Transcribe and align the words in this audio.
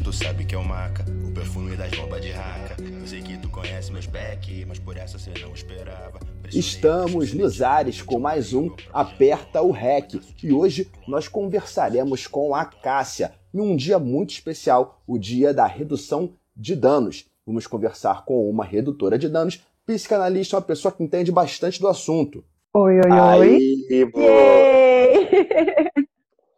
cheiro 0.00 0.04
tu 0.04 0.12
sabe 0.12 0.44
que 0.44 0.54
é 0.54 0.58
o 0.58 0.64
maca, 0.64 1.04
o 1.26 1.32
perfume 1.32 1.76
das 1.76 1.90
bombas 1.90 2.20
de 2.22 2.30
raca. 2.30 2.76
Eu 2.80 3.06
sei 3.06 3.22
que 3.22 3.38
tu 3.38 3.48
conhece 3.48 3.92
meus 3.92 4.06
back, 4.06 4.64
mas 4.66 4.78
por 4.78 4.96
essa 4.96 5.18
você 5.18 5.32
não 5.40 5.52
esperava. 5.52 6.18
Estamos 6.52 7.32
nos 7.32 7.62
ares 7.62 8.02
com 8.02 8.18
mais 8.18 8.52
um 8.52 8.70
Aperta 8.92 9.62
o 9.62 9.70
REC 9.70 10.20
e 10.42 10.52
hoje 10.52 10.90
nós 11.06 11.28
conversaremos 11.28 12.26
com 12.26 12.54
a 12.54 12.64
Cássia 12.64 13.32
em 13.54 13.60
um 13.60 13.76
dia 13.76 13.98
muito 13.98 14.30
especial, 14.30 15.02
o 15.06 15.18
dia 15.18 15.54
da 15.54 15.66
redução 15.66 16.32
de 16.56 16.74
danos. 16.74 17.26
Vamos 17.46 17.66
conversar 17.66 18.24
com 18.24 18.48
uma 18.48 18.64
redutora 18.64 19.18
de 19.18 19.28
danos, 19.28 19.64
psicanalista, 19.86 20.56
uma 20.56 20.62
pessoa 20.62 20.92
que 20.92 21.02
entende 21.02 21.30
bastante 21.30 21.80
do 21.80 21.88
assunto. 21.88 22.44
Oi, 22.74 22.96
oi, 22.96 23.10
oi. 23.10 23.48
Aí, 23.48 24.10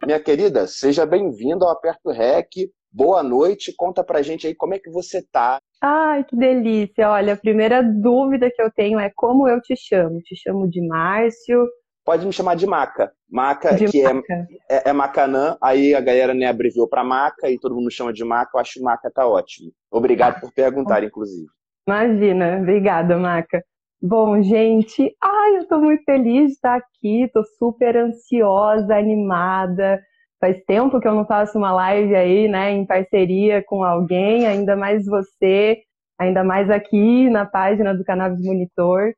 Minha 0.05 0.19
querida, 0.19 0.67
seja 0.67 1.05
bem-vinda 1.05 1.65
ao 1.65 1.71
Aperto 1.71 2.11
Rec. 2.11 2.49
Boa 2.93 3.23
noite. 3.23 3.73
Conta 3.75 4.03
pra 4.03 4.21
gente 4.21 4.45
aí 4.45 4.53
como 4.53 4.75
é 4.75 4.79
que 4.79 4.91
você 4.91 5.25
tá. 5.31 5.59
Ai, 5.81 6.23
que 6.23 6.35
delícia. 6.35 7.09
Olha, 7.09 7.33
a 7.33 7.37
primeira 7.37 7.81
dúvida 7.81 8.51
que 8.53 8.61
eu 8.61 8.71
tenho 8.71 8.99
é 8.99 9.11
como 9.15 9.47
eu 9.47 9.59
te 9.59 9.75
chamo. 9.75 10.21
Te 10.21 10.35
chamo 10.35 10.69
de 10.69 10.85
Márcio. 10.87 11.67
Pode 12.05 12.25
me 12.25 12.31
chamar 12.31 12.55
de 12.55 12.67
Maca. 12.67 13.11
Maca, 13.29 13.75
de 13.75 13.85
que 13.85 14.01
é, 14.01 14.13
Maca. 14.13 14.47
É, 14.69 14.75
é, 14.75 14.89
é, 14.89 14.93
Macanã, 14.93 15.57
aí 15.61 15.95
a 15.95 16.01
galera 16.01 16.33
né, 16.33 16.45
abreviou 16.45 16.87
para 16.87 17.03
Maca 17.03 17.49
e 17.49 17.57
todo 17.57 17.75
mundo 17.75 17.89
chama 17.89 18.13
de 18.13 18.23
Maca. 18.23 18.51
Eu 18.53 18.59
acho 18.59 18.73
que 18.73 18.81
Maca 18.81 19.09
tá 19.09 19.25
ótimo. 19.25 19.71
Obrigado 19.89 20.39
por 20.39 20.53
perguntar, 20.53 21.03
inclusive. 21.03 21.47
Imagina, 21.87 22.59
obrigada, 22.59 23.17
Maca. 23.17 23.63
Bom, 24.01 24.41
gente, 24.43 25.15
ai, 25.21 25.57
eu 25.57 25.67
tô 25.67 25.79
muito 25.79 26.03
feliz 26.03 26.47
de 26.47 26.53
estar 26.53 26.75
aqui, 26.75 27.29
tô 27.33 27.41
super 27.57 27.95
ansiosa, 27.95 28.95
animada. 28.95 30.01
Faz 30.43 30.61
tempo 30.65 30.99
que 30.99 31.07
eu 31.07 31.13
não 31.13 31.25
faço 31.25 31.57
uma 31.57 31.71
live 31.71 32.13
aí, 32.15 32.47
né, 32.49 32.71
em 32.71 32.85
parceria 32.85 33.63
com 33.63 33.83
alguém, 33.83 34.45
ainda 34.45 34.75
mais 34.75 35.05
você, 35.05 35.77
ainda 36.19 36.43
mais 36.43 36.69
aqui 36.69 37.29
na 37.29 37.45
página 37.45 37.95
do 37.95 38.03
Cannabis 38.03 38.45
Monitor. 38.45 39.13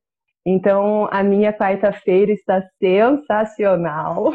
Então, 0.46 1.08
a 1.12 1.24
minha 1.24 1.52
quarta-feira 1.52 2.32
está 2.32 2.62
sensacional. 2.80 4.32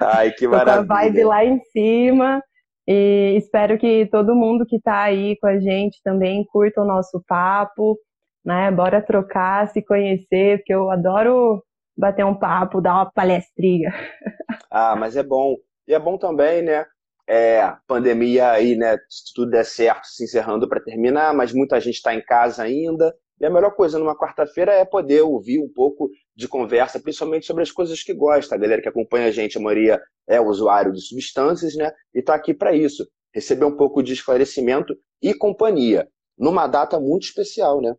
Ai, 0.00 0.30
que 0.30 0.48
maravilha. 0.48 0.86
Com 0.86 0.92
a 0.92 0.96
vibe 0.96 1.24
lá 1.24 1.44
em 1.44 1.60
cima. 1.64 2.42
E 2.88 3.34
espero 3.36 3.76
que 3.76 4.06
todo 4.06 4.34
mundo 4.34 4.64
que 4.64 4.76
está 4.76 5.02
aí 5.02 5.36
com 5.38 5.46
a 5.46 5.60
gente 5.60 6.00
também 6.02 6.42
curta 6.50 6.80
o 6.80 6.86
nosso 6.86 7.22
papo 7.28 7.98
né? 8.44 8.70
Bora 8.70 9.02
trocar, 9.02 9.68
se 9.68 9.82
conhecer, 9.82 10.58
porque 10.58 10.74
eu 10.74 10.90
adoro 10.90 11.62
bater 11.96 12.24
um 12.24 12.34
papo, 12.34 12.80
dar 12.80 12.94
uma 12.94 13.10
palestrinha. 13.10 13.92
Ah, 14.72 14.94
mas 14.94 15.16
é 15.16 15.22
bom. 15.24 15.56
E 15.90 15.92
é 15.94 15.98
bom 15.98 16.16
também, 16.16 16.62
né? 16.62 16.86
É, 17.28 17.74
pandemia 17.88 18.52
aí, 18.52 18.76
né? 18.76 18.96
Se 19.08 19.34
tudo 19.34 19.50
der 19.50 19.64
certo, 19.64 20.04
se 20.04 20.22
encerrando 20.22 20.68
para 20.68 20.80
terminar, 20.80 21.34
mas 21.34 21.52
muita 21.52 21.80
gente 21.80 21.96
está 21.96 22.14
em 22.14 22.24
casa 22.24 22.62
ainda. 22.62 23.12
E 23.40 23.44
a 23.44 23.50
melhor 23.50 23.74
coisa 23.74 23.98
numa 23.98 24.16
quarta-feira 24.16 24.72
é 24.72 24.84
poder 24.84 25.22
ouvir 25.22 25.58
um 25.58 25.68
pouco 25.68 26.08
de 26.36 26.46
conversa, 26.46 27.00
principalmente 27.00 27.44
sobre 27.44 27.64
as 27.64 27.72
coisas 27.72 28.04
que 28.04 28.14
gosta. 28.14 28.54
A 28.54 28.58
galera 28.58 28.80
que 28.80 28.88
acompanha 28.88 29.26
a 29.26 29.30
gente, 29.32 29.58
a 29.58 29.60
maioria 29.60 30.00
é 30.28 30.40
usuário 30.40 30.92
de 30.92 31.00
substâncias, 31.00 31.74
né? 31.74 31.90
E 32.14 32.20
está 32.20 32.36
aqui 32.36 32.54
para 32.54 32.72
isso, 32.72 33.04
receber 33.34 33.64
um 33.64 33.76
pouco 33.76 34.00
de 34.00 34.12
esclarecimento 34.12 34.96
e 35.20 35.34
companhia, 35.34 36.06
numa 36.38 36.68
data 36.68 37.00
muito 37.00 37.24
especial, 37.24 37.80
né? 37.80 37.96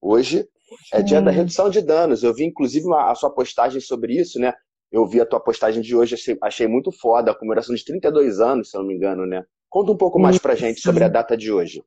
Hoje 0.00 0.44
é 0.92 1.00
dia 1.02 1.22
da 1.22 1.30
redução 1.30 1.70
de 1.70 1.80
danos. 1.82 2.24
Eu 2.24 2.34
vi, 2.34 2.46
inclusive, 2.46 2.84
uma, 2.84 3.12
a 3.12 3.14
sua 3.14 3.32
postagem 3.32 3.80
sobre 3.80 4.14
isso, 4.14 4.40
né? 4.40 4.52
Eu 4.90 5.06
vi 5.06 5.20
a 5.20 5.26
tua 5.26 5.40
postagem 5.40 5.82
de 5.82 5.94
hoje, 5.94 6.14
achei, 6.14 6.36
achei 6.42 6.66
muito 6.66 6.90
foda, 6.90 7.30
a 7.30 7.34
comemoração 7.34 7.74
de 7.74 7.84
32 7.84 8.40
anos, 8.40 8.70
se 8.70 8.76
eu 8.76 8.80
não 8.80 8.88
me 8.88 8.94
engano, 8.94 9.26
né? 9.26 9.44
Conta 9.68 9.92
um 9.92 9.96
pouco 9.96 10.18
mais 10.18 10.38
pra 10.38 10.54
gente 10.54 10.80
sobre 10.80 11.04
a 11.04 11.08
data 11.08 11.36
de 11.36 11.52
hoje. 11.52 11.82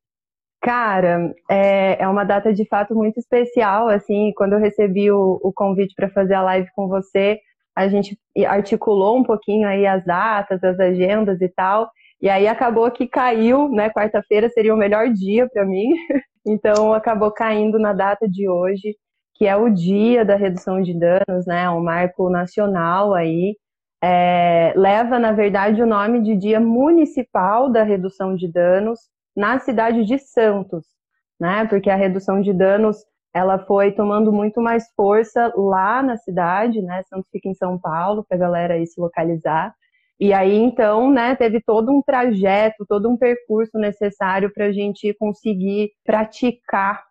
Cara, 0.61 1.33
é, 1.49 2.03
é 2.03 2.07
uma 2.07 2.23
data 2.23 2.53
de 2.53 2.67
fato 2.67 2.93
muito 2.93 3.19
especial, 3.19 3.89
assim, 3.89 4.31
quando 4.35 4.53
eu 4.53 4.59
recebi 4.59 5.11
o, 5.11 5.39
o 5.41 5.51
convite 5.51 5.95
para 5.95 6.11
fazer 6.11 6.35
a 6.35 6.43
live 6.43 6.69
com 6.75 6.87
você, 6.87 7.39
a 7.75 7.87
gente 7.87 8.15
articulou 8.45 9.17
um 9.17 9.23
pouquinho 9.23 9.67
aí 9.67 9.87
as 9.87 10.05
datas, 10.05 10.63
as 10.63 10.79
agendas 10.79 11.41
e 11.41 11.49
tal, 11.49 11.89
e 12.21 12.29
aí 12.29 12.47
acabou 12.47 12.91
que 12.91 13.07
caiu, 13.07 13.67
né, 13.69 13.89
quarta-feira 13.89 14.47
seria 14.49 14.75
o 14.75 14.77
melhor 14.77 15.09
dia 15.09 15.49
para 15.49 15.65
mim, 15.65 15.89
Então, 16.45 16.93
acabou 16.93 17.31
caindo 17.31 17.77
na 17.77 17.93
data 17.93 18.27
de 18.27 18.49
hoje, 18.49 18.95
que 19.41 19.47
é 19.47 19.55
o 19.55 19.71
dia 19.71 20.23
da 20.23 20.35
redução 20.35 20.79
de 20.83 20.93
danos, 20.93 21.47
né? 21.47 21.67
Um 21.67 21.81
marco 21.81 22.29
nacional 22.29 23.15
aí. 23.15 23.57
É, 23.99 24.71
leva, 24.75 25.17
na 25.17 25.31
verdade, 25.31 25.81
o 25.81 25.87
nome 25.87 26.21
de 26.21 26.37
Dia 26.37 26.59
Municipal 26.59 27.67
da 27.67 27.81
Redução 27.81 28.35
de 28.35 28.47
Danos 28.47 28.99
na 29.35 29.57
cidade 29.57 30.05
de 30.05 30.19
Santos, 30.19 30.85
né? 31.39 31.65
Porque 31.65 31.89
a 31.89 31.95
redução 31.95 32.39
de 32.39 32.53
danos 32.53 32.97
ela 33.33 33.57
foi 33.57 33.91
tomando 33.91 34.31
muito 34.31 34.61
mais 34.61 34.85
força 34.95 35.51
lá 35.55 36.03
na 36.03 36.17
cidade, 36.17 36.79
né? 36.79 37.01
Santos 37.09 37.27
fica 37.31 37.49
em 37.49 37.55
São 37.55 37.79
Paulo, 37.79 38.23
para 38.23 38.37
a 38.37 38.39
galera 38.39 38.75
aí 38.75 38.85
se 38.85 39.01
localizar. 39.01 39.73
E 40.19 40.33
aí, 40.33 40.55
então, 40.55 41.09
né, 41.09 41.35
teve 41.35 41.59
todo 41.59 41.91
um 41.91 41.99
trajeto, 42.03 42.85
todo 42.87 43.09
um 43.09 43.17
percurso 43.17 43.79
necessário 43.79 44.53
para 44.53 44.65
a 44.65 44.71
gente 44.71 45.15
conseguir 45.15 45.93
praticar 46.05 47.01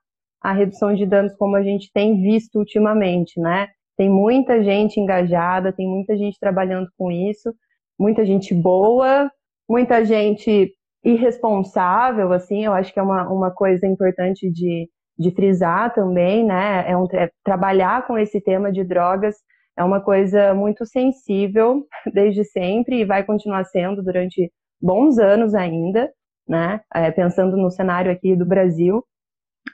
a 0.43 0.53
redução 0.53 0.95
de 0.95 1.07
danos 1.07 1.35
como 1.37 1.57
a 1.57 1.63
gente 1.63 1.91
tem 1.93 2.21
visto 2.23 2.59
ultimamente, 2.59 3.39
né? 3.41 3.69
Tem 3.97 4.09
muita 4.09 4.63
gente 4.63 4.99
engajada, 4.99 5.73
tem 5.73 5.87
muita 5.87 6.17
gente 6.17 6.39
trabalhando 6.39 6.89
com 6.97 7.11
isso, 7.11 7.53
muita 7.99 8.25
gente 8.25 8.55
boa, 8.55 9.31
muita 9.69 10.05
gente 10.05 10.73
irresponsável, 11.05 12.33
assim, 12.33 12.65
eu 12.65 12.73
acho 12.73 12.93
que 12.93 12.99
é 12.99 13.03
uma, 13.03 13.29
uma 13.31 13.51
coisa 13.51 13.87
importante 13.87 14.51
de, 14.51 14.89
de 15.19 15.31
frisar 15.33 15.93
também, 15.95 16.45
né? 16.45 16.91
É, 16.91 16.97
um, 16.97 17.07
é 17.13 17.31
trabalhar 17.45 18.07
com 18.07 18.19
esse 18.19 18.41
tema 18.41 18.73
de 18.73 18.85
drogas 18.85 19.37
é 19.77 19.85
uma 19.85 20.01
coisa 20.01 20.53
muito 20.55 20.85
sensível 20.85 21.87
desde 22.13 22.45
sempre 22.45 23.01
e 23.01 23.05
vai 23.05 23.25
continuar 23.25 23.65
sendo 23.65 24.03
durante 24.03 24.53
bons 24.81 25.19
anos 25.19 25.55
ainda, 25.55 26.11
né? 26.47 26.81
É, 26.95 27.11
pensando 27.11 27.57
no 27.57 27.71
cenário 27.71 28.11
aqui 28.13 28.37
do 28.37 28.47
Brasil. 28.47 29.03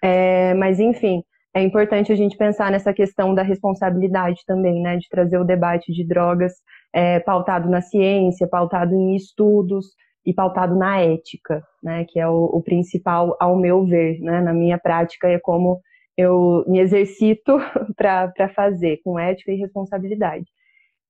É, 0.03 0.55
mas, 0.55 0.81
enfim, 0.81 1.23
é 1.55 1.63
importante 1.63 2.13
a 2.13 2.15
gente 2.15 2.37
pensar 2.37 2.71
nessa 2.71 2.93
questão 2.93 3.35
da 3.35 3.43
responsabilidade 3.43 4.43
também, 4.47 4.83
né? 4.83 4.97
De 4.97 5.09
trazer 5.09 5.39
o 5.39 5.45
debate 5.45 5.93
de 5.93 6.07
drogas 6.07 6.53
é, 6.93 7.19
pautado 7.21 7.69
na 7.71 7.81
ciência, 7.81 8.47
pautado 8.47 8.95
em 8.95 9.17
estudos 9.17 9.87
e 10.25 10.35
pautado 10.35 10.77
na 10.77 11.01
ética, 11.01 11.63
né? 11.83 12.05
Que 12.09 12.21
é 12.21 12.29
o, 12.29 12.45
o 12.45 12.63
principal, 12.63 13.37
ao 13.41 13.57
meu 13.57 13.87
ver, 13.87 14.21
né? 14.21 14.41
Na 14.41 14.53
minha 14.53 14.79
prática, 14.79 15.29
é 15.29 15.39
como 15.39 15.81
eu 16.17 16.65
me 16.67 16.79
exercito 16.79 17.59
para 17.97 18.49
fazer, 18.55 19.01
com 19.03 19.19
ética 19.19 19.53
e 19.53 19.57
responsabilidade. 19.57 20.47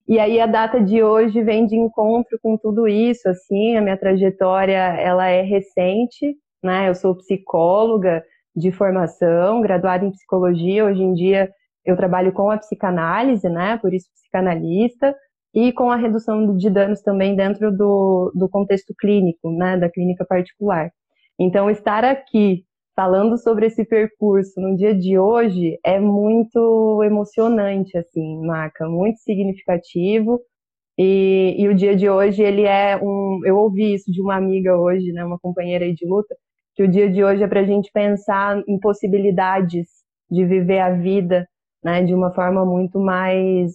E 0.08 0.20
aí 0.20 0.40
a 0.40 0.46
data 0.46 0.80
de 0.80 1.02
hoje 1.02 1.42
vem 1.42 1.66
de 1.66 1.74
encontro 1.76 2.38
com 2.40 2.56
tudo 2.56 2.86
isso, 2.86 3.28
assim, 3.28 3.76
a 3.76 3.80
minha 3.80 3.96
trajetória, 3.96 4.78
ela 4.78 5.26
é 5.26 5.42
recente, 5.42 6.36
né? 6.62 6.88
Eu 6.88 6.94
sou 6.94 7.16
psicóloga 7.16 8.22
de 8.56 8.72
formação, 8.72 9.60
graduada 9.60 10.04
em 10.04 10.10
psicologia, 10.10 10.84
hoje 10.84 11.02
em 11.02 11.12
dia 11.12 11.50
eu 11.84 11.96
trabalho 11.96 12.32
com 12.32 12.50
a 12.50 12.58
psicanálise, 12.58 13.48
né? 13.48 13.78
Por 13.78 13.94
isso 13.94 14.08
psicanalista, 14.12 15.14
e 15.54 15.72
com 15.72 15.90
a 15.90 15.96
redução 15.96 16.56
de 16.56 16.68
danos 16.68 17.00
também 17.00 17.36
dentro 17.36 17.70
do, 17.74 18.32
do 18.34 18.48
contexto 18.48 18.92
clínico, 18.98 19.50
né? 19.50 19.76
Da 19.76 19.88
clínica 19.88 20.24
particular. 20.24 20.90
Então, 21.38 21.70
estar 21.70 22.04
aqui 22.04 22.64
falando 22.94 23.38
sobre 23.38 23.66
esse 23.66 23.84
percurso 23.84 24.60
no 24.60 24.74
dia 24.76 24.94
de 24.94 25.18
hoje 25.18 25.78
é 25.84 26.00
muito 26.00 27.02
emocionante, 27.04 27.96
assim, 27.96 28.40
Maca, 28.44 28.88
muito 28.88 29.18
significativo. 29.20 30.40
E, 30.98 31.54
e, 31.58 31.68
o 31.68 31.74
dia 31.74 31.94
de 31.94 32.08
hoje, 32.08 32.42
ele 32.42 32.62
é 32.62 32.96
um. 32.96 33.40
Eu 33.44 33.58
ouvi 33.58 33.94
isso 33.94 34.10
de 34.10 34.20
uma 34.22 34.36
amiga 34.36 34.76
hoje, 34.78 35.12
né, 35.12 35.24
uma 35.24 35.38
companheira 35.38 35.84
aí 35.84 35.94
de 35.94 36.06
luta, 36.06 36.34
que 36.76 36.82
o 36.82 36.88
dia 36.88 37.10
de 37.10 37.24
hoje 37.24 37.42
é 37.42 37.48
para 37.48 37.60
a 37.60 37.64
gente 37.64 37.90
pensar 37.90 38.62
em 38.68 38.78
possibilidades 38.78 39.88
de 40.30 40.44
viver 40.44 40.80
a 40.80 40.90
vida, 40.90 41.48
né, 41.82 42.02
de 42.04 42.14
uma 42.14 42.32
forma 42.34 42.64
muito 42.64 43.00
mais 43.00 43.72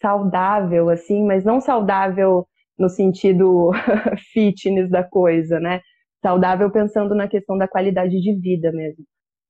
saudável, 0.00 0.88
assim, 0.88 1.24
mas 1.24 1.44
não 1.44 1.60
saudável 1.60 2.46
no 2.78 2.88
sentido 2.88 3.70
fitness 4.32 4.90
da 4.90 5.04
coisa, 5.04 5.60
né? 5.60 5.80
saudável 6.26 6.70
pensando 6.72 7.14
na 7.14 7.28
questão 7.28 7.56
da 7.56 7.68
qualidade 7.68 8.20
de 8.20 8.34
vida 8.34 8.72
mesmo. 8.72 9.04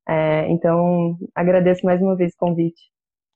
É, 0.07 0.47
então, 0.51 1.17
agradeço 1.35 1.85
mais 1.85 2.01
uma 2.03 2.15
vez 2.15 2.33
o 2.35 2.37
convite. 2.37 2.81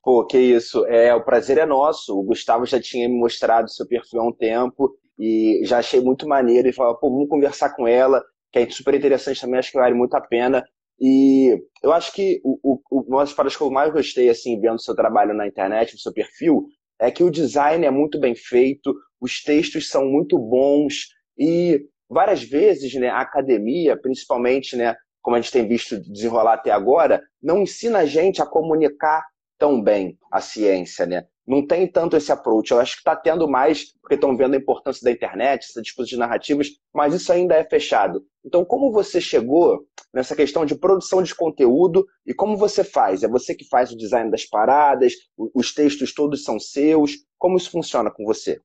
Pô, 0.03 0.25
que 0.25 0.37
isso. 0.37 0.85
É, 0.85 1.13
o 1.15 1.23
prazer 1.23 1.57
é 1.57 1.65
nosso. 1.65 2.17
O 2.17 2.23
Gustavo 2.23 2.65
já 2.65 2.79
tinha 2.79 3.09
me 3.09 3.17
mostrado 3.17 3.69
seu 3.69 3.87
perfil 3.87 4.21
há 4.21 4.27
um 4.27 4.31
tempo 4.31 4.95
e 5.17 5.61
já 5.63 5.79
achei 5.79 5.99
muito 6.01 6.27
maneiro 6.27 6.67
e 6.67 6.73
falava, 6.73 6.97
pô, 6.97 7.09
vamos 7.09 7.29
conversar 7.29 7.75
com 7.75 7.87
ela, 7.87 8.23
que 8.51 8.59
é 8.59 8.69
super 8.69 8.93
interessante 8.93 9.41
também, 9.41 9.59
acho 9.59 9.71
que 9.71 9.77
vale 9.77 9.95
muito 9.95 10.13
a 10.15 10.21
pena. 10.21 10.63
E 10.99 11.57
eu 11.81 11.91
acho 11.91 12.13
que 12.13 12.39
o, 12.43 12.59
o, 12.63 13.01
uma 13.07 13.21
das 13.21 13.33
paradas 13.33 13.57
que 13.57 13.63
eu 13.63 13.71
mais 13.71 13.91
gostei, 13.91 14.29
assim, 14.29 14.59
vendo 14.59 14.81
seu 14.81 14.95
trabalho 14.95 15.33
na 15.33 15.47
internet, 15.47 15.95
o 15.95 15.99
seu 15.99 16.13
perfil, 16.13 16.67
é 16.99 17.09
que 17.09 17.23
o 17.23 17.31
design 17.31 17.85
é 17.85 17.89
muito 17.89 18.19
bem 18.19 18.35
feito, 18.35 18.93
os 19.19 19.41
textos 19.41 19.89
são 19.89 20.05
muito 20.05 20.37
bons 20.37 21.07
e 21.37 21.87
várias 22.07 22.43
vezes, 22.43 22.93
né, 22.95 23.09
a 23.09 23.21
academia, 23.21 23.99
principalmente, 23.99 24.75
né, 24.75 24.95
como 25.21 25.35
a 25.35 25.41
gente 25.41 25.51
tem 25.51 25.67
visto 25.67 25.99
desenrolar 25.99 26.53
até 26.53 26.71
agora, 26.71 27.21
não 27.41 27.63
ensina 27.63 27.99
a 27.99 28.05
gente 28.05 28.41
a 28.41 28.45
comunicar 28.45 29.23
tão 29.57 29.81
bem 29.81 30.17
a 30.31 30.41
ciência, 30.41 31.05
né? 31.05 31.25
Não 31.47 31.65
tem 31.65 31.87
tanto 31.87 32.15
esse 32.15 32.31
approach. 32.31 32.71
Eu 32.71 32.79
acho 32.79 32.93
que 32.93 32.99
está 32.99 33.15
tendo 33.15 33.47
mais, 33.47 33.93
porque 33.99 34.15
estão 34.15 34.35
vendo 34.35 34.53
a 34.53 34.57
importância 34.57 35.03
da 35.03 35.11
internet, 35.11 35.65
essa 35.65 35.81
disputa 35.81 36.07
de 36.07 36.17
narrativas, 36.17 36.67
mas 36.93 37.13
isso 37.13 37.31
ainda 37.31 37.55
é 37.55 37.63
fechado. 37.63 38.23
Então, 38.45 38.63
como 38.63 38.91
você 38.91 39.19
chegou 39.19 39.85
nessa 40.13 40.35
questão 40.35 40.65
de 40.65 40.75
produção 40.75 41.23
de 41.23 41.33
conteúdo 41.33 42.05
e 42.25 42.33
como 42.33 42.57
você 42.57 42.83
faz? 42.83 43.23
É 43.23 43.27
você 43.27 43.55
que 43.55 43.67
faz 43.67 43.91
o 43.91 43.97
design 43.97 44.29
das 44.29 44.45
paradas, 44.45 45.13
os 45.53 45.73
textos 45.73 46.13
todos 46.13 46.43
são 46.43 46.59
seus? 46.59 47.17
Como 47.37 47.57
isso 47.57 47.71
funciona 47.71 48.11
com 48.11 48.23
você? 48.25 48.59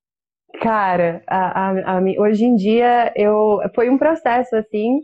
Cara, 0.60 1.22
a, 1.26 1.68
a, 1.68 1.98
a, 1.98 2.02
hoje 2.18 2.44
em 2.44 2.54
dia 2.54 3.12
eu 3.14 3.60
foi 3.74 3.90
um 3.90 3.98
processo 3.98 4.56
assim 4.56 5.00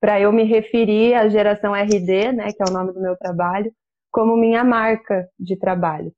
para 0.00 0.20
eu 0.20 0.32
me 0.32 0.44
referir 0.44 1.14
à 1.14 1.28
geração 1.28 1.74
RD, 1.74 2.32
né, 2.32 2.52
que 2.52 2.62
é 2.62 2.70
o 2.70 2.72
nome 2.72 2.92
do 2.92 3.00
meu 3.00 3.16
trabalho, 3.16 3.72
como 4.10 4.36
minha 4.36 4.62
marca 4.62 5.26
de 5.38 5.56
trabalho. 5.58 6.12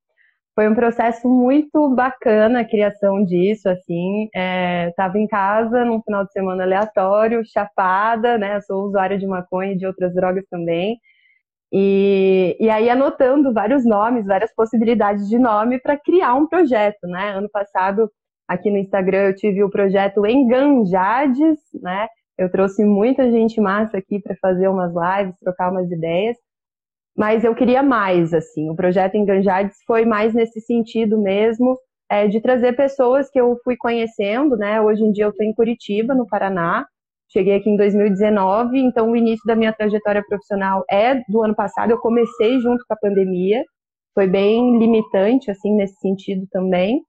Foi 0.57 0.67
um 0.71 0.75
processo 0.75 1.29
muito 1.29 1.91
bacana 1.95 2.61
a 2.61 2.65
criação 2.65 3.23
disso, 3.23 3.69
assim. 3.69 4.25
Estava 4.89 5.19
é, 5.19 5.21
em 5.21 5.27
casa 5.27 5.85
num 5.85 6.01
final 6.01 6.25
de 6.25 6.33
semana 6.33 6.63
aleatório, 6.65 7.43
chapada, 7.45 8.39
né? 8.39 8.59
Sou 8.63 8.87
usuária 8.87 9.19
de 9.19 9.27
maconha 9.27 9.73
e 9.73 9.77
de 9.77 9.87
outras 9.87 10.15
drogas 10.15 10.47
também. 10.51 10.99
E, 11.71 12.57
e 12.59 12.71
aí 12.71 12.89
anotando 12.89 13.53
vários 13.53 13.85
nomes, 13.85 14.25
várias 14.25 14.55
possibilidades 14.55 15.29
de 15.29 15.39
nome 15.39 15.79
para 15.79 15.99
criar 15.99 16.35
um 16.35 16.49
projeto, 16.49 17.07
né? 17.07 17.33
Ano 17.33 17.51
passado, 17.51 18.11
aqui 18.49 18.71
no 18.71 18.79
Instagram, 18.79 19.29
eu 19.29 19.35
tive 19.37 19.63
o 19.63 19.69
projeto 19.71 20.25
Enganjades, 20.27 21.59
né? 21.83 22.09
Eu 22.39 22.51
trouxe 22.51 22.83
muita 22.83 23.31
gente 23.31 23.61
massa 23.61 23.99
aqui 23.99 24.21
para 24.23 24.35
fazer 24.41 24.69
umas 24.69 24.93
lives, 24.95 25.39
trocar 25.39 25.71
umas 25.71 25.91
ideias 25.91 26.37
mas 27.17 27.45
eu 27.45 27.55
queria 27.55 27.83
mais, 27.83 28.35
assim. 28.35 28.69
O 28.71 28.77
projeto 28.77 29.17
Enganjades 29.17 29.77
foi 29.87 30.05
mais 30.05 30.35
nesse 30.35 30.61
sentido 30.61 31.19
mesmo, 31.21 31.77
é, 32.11 32.29
de 32.29 32.41
trazer 32.41 32.77
pessoas 32.77 33.31
que 33.31 33.41
eu 33.41 33.57
fui 33.65 33.77
conhecendo, 33.77 34.57
né? 34.57 34.81
Hoje 34.81 35.03
em 35.03 35.13
dia 35.13 35.25
eu 35.25 35.31
estou 35.31 35.45
em 35.45 35.55
Curitiba, 35.55 36.15
no 36.15 36.27
Paraná. 36.27 36.87
Cheguei 37.33 37.57
aqui 37.57 37.69
em 37.69 37.77
2019, 37.77 38.79
então 38.79 39.11
o 39.11 39.17
início 39.17 39.45
da 39.47 39.57
minha 39.57 39.73
trajetória 39.73 40.23
profissional 40.29 40.85
é 40.91 41.17
do 41.29 41.43
ano 41.43 41.57
passado. 41.57 41.91
Eu 41.91 41.99
comecei 41.99 42.61
junto 42.61 42.85
com 42.87 42.95
a 42.95 42.99
pandemia, 42.99 43.65
foi 44.15 44.29
bem 44.29 44.79
limitante, 44.79 45.51
assim, 45.51 45.75
nesse 45.75 45.97
sentido 46.01 46.47
também. 46.53 47.01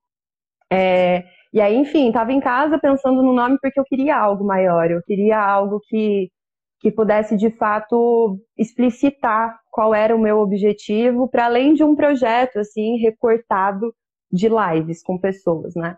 É, 0.71 1.23
e 1.53 1.61
aí, 1.61 1.75
enfim, 1.75 2.07
estava 2.07 2.31
em 2.33 2.39
casa 2.39 2.79
pensando 2.79 3.21
no 3.21 3.33
nome 3.33 3.57
porque 3.61 3.79
eu 3.79 3.85
queria 3.85 4.17
algo 4.17 4.43
maior, 4.45 4.89
eu 4.91 5.01
queria 5.05 5.39
algo 5.39 5.79
que 5.87 6.29
que 6.79 6.91
pudesse 6.91 7.35
de 7.35 7.49
fato 7.51 8.39
explicitar 8.57 9.59
qual 9.71 9.93
era 9.93 10.15
o 10.15 10.19
meu 10.19 10.39
objetivo, 10.39 11.27
para 11.27 11.45
além 11.45 11.73
de 11.73 11.83
um 11.83 11.95
projeto 11.95 12.59
assim 12.59 12.97
recortado 12.97 13.93
de 14.31 14.47
lives 14.49 15.01
com 15.01 15.17
pessoas, 15.17 15.73
né? 15.75 15.97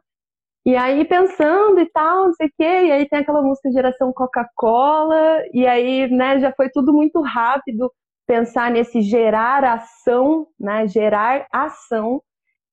E 0.66 0.76
aí 0.76 1.06
pensando 1.06 1.80
e 1.80 1.90
tal, 1.90 2.26
não 2.26 2.34
sei 2.34 2.48
o 2.48 2.52
quê, 2.58 2.64
e 2.64 2.92
aí 2.92 3.08
tem 3.08 3.20
aquela 3.20 3.42
música 3.42 3.72
Geração 3.72 4.12
Coca-Cola, 4.14 5.44
e 5.54 5.66
aí, 5.66 6.10
né, 6.12 6.40
já 6.40 6.52
foi 6.52 6.70
tudo 6.70 6.94
muito 6.94 7.22
rápido 7.22 7.92
pensar 8.28 8.70
nesse 8.70 9.02
gerar 9.02 9.64
ação, 9.64 10.46
né, 10.60 10.88
gerar 10.88 11.48
ação, 11.52 12.22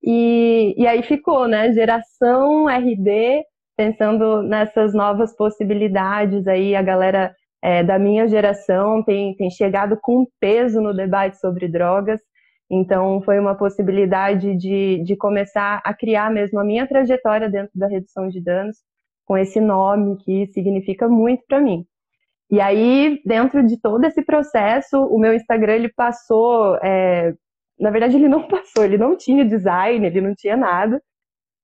e, 0.03 0.75
e 0.77 0.87
aí 0.87 1.03
ficou, 1.03 1.49
né, 1.49 1.73
Geração 1.73 2.69
RD, 2.69 3.45
pensando 3.77 4.43
nessas 4.43 4.93
novas 4.93 5.35
possibilidades 5.37 6.47
aí, 6.47 6.75
a 6.75 6.83
galera 6.83 7.35
é, 7.67 7.83
da 7.83 7.99
minha 7.99 8.29
geração 8.29 9.03
tem, 9.03 9.35
tem 9.35 9.51
chegado 9.51 9.99
com 10.01 10.25
peso 10.39 10.81
no 10.81 10.95
debate 10.95 11.37
sobre 11.41 11.67
drogas. 11.67 12.21
Então, 12.71 13.21
foi 13.23 13.41
uma 13.41 13.57
possibilidade 13.57 14.57
de, 14.57 15.03
de 15.03 15.17
começar 15.17 15.83
a 15.85 15.93
criar 15.93 16.31
mesmo 16.31 16.61
a 16.61 16.65
minha 16.65 16.87
trajetória 16.87 17.51
dentro 17.51 17.73
da 17.75 17.89
redução 17.89 18.29
de 18.29 18.41
danos, 18.41 18.77
com 19.25 19.37
esse 19.37 19.61
nome 19.61 20.17
que 20.19 20.47
significa 20.53 21.09
muito 21.09 21.43
para 21.49 21.61
mim. 21.61 21.85
E 22.49 22.61
aí, 22.61 23.21
dentro 23.27 23.67
de 23.67 23.81
todo 23.81 24.05
esse 24.05 24.23
processo, 24.23 25.03
o 25.05 25.19
meu 25.19 25.35
Instagram 25.35 25.75
ele 25.75 25.93
passou. 25.93 26.77
É... 26.85 27.35
na 27.81 27.91
verdade, 27.91 28.15
ele 28.15 28.29
não 28.29 28.47
passou, 28.47 28.85
ele 28.85 28.97
não 28.97 29.17
tinha 29.17 29.45
design, 29.45 30.07
ele 30.07 30.21
não 30.21 30.37
tinha 30.37 30.57
nada. 30.57 31.03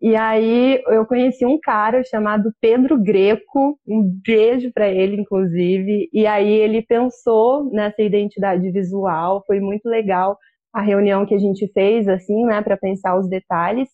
E 0.03 0.17
aí 0.17 0.83
eu 0.89 1.07
conheci 1.07 1.47
um 1.47 1.61
cara 1.61 2.03
chamado 2.03 2.53
Pedro 2.61 3.01
Greco, 3.01 3.79
um 3.87 4.03
beijo 4.27 4.73
para 4.73 4.89
ele, 4.89 5.21
inclusive. 5.21 6.11
E 6.13 6.27
aí 6.27 6.53
ele 6.53 6.83
pensou 6.83 7.71
nessa 7.73 8.03
identidade 8.03 8.69
visual, 8.73 9.45
foi 9.47 9.61
muito 9.61 9.89
legal 9.89 10.37
a 10.73 10.81
reunião 10.81 11.25
que 11.25 11.37
a 11.37 11.39
gente 11.39 11.71
fez, 11.73 12.09
assim, 12.09 12.45
né, 12.47 12.61
para 12.63 12.77
pensar 12.77 13.17
os 13.17 13.29
detalhes. 13.29 13.89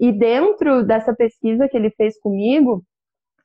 E 0.00 0.10
dentro 0.10 0.84
dessa 0.84 1.14
pesquisa 1.14 1.68
que 1.68 1.76
ele 1.76 1.90
fez 1.90 2.18
comigo, 2.18 2.82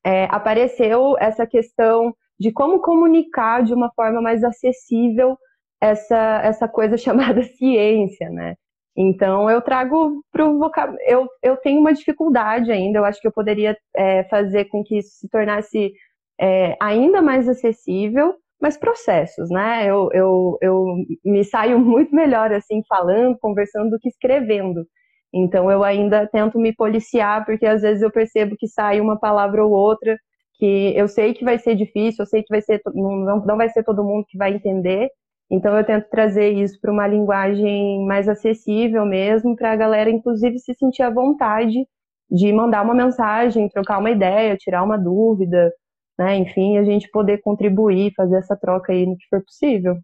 é, 0.03 0.23
apareceu 0.31 1.15
essa 1.19 1.45
questão 1.45 2.15
de 2.39 2.51
como 2.51 2.81
comunicar 2.81 3.63
de 3.63 3.75
uma 3.75 3.91
forma 3.93 4.21
mais 4.21 4.43
acessível 4.43 5.37
essa, 5.79 6.41
essa 6.43 6.67
coisa 6.67 6.97
chamada 6.97 7.43
ciência, 7.43 8.27
né? 8.31 8.55
Então 8.97 9.49
eu 9.49 9.61
trago 9.61 10.23
para 10.31 10.45
o 10.45 10.57
vocabulário. 10.57 10.99
Eu, 11.07 11.27
eu 11.43 11.57
tenho 11.57 11.79
uma 11.79 11.93
dificuldade 11.93 12.71
ainda, 12.71 12.99
eu 12.99 13.05
acho 13.05 13.21
que 13.21 13.27
eu 13.27 13.31
poderia 13.31 13.77
é, 13.95 14.23
fazer 14.25 14.65
com 14.65 14.83
que 14.83 14.97
isso 14.97 15.11
se 15.19 15.29
tornasse 15.29 15.93
é, 16.39 16.75
ainda 16.81 17.21
mais 17.21 17.47
acessível, 17.47 18.33
mas 18.59 18.77
processos, 18.77 19.49
né? 19.51 19.85
Eu, 19.87 20.09
eu, 20.13 20.57
eu 20.61 20.85
me 21.23 21.43
saio 21.43 21.79
muito 21.79 22.15
melhor 22.15 22.51
assim 22.51 22.81
falando, 22.89 23.37
conversando 23.39 23.91
do 23.91 23.99
que 23.99 24.09
escrevendo. 24.09 24.85
Então 25.33 25.71
eu 25.71 25.83
ainda 25.83 26.27
tento 26.27 26.57
me 26.59 26.73
policiar, 26.75 27.45
porque 27.45 27.65
às 27.65 27.81
vezes 27.83 28.01
eu 28.01 28.11
percebo 28.11 28.55
que 28.57 28.67
sai 28.67 28.99
uma 29.01 29.19
palavra 29.19 29.63
ou 29.63 29.71
outra 29.71 30.17
que 30.55 30.93
eu 30.97 31.07
sei 31.07 31.33
que 31.33 31.43
vai 31.45 31.59
ser 31.59 31.75
difícil, 31.75 32.23
eu 32.23 32.27
sei 32.27 32.41
que 32.41 32.49
vai 32.49 32.61
ser, 32.61 32.81
não, 32.95 33.45
não 33.45 33.57
vai 33.57 33.69
ser 33.69 33.83
todo 33.83 34.03
mundo 34.03 34.25
que 34.27 34.37
vai 34.37 34.53
entender, 34.53 35.09
então 35.49 35.77
eu 35.77 35.85
tento 35.85 36.09
trazer 36.09 36.51
isso 36.51 36.79
para 36.81 36.91
uma 36.91 37.07
linguagem 37.07 38.05
mais 38.05 38.27
acessível 38.27 39.05
mesmo, 39.05 39.55
para 39.55 39.71
a 39.71 39.75
galera 39.75 40.09
inclusive 40.09 40.59
se 40.59 40.73
sentir 40.73 41.03
à 41.03 41.09
vontade 41.09 41.87
de 42.29 42.51
mandar 42.51 42.83
uma 42.83 42.93
mensagem, 42.93 43.69
trocar 43.69 43.99
uma 43.99 44.11
ideia, 44.11 44.57
tirar 44.57 44.83
uma 44.83 44.97
dúvida, 44.97 45.71
né? 46.19 46.35
Enfim, 46.35 46.77
a 46.77 46.83
gente 46.83 47.09
poder 47.09 47.39
contribuir, 47.39 48.13
fazer 48.15 48.37
essa 48.37 48.55
troca 48.55 48.91
aí 48.91 49.05
no 49.05 49.15
que 49.17 49.25
for 49.29 49.43
possível. 49.43 49.95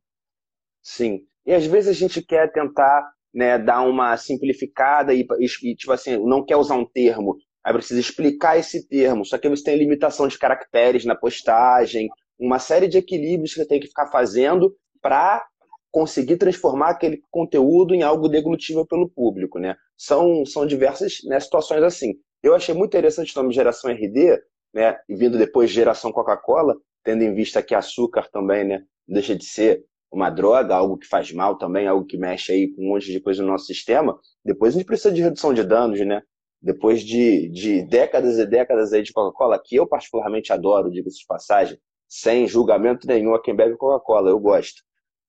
Sim. 0.82 1.22
E 1.46 1.54
às 1.54 1.66
vezes 1.66 1.90
a 1.90 1.94
gente 1.94 2.22
quer 2.26 2.52
tentar 2.52 3.10
né, 3.34 3.58
dar 3.58 3.82
uma 3.82 4.16
simplificada 4.16 5.14
e, 5.14 5.26
e, 5.40 5.76
tipo 5.76 5.92
assim, 5.92 6.18
não 6.26 6.46
quer 6.46 6.56
usar 6.56 6.76
um 6.76 6.86
termo, 6.86 7.36
aí 7.64 7.74
precisa 7.74 8.00
explicar 8.00 8.58
esse 8.58 8.88
termo, 8.88 9.26
só 9.26 9.38
que 9.38 9.50
você 9.50 9.64
tem 9.64 9.78
limitação 9.78 10.28
de 10.28 10.38
caracteres 10.38 11.04
na 11.04 11.16
postagem, 11.16 12.08
uma 12.40 12.60
série 12.60 12.88
de 12.88 12.98
equilíbrios 12.98 13.54
que 13.54 13.60
você 13.60 13.68
tem 13.68 13.80
que 13.80 13.88
ficar 13.88 14.08
fazendo 14.08 14.74
para 15.04 15.46
conseguir 15.92 16.38
transformar 16.38 16.90
aquele 16.90 17.22
conteúdo 17.30 17.94
em 17.94 18.02
algo 18.02 18.28
deglutível 18.28 18.84
pelo 18.84 19.08
público, 19.08 19.60
né? 19.60 19.76
São, 19.96 20.44
são 20.44 20.66
diversas 20.66 21.20
né, 21.26 21.40
situações 21.40 21.84
assim. 21.84 22.16
Eu 22.42 22.56
achei 22.56 22.74
muito 22.74 22.90
interessante 22.90 23.38
o 23.38 23.42
nome 23.42 23.54
Geração 23.54 23.92
RD, 23.92 24.42
né? 24.74 24.98
E 25.08 25.16
vindo 25.16 25.38
depois 25.38 25.70
Geração 25.70 26.12
Coca-Cola, 26.12 26.76
tendo 27.04 27.22
em 27.22 27.36
vista 27.36 27.62
que 27.62 27.76
açúcar 27.76 28.28
também, 28.32 28.64
né? 28.64 28.84
Deixa 29.08 29.36
de 29.36 29.46
ser 29.46 29.86
uma 30.12 30.30
droga, 30.30 30.76
algo 30.76 30.98
que 30.98 31.08
faz 31.08 31.32
mal 31.32 31.58
também, 31.58 31.88
algo 31.88 32.06
que 32.06 32.18
mexe 32.18 32.52
aí 32.54 32.74
com 32.74 32.84
um 32.84 32.90
monte 32.90 33.12
de 33.12 33.20
coisa 33.20 33.44
no 33.44 33.50
nosso 33.50 33.66
sistema. 33.66 34.18
Depois 34.44 34.74
a 34.74 34.78
gente 34.78 34.88
precisa 34.88 35.14
de 35.14 35.22
redução 35.22 35.54
de 35.54 35.64
danos, 35.64 36.00
né? 36.00 36.24
Depois 36.62 37.02
de, 37.04 37.50
de 37.50 37.84
décadas 37.84 38.40
e 38.40 38.46
décadas 38.48 38.94
aí 38.94 39.04
de 39.04 39.12
Coca-Cola, 39.12 39.62
que 39.64 39.76
eu 39.76 39.86
particularmente 39.86 40.54
adoro, 40.54 40.90
digo-se 40.90 41.20
de 41.20 41.26
passagem, 41.28 41.78
sem 42.08 42.48
julgamento 42.48 43.06
nenhum 43.06 43.36
a 43.36 43.42
quem 43.42 43.56
bebe 43.56 43.76
Coca-Cola, 43.76 44.30
eu 44.30 44.40
gosto. 44.40 44.82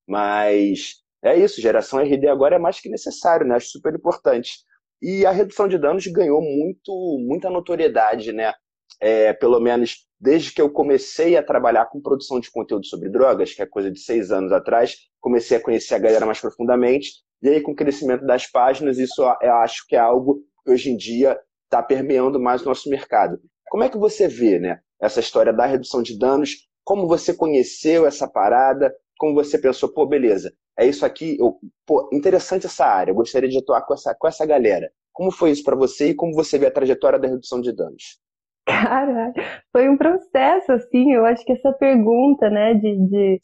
Mas 0.06 0.96
é 1.22 1.38
isso, 1.38 1.60
geração 1.60 2.00
RD 2.00 2.28
agora 2.28 2.56
é 2.56 2.58
mais 2.58 2.80
que 2.80 2.88
necessário, 2.88 3.46
né? 3.46 3.56
Acho 3.56 3.68
super 3.68 3.94
importante. 3.94 4.58
E 5.00 5.24
a 5.26 5.30
redução 5.30 5.68
de 5.68 5.78
danos 5.78 6.06
ganhou 6.06 6.40
muito, 6.40 7.18
muita 7.20 7.50
notoriedade, 7.50 8.32
né? 8.32 8.52
É, 9.00 9.32
pelo 9.32 9.60
menos 9.60 10.06
desde 10.20 10.52
que 10.52 10.62
eu 10.62 10.70
comecei 10.70 11.36
a 11.36 11.42
trabalhar 11.42 11.86
com 11.86 12.00
produção 12.00 12.40
de 12.40 12.50
conteúdo 12.50 12.86
sobre 12.86 13.10
drogas, 13.10 13.52
que 13.52 13.60
é 13.60 13.66
coisa 13.66 13.90
de 13.90 14.00
seis 14.00 14.30
anos 14.30 14.52
atrás, 14.52 14.96
comecei 15.20 15.56
a 15.56 15.60
conhecer 15.60 15.94
a 15.94 15.98
galera 15.98 16.24
mais 16.24 16.40
profundamente. 16.40 17.10
E 17.42 17.48
aí, 17.48 17.60
com 17.60 17.72
o 17.72 17.76
crescimento 17.76 18.24
das 18.24 18.46
páginas, 18.46 18.98
isso 18.98 19.22
eu 19.42 19.54
acho 19.56 19.86
que 19.86 19.96
é 19.96 19.98
algo 19.98 20.40
que 20.64 20.70
hoje 20.70 20.90
em 20.90 20.96
dia 20.96 21.38
está 21.64 21.82
permeando 21.82 22.40
mais 22.40 22.62
o 22.62 22.66
nosso 22.66 22.88
mercado. 22.88 23.38
Como 23.68 23.84
é 23.84 23.88
que 23.90 23.98
você 23.98 24.26
vê 24.28 24.58
né, 24.58 24.80
essa 25.00 25.20
história 25.20 25.52
da 25.52 25.66
redução 25.66 26.02
de 26.02 26.18
danos? 26.18 26.68
Como 26.82 27.06
você 27.06 27.34
conheceu 27.34 28.06
essa 28.06 28.26
parada? 28.26 28.94
Como 29.18 29.34
você 29.34 29.58
pensou, 29.58 29.88
pô, 29.88 30.06
beleza, 30.06 30.52
é 30.78 30.86
isso 30.86 31.06
aqui, 31.06 31.36
eu, 31.38 31.58
pô, 31.86 32.08
interessante 32.12 32.66
essa 32.66 32.84
área, 32.84 33.10
eu 33.10 33.14
gostaria 33.14 33.48
de 33.48 33.58
atuar 33.58 33.82
com 33.82 33.94
essa, 33.94 34.14
com 34.14 34.26
essa 34.26 34.44
galera. 34.44 34.90
Como 35.12 35.30
foi 35.30 35.50
isso 35.50 35.62
para 35.62 35.76
você 35.76 36.08
e 36.08 36.14
como 36.14 36.34
você 36.34 36.58
vê 36.58 36.66
a 36.66 36.72
trajetória 36.72 37.18
da 37.18 37.28
redução 37.28 37.60
de 37.60 37.72
danos? 37.72 38.18
Cara, 38.66 39.32
foi 39.70 39.88
um 39.88 39.96
processo, 39.96 40.72
assim, 40.72 41.12
eu 41.12 41.24
acho 41.24 41.44
que 41.44 41.52
essa 41.52 41.72
pergunta, 41.72 42.48
né, 42.50 42.74
de, 42.74 42.96
de 43.08 43.40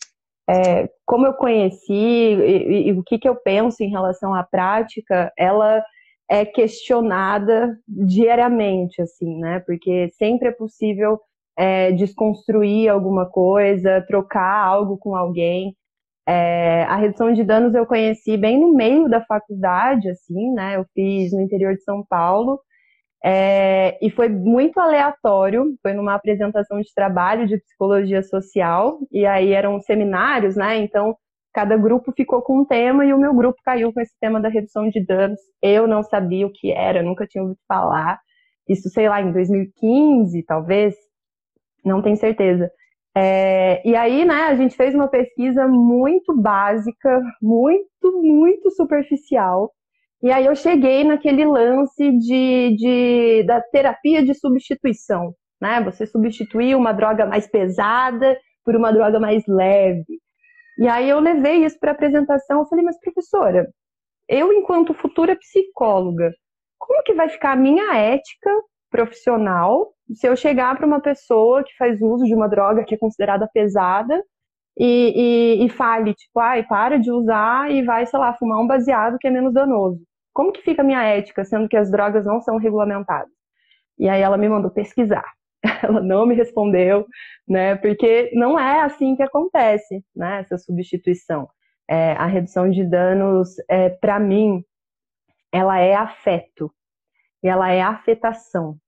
é, 0.48 0.88
como 1.06 1.26
eu 1.26 1.34
conheci 1.34 1.92
e, 1.92 2.88
e, 2.88 2.92
o 2.92 3.04
que, 3.04 3.18
que 3.18 3.28
eu 3.28 3.36
penso 3.36 3.82
em 3.82 3.90
relação 3.90 4.34
à 4.34 4.42
prática, 4.42 5.32
ela 5.38 5.84
é 6.28 6.44
questionada 6.44 7.78
diariamente, 7.86 9.00
assim, 9.02 9.38
né, 9.38 9.60
porque 9.60 10.08
sempre 10.16 10.48
é 10.48 10.52
possível 10.52 11.20
é, 11.60 11.92
desconstruir 11.92 12.88
alguma 12.88 13.26
coisa, 13.26 14.02
trocar 14.08 14.64
algo 14.64 14.96
com 14.96 15.14
alguém. 15.14 15.76
É, 16.26 16.84
a 16.84 16.96
redução 16.96 17.34
de 17.34 17.44
danos 17.44 17.74
eu 17.74 17.84
conheci 17.84 18.38
bem 18.38 18.58
no 18.58 18.72
meio 18.72 19.10
da 19.10 19.20
faculdade, 19.22 20.08
assim, 20.08 20.52
né, 20.54 20.76
eu 20.76 20.86
fiz 20.94 21.32
no 21.32 21.40
interior 21.42 21.74
de 21.74 21.82
São 21.82 22.02
Paulo, 22.08 22.60
é, 23.22 23.98
e 24.00 24.10
foi 24.10 24.30
muito 24.30 24.80
aleatório, 24.80 25.76
foi 25.82 25.92
numa 25.92 26.14
apresentação 26.14 26.80
de 26.80 26.88
trabalho 26.94 27.46
de 27.46 27.58
psicologia 27.58 28.22
social, 28.22 28.98
e 29.12 29.26
aí 29.26 29.52
eram 29.52 29.80
seminários, 29.80 30.56
né? 30.56 30.78
Então, 30.78 31.14
cada 31.52 31.76
grupo 31.76 32.12
ficou 32.12 32.40
com 32.40 32.60
um 32.60 32.64
tema 32.64 33.04
e 33.04 33.12
o 33.12 33.18
meu 33.18 33.34
grupo 33.34 33.60
caiu 33.62 33.92
com 33.92 34.00
esse 34.00 34.14
tema 34.18 34.40
da 34.40 34.48
redução 34.48 34.88
de 34.88 35.04
danos. 35.04 35.38
Eu 35.62 35.86
não 35.86 36.02
sabia 36.02 36.46
o 36.46 36.52
que 36.52 36.72
era, 36.72 37.02
nunca 37.02 37.26
tinha 37.26 37.42
ouvido 37.42 37.60
falar. 37.68 38.18
Isso, 38.68 38.88
sei 38.88 39.08
lá, 39.08 39.20
em 39.20 39.32
2015, 39.32 40.42
talvez, 40.44 40.94
não 41.84 42.02
tenho 42.02 42.16
certeza. 42.16 42.70
É, 43.16 43.86
e 43.88 43.96
aí, 43.96 44.24
né, 44.24 44.44
a 44.44 44.54
gente 44.54 44.76
fez 44.76 44.94
uma 44.94 45.08
pesquisa 45.08 45.66
muito 45.66 46.36
básica, 46.36 47.20
muito, 47.42 48.22
muito 48.22 48.70
superficial, 48.70 49.72
e 50.22 50.30
aí 50.30 50.44
eu 50.44 50.54
cheguei 50.54 51.02
naquele 51.02 51.46
lance 51.46 52.10
de, 52.18 52.76
de, 52.76 53.42
da 53.44 53.60
terapia 53.60 54.22
de 54.22 54.34
substituição, 54.34 55.34
né? 55.60 55.82
Você 55.82 56.06
substituir 56.06 56.76
uma 56.76 56.92
droga 56.92 57.24
mais 57.24 57.46
pesada 57.46 58.38
por 58.62 58.76
uma 58.76 58.92
droga 58.92 59.18
mais 59.18 59.42
leve. 59.48 60.20
E 60.78 60.86
aí 60.88 61.08
eu 61.08 61.20
levei 61.20 61.64
isso 61.64 61.78
para 61.80 61.92
apresentação, 61.92 62.60
eu 62.60 62.66
falei, 62.66 62.84
mas 62.84 63.00
professora, 63.00 63.66
eu 64.28 64.52
enquanto 64.52 64.94
futura 64.94 65.36
psicóloga, 65.36 66.32
como 66.78 67.02
que 67.02 67.14
vai 67.14 67.28
ficar 67.30 67.52
a 67.52 67.56
minha 67.56 67.96
ética 67.96 68.50
profissional 68.90 69.92
se 70.14 70.26
eu 70.28 70.36
chegar 70.36 70.76
para 70.76 70.86
uma 70.86 71.00
pessoa 71.00 71.64
que 71.64 71.74
faz 71.76 72.00
uso 72.02 72.24
de 72.24 72.34
uma 72.34 72.48
droga 72.48 72.84
que 72.84 72.94
é 72.94 72.98
considerada 72.98 73.48
pesada 73.52 74.22
e, 74.78 75.58
e, 75.60 75.66
e 75.66 75.68
fale, 75.68 76.14
tipo, 76.14 76.40
ai, 76.40 76.62
para 76.64 76.98
de 76.98 77.10
usar 77.10 77.70
e 77.70 77.82
vai, 77.82 78.06
sei 78.06 78.18
lá, 78.18 78.34
fumar 78.34 78.60
um 78.60 78.66
baseado 78.66 79.18
que 79.18 79.28
é 79.28 79.30
menos 79.30 79.52
danoso 79.52 80.00
como 80.32 80.52
que 80.52 80.62
fica 80.62 80.82
a 80.82 80.84
minha 80.84 81.02
ética, 81.02 81.44
sendo 81.44 81.68
que 81.68 81.76
as 81.76 81.90
drogas 81.90 82.24
não 82.24 82.40
são 82.40 82.56
regulamentadas? 82.56 83.30
E 83.98 84.08
aí 84.08 84.22
ela 84.22 84.36
me 84.36 84.48
mandou 84.48 84.70
pesquisar. 84.70 85.24
Ela 85.82 86.00
não 86.00 86.24
me 86.24 86.34
respondeu, 86.34 87.06
né? 87.46 87.76
Porque 87.76 88.30
não 88.32 88.58
é 88.58 88.80
assim 88.80 89.14
que 89.14 89.22
acontece, 89.22 90.02
né? 90.16 90.40
Essa 90.40 90.56
substituição. 90.56 91.50
É, 91.86 92.12
a 92.12 92.24
redução 92.24 92.70
de 92.70 92.82
danos, 92.82 93.56
é, 93.68 93.90
para 93.90 94.18
mim, 94.18 94.64
ela 95.52 95.78
é 95.78 95.94
afeto 95.94 96.72
e 97.42 97.48
ela 97.48 97.70
é 97.70 97.82
afetação. 97.82 98.78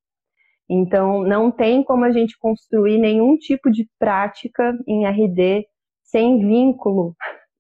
Então, 0.75 1.23
não 1.23 1.51
tem 1.51 1.85
como 1.85 2.03
a 2.07 2.11
gente 2.11 2.39
construir 2.39 2.99
nenhum 2.99 3.37
tipo 3.37 3.71
de 3.71 3.87
prática 3.99 4.75
em 4.89 5.05
RD 5.07 5.67
sem 6.03 6.39
vínculo, 6.39 7.15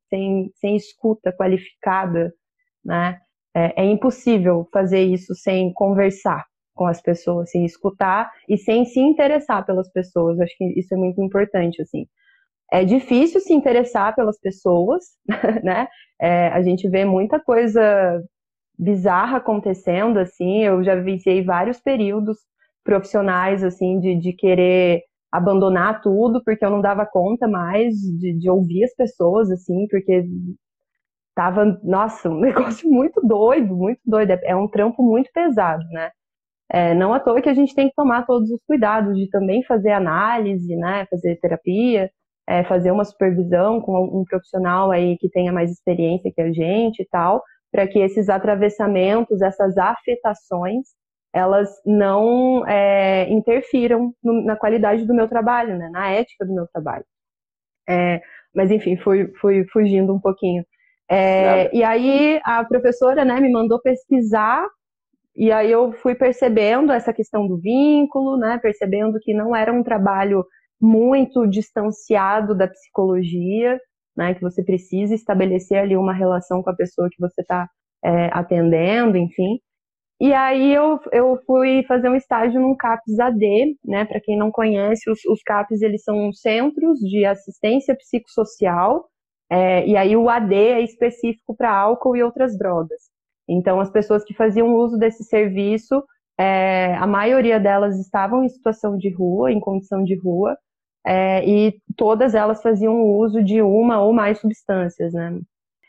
sem, 0.09 0.50
sem 0.54 0.76
escuta 0.76 1.31
qualificada, 1.31 2.33
né? 2.83 3.19
É, 3.54 3.83
é 3.83 3.85
impossível 3.85 4.66
fazer 4.73 5.02
isso 5.02 5.35
sem 5.35 5.75
conversar 5.75 6.42
com 6.75 6.87
as 6.87 7.02
pessoas, 7.02 7.50
sem 7.50 7.66
escutar 7.66 8.31
e 8.49 8.57
sem 8.57 8.87
se 8.87 8.99
interessar 8.99 9.66
pelas 9.66 9.92
pessoas. 9.92 10.40
Acho 10.40 10.57
que 10.57 10.64
isso 10.81 10.95
é 10.95 10.97
muito 10.97 11.23
importante, 11.23 11.83
assim. 11.83 12.07
É 12.73 12.83
difícil 12.83 13.40
se 13.40 13.52
interessar 13.52 14.14
pelas 14.14 14.40
pessoas, 14.40 15.04
né? 15.62 15.87
É, 16.19 16.49
a 16.49 16.62
gente 16.62 16.88
vê 16.88 17.04
muita 17.04 17.38
coisa 17.38 18.23
bizarra 18.78 19.37
acontecendo, 19.37 20.19
assim. 20.19 20.64
Eu 20.64 20.83
já 20.83 20.95
vivenciei 20.95 21.45
vários 21.45 21.78
períodos 21.78 22.38
profissionais, 22.85 23.62
assim, 23.65 23.99
de, 24.01 24.17
de 24.19 24.33
querer 24.33 25.03
abandonar 25.31 26.03
tudo 26.03 26.43
porque 26.45 26.65
eu 26.65 26.71
não 26.71 26.81
dava 26.81 27.07
conta 27.07 27.49
mais 27.49 27.95
de, 27.95 28.39
de 28.39 28.51
ouvir 28.51 28.85
as 28.85 28.95
pessoas, 28.95 29.51
assim, 29.51 29.87
porque 29.89 30.27
tava, 31.35 31.81
nossa, 31.83 32.29
um 32.29 32.41
negócio 32.41 32.89
muito 32.91 33.21
doido, 33.27 33.75
muito 33.75 34.01
doido. 34.05 34.31
É, 34.33 34.41
é 34.45 34.57
um 34.57 34.69
trampo 34.69 35.03
muito 35.03 35.31
pesado, 35.33 35.85
né? 35.91 36.11
É, 36.71 36.95
não 36.95 37.12
à 37.12 37.21
toa 37.21 37.43
que 37.43 37.49
a 37.49 37.55
gente 37.55 37.75
tem 37.75 37.89
que 37.89 37.95
tomar 37.95 38.25
todos 38.27 38.51
os 38.51 38.61
cuidados 38.67 39.17
de 39.17 39.29
também 39.29 39.62
fazer 39.65 39.93
análise, 39.93 40.75
né? 40.77 41.07
Fazer 41.11 41.37
terapia, 41.41 42.11
é, 42.47 42.65
fazer 42.65 42.91
uma 42.91 43.05
supervisão 43.05 43.81
com 43.81 44.21
um 44.21 44.25
profissional 44.25 44.91
aí 44.91 45.17
que 45.19 45.29
tenha 45.29 45.53
mais 45.53 45.71
experiência 45.71 46.33
que 46.35 46.41
a 46.41 46.53
gente 46.53 47.03
e 47.03 47.09
tal, 47.09 47.43
para 47.71 47.87
que 47.87 47.99
esses 47.99 48.29
atravessamentos, 48.29 49.41
essas 49.43 49.77
afetações, 49.79 50.89
elas 51.33 51.71
não 51.87 52.67
é, 52.67 53.29
interfiram 53.31 54.15
no, 54.23 54.45
na 54.45 54.57
qualidade 54.57 55.07
do 55.07 55.15
meu 55.15 55.29
trabalho, 55.29 55.79
né? 55.79 55.89
Na 55.91 56.11
ética 56.11 56.45
do 56.45 56.55
meu 56.55 56.67
trabalho. 56.67 57.05
É, 57.89 58.21
mas 58.55 58.71
enfim, 58.71 58.97
fui, 58.97 59.33
fui 59.41 59.65
fugindo 59.73 60.15
um 60.15 60.21
pouquinho. 60.21 60.65
É, 61.11 61.75
e 61.77 61.83
aí 61.83 62.41
a 62.45 62.65
professora 62.65 63.25
né, 63.25 63.39
me 63.41 63.51
mandou 63.51 63.81
pesquisar, 63.81 64.67
e 65.35 65.51
aí 65.51 65.71
eu 65.71 65.93
fui 65.93 66.15
percebendo 66.15 66.93
essa 66.93 67.12
questão 67.12 67.47
do 67.47 67.59
vínculo, 67.59 68.37
né, 68.37 68.59
percebendo 68.59 69.19
que 69.21 69.35
não 69.35 69.55
era 69.55 69.73
um 69.73 69.83
trabalho 69.83 70.45
muito 70.81 71.47
distanciado 71.47 72.55
da 72.55 72.67
psicologia, 72.69 73.81
né, 74.17 74.35
que 74.35 74.41
você 74.43 74.62
precisa 74.62 75.15
estabelecer 75.15 75.79
ali 75.79 75.97
uma 75.97 76.12
relação 76.12 76.62
com 76.62 76.71
a 76.71 76.77
pessoa 76.77 77.09
que 77.11 77.21
você 77.21 77.41
está 77.41 77.69
é, 78.05 78.31
atendendo, 78.33 79.17
enfim. 79.17 79.59
E 80.23 80.33
aí 80.33 80.73
eu, 80.73 81.00
eu 81.11 81.37
fui 81.45 81.83
fazer 81.88 82.09
um 82.09 82.14
estágio 82.14 82.61
num 82.61 82.76
CAPS 82.76 83.19
AD, 83.19 83.76
né? 83.85 84.05
Para 84.05 84.21
quem 84.21 84.38
não 84.38 84.52
conhece, 84.52 85.11
os, 85.11 85.19
os 85.25 85.43
CAPS 85.43 85.83
eles 85.83 86.05
são 86.05 86.33
centros 86.33 87.00
de 87.00 87.25
assistência 87.25 87.97
psicossocial 87.97 89.09
é, 89.50 89.85
e 89.85 89.97
aí 89.97 90.17
o 90.17 90.29
AD 90.29 90.55
é 90.55 90.81
específico 90.81 91.57
para 91.57 91.76
álcool 91.76 92.17
e 92.17 92.23
outras 92.23 92.57
drogas. 92.57 93.00
Então, 93.49 93.81
as 93.81 93.91
pessoas 93.91 94.23
que 94.25 94.33
faziam 94.33 94.76
uso 94.76 94.97
desse 94.97 95.25
serviço, 95.25 96.05
é, 96.38 96.95
a 96.95 97.07
maioria 97.07 97.59
delas 97.59 97.99
estavam 97.99 98.45
em 98.45 98.49
situação 98.49 98.97
de 98.97 99.11
rua, 99.11 99.50
em 99.50 99.59
condição 99.59 100.05
de 100.05 100.14
rua, 100.14 100.57
é, 101.05 101.45
e 101.45 101.75
todas 101.97 102.37
elas 102.37 102.62
faziam 102.62 103.02
uso 103.02 103.43
de 103.43 103.61
uma 103.61 104.00
ou 104.00 104.12
mais 104.12 104.38
substâncias, 104.38 105.12
né? 105.12 105.37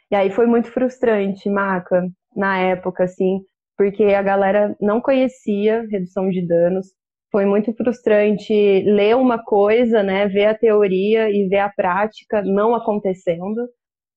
E 0.09 0.15
aí 0.15 0.31
foi 0.31 0.47
muito 0.47 0.71
frustrante, 0.71 1.47
Maca, 1.51 2.07
na 2.35 2.57
época, 2.57 3.03
assim, 3.03 3.41
porque 3.77 4.03
a 4.05 4.21
galera 4.21 4.75
não 4.79 5.01
conhecia 5.01 5.85
redução 5.89 6.29
de 6.29 6.45
danos, 6.45 6.87
foi 7.31 7.45
muito 7.45 7.73
frustrante 7.73 8.53
ler 8.85 9.15
uma 9.15 9.43
coisa, 9.43 10.03
né, 10.03 10.27
ver 10.27 10.45
a 10.45 10.55
teoria 10.55 11.31
e 11.31 11.47
ver 11.47 11.59
a 11.59 11.69
prática 11.69 12.43
não 12.43 12.75
acontecendo, 12.75 13.67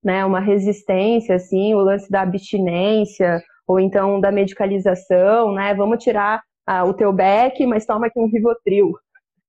né, 0.04 0.22
uma 0.25 0.38
resistência, 0.38 1.36
assim, 1.36 1.75
o 1.75 1.78
lance 1.78 2.10
da 2.10 2.20
abstinência, 2.20 3.42
ou 3.66 3.80
então 3.80 4.20
da 4.20 4.30
medicalização, 4.30 5.52
né, 5.52 5.75
vamos 5.75 6.04
tirar 6.04 6.42
ah, 6.66 6.84
o 6.84 6.92
teu 6.92 7.12
beck, 7.12 7.64
mas 7.66 7.86
toma 7.86 8.06
aqui 8.06 8.18
um 8.20 8.28
Rivotril, 8.28 8.88
o 8.90 8.94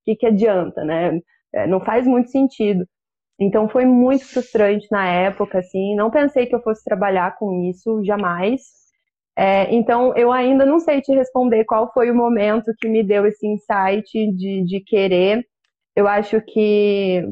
que 0.06 0.16
que 0.16 0.26
adianta, 0.28 0.86
né, 0.86 1.20
é, 1.54 1.68
não 1.68 1.82
faz 1.82 2.08
muito 2.08 2.30
sentido. 2.30 2.86
Então 3.40 3.68
foi 3.70 3.86
muito 3.86 4.26
frustrante 4.26 4.88
na 4.90 5.08
época, 5.08 5.60
assim, 5.60 5.94
não 5.96 6.10
pensei 6.10 6.46
que 6.46 6.56
eu 6.56 6.62
fosse 6.62 6.84
trabalhar 6.86 7.38
com 7.38 7.64
isso, 7.66 8.04
jamais, 8.06 8.62
é, 9.40 9.72
então, 9.72 10.18
eu 10.18 10.32
ainda 10.32 10.66
não 10.66 10.80
sei 10.80 11.00
te 11.00 11.14
responder 11.14 11.64
qual 11.66 11.94
foi 11.94 12.10
o 12.10 12.16
momento 12.16 12.74
que 12.80 12.90
me 12.90 13.04
deu 13.04 13.24
esse 13.28 13.46
insight 13.46 14.04
de, 14.36 14.64
de 14.66 14.80
querer. 14.84 15.46
Eu 15.96 16.08
acho 16.08 16.42
que 16.42 17.24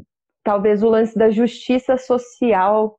talvez 0.43 0.83
o 0.83 0.89
lance 0.89 1.17
da 1.17 1.31
justiça 1.31 1.97
social 1.97 2.95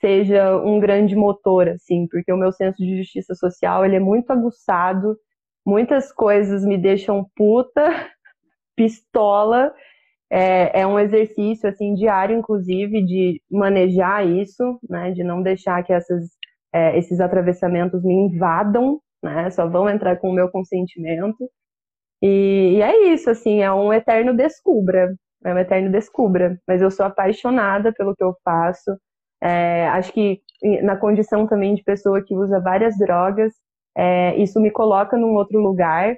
seja 0.00 0.56
um 0.64 0.80
grande 0.80 1.14
motor, 1.14 1.68
assim, 1.68 2.06
porque 2.10 2.32
o 2.32 2.36
meu 2.38 2.52
senso 2.52 2.78
de 2.78 2.96
justiça 2.96 3.34
social 3.34 3.84
ele 3.84 3.96
é 3.96 4.00
muito 4.00 4.30
aguçado, 4.30 5.14
muitas 5.64 6.10
coisas 6.10 6.64
me 6.64 6.78
deixam 6.78 7.26
puta, 7.36 7.84
pistola. 8.74 9.74
É, 10.30 10.80
é 10.80 10.86
um 10.86 10.98
exercício 10.98 11.68
assim 11.68 11.94
diário, 11.94 12.34
inclusive, 12.38 13.04
de 13.04 13.42
manejar 13.50 14.26
isso, 14.26 14.78
né, 14.88 15.10
de 15.12 15.22
não 15.22 15.42
deixar 15.42 15.82
que 15.84 15.92
essas 15.92 16.30
é, 16.72 16.98
esses 16.98 17.20
atravessamentos 17.20 18.02
me 18.02 18.14
invadam, 18.14 19.00
né? 19.22 19.50
Só 19.50 19.68
vão 19.68 19.88
entrar 19.88 20.16
com 20.16 20.30
o 20.30 20.34
meu 20.34 20.50
consentimento. 20.50 21.48
E, 22.22 22.76
e, 22.76 22.82
é 22.82 23.12
isso, 23.12 23.30
assim, 23.30 23.62
é 23.62 23.72
um 23.72 23.92
eterno 23.92 24.34
descubra, 24.34 25.14
é 25.44 25.54
um 25.54 25.58
eterno 25.58 25.90
descubra. 25.90 26.58
Mas 26.66 26.82
eu 26.82 26.90
sou 26.90 27.06
apaixonada 27.06 27.92
pelo 27.92 28.14
que 28.16 28.24
eu 28.24 28.34
faço. 28.44 28.96
É, 29.42 29.88
acho 29.88 30.12
que 30.12 30.40
na 30.82 30.96
condição 30.96 31.46
também 31.46 31.74
de 31.74 31.82
pessoa 31.82 32.22
que 32.24 32.34
usa 32.34 32.60
várias 32.60 32.96
drogas, 32.98 33.52
é, 33.96 34.36
isso 34.36 34.60
me 34.60 34.70
coloca 34.70 35.16
num 35.16 35.34
outro 35.34 35.58
lugar. 35.60 36.16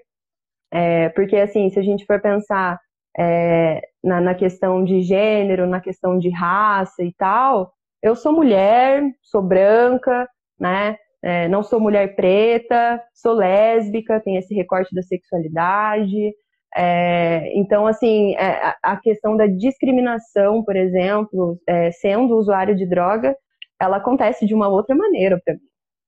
É, 0.72 1.08
porque, 1.10 1.36
assim, 1.36 1.70
se 1.70 1.78
a 1.78 1.82
gente 1.82 2.04
for 2.06 2.20
pensar 2.20 2.78
é, 3.18 3.80
na, 4.02 4.20
na, 4.20 4.34
questão 4.34 4.84
de 4.84 5.02
gênero, 5.02 5.66
na 5.66 5.80
questão 5.80 6.18
de 6.18 6.30
raça 6.30 7.02
e 7.02 7.12
tal, 7.14 7.72
eu 8.02 8.16
sou 8.16 8.32
mulher, 8.32 9.02
sou 9.22 9.42
branca, 9.42 10.28
né? 10.58 10.96
É, 11.22 11.48
não 11.48 11.62
sou 11.62 11.80
mulher 11.80 12.14
preta, 12.14 13.02
sou 13.14 13.32
lésbica, 13.32 14.20
tem 14.20 14.36
esse 14.36 14.54
recorte 14.54 14.94
da 14.94 15.02
sexualidade. 15.02 16.34
É, 16.76 17.50
então, 17.56 17.86
assim, 17.86 18.34
é, 18.36 18.74
a 18.82 18.96
questão 18.96 19.36
da 19.36 19.46
discriminação, 19.46 20.62
por 20.64 20.76
exemplo, 20.76 21.58
é, 21.66 21.90
sendo 21.92 22.36
usuário 22.36 22.76
de 22.76 22.86
droga, 22.86 23.34
ela 23.80 23.98
acontece 23.98 24.46
de 24.46 24.54
uma 24.54 24.68
outra 24.68 24.94
maneira 24.94 25.40
para 25.44 25.54
mim. 25.54 25.60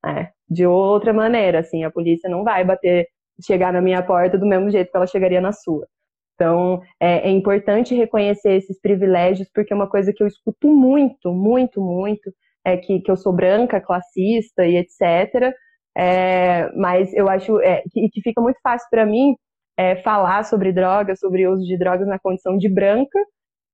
Né? 0.04 0.30
De 0.48 0.66
outra 0.66 1.12
maneira, 1.12 1.60
assim, 1.60 1.84
a 1.84 1.90
polícia 1.90 2.28
não 2.28 2.44
vai 2.44 2.64
bater, 2.64 3.06
chegar 3.44 3.72
na 3.72 3.80
minha 3.80 4.02
porta 4.02 4.38
do 4.38 4.46
mesmo 4.46 4.70
jeito 4.70 4.90
que 4.90 4.96
ela 4.96 5.06
chegaria 5.06 5.40
na 5.40 5.52
sua. 5.52 5.86
Então, 6.34 6.82
é, 7.00 7.28
é, 7.28 7.30
importante 7.30 7.94
reconhecer 7.94 8.52
esses 8.56 8.78
privilégios, 8.80 9.48
porque 9.54 9.72
é 9.72 9.76
uma 9.76 9.88
coisa 9.88 10.12
que 10.12 10.22
eu 10.22 10.26
escuto 10.26 10.68
muito, 10.68 11.32
muito, 11.32 11.80
muito, 11.80 12.30
é 12.66 12.76
que, 12.76 13.00
que 13.00 13.10
eu 13.10 13.16
sou 13.16 13.32
branca, 13.32 13.80
classista 13.80 14.66
e 14.66 14.76
etc. 14.76 15.54
É, 15.96 16.70
mas 16.72 17.12
eu 17.14 17.28
acho 17.28 17.60
é, 17.60 17.82
que, 17.92 18.08
que 18.10 18.20
fica 18.20 18.40
muito 18.40 18.58
fácil 18.60 18.88
para 18.90 19.06
mim 19.06 19.36
é, 19.76 19.94
falar 20.02 20.44
sobre 20.44 20.72
drogas, 20.72 21.20
sobre 21.20 21.46
o 21.46 21.52
uso 21.52 21.64
de 21.64 21.78
drogas 21.78 22.08
na 22.08 22.18
condição 22.18 22.58
de 22.58 22.68
branca, 22.68 23.18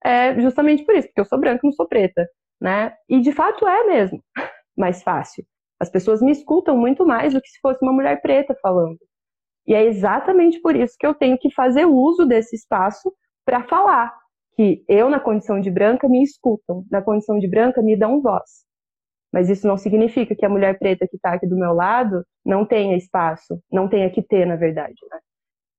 é 0.05 0.39
justamente 0.41 0.85
por 0.85 0.95
isso, 0.95 1.09
porque 1.09 1.21
eu 1.23 1.25
sou 1.25 1.41
branca, 1.41 1.61
não 1.65 1.73
sou 1.73 1.89
preta, 1.89 2.29
né? 2.61 2.93
E 3.09 3.21
de 3.21 3.33
fato 3.33 3.67
é 3.67 3.85
mesmo 3.87 4.23
mais 4.77 5.03
fácil. 5.03 5.45
As 5.81 5.91
pessoas 5.91 6.21
me 6.21 6.31
escutam 6.31 6.77
muito 6.77 7.07
mais 7.07 7.33
do 7.33 7.41
que 7.41 7.49
se 7.49 7.61
fosse 7.61 7.79
uma 7.83 7.93
mulher 7.93 8.21
preta 8.21 8.55
falando. 8.61 8.99
E 9.67 9.75
é 9.75 9.85
exatamente 9.85 10.61
por 10.61 10.77
isso 10.77 10.95
que 10.99 11.07
eu 11.07 11.15
tenho 11.15 11.39
que 11.39 11.53
fazer 11.55 11.87
uso 11.87 12.27
desse 12.27 12.57
espaço 12.57 13.13
para 13.45 13.65
falar 13.65 14.13
que 14.55 14.85
eu, 14.87 15.09
na 15.09 15.19
condição 15.19 15.61
de 15.61 15.71
branca, 15.71 16.09
me 16.09 16.23
escutam, 16.23 16.85
na 16.91 17.01
condição 17.01 17.39
de 17.39 17.49
branca, 17.49 17.81
me 17.81 17.97
dão 17.97 18.21
voz. 18.21 18.65
Mas 19.33 19.49
isso 19.49 19.67
não 19.67 19.79
significa 19.79 20.35
que 20.35 20.45
a 20.45 20.49
mulher 20.49 20.79
preta 20.79 21.07
que 21.09 21.17
está 21.17 21.33
aqui 21.33 21.47
do 21.47 21.57
meu 21.57 21.73
lado 21.73 22.23
não 22.45 22.67
tenha 22.67 22.97
espaço, 22.97 23.59
não 23.71 23.89
tenha 23.89 24.11
que 24.11 24.23
ter, 24.23 24.47
na 24.47 24.57
verdade. 24.57 24.95
Né? 25.11 25.19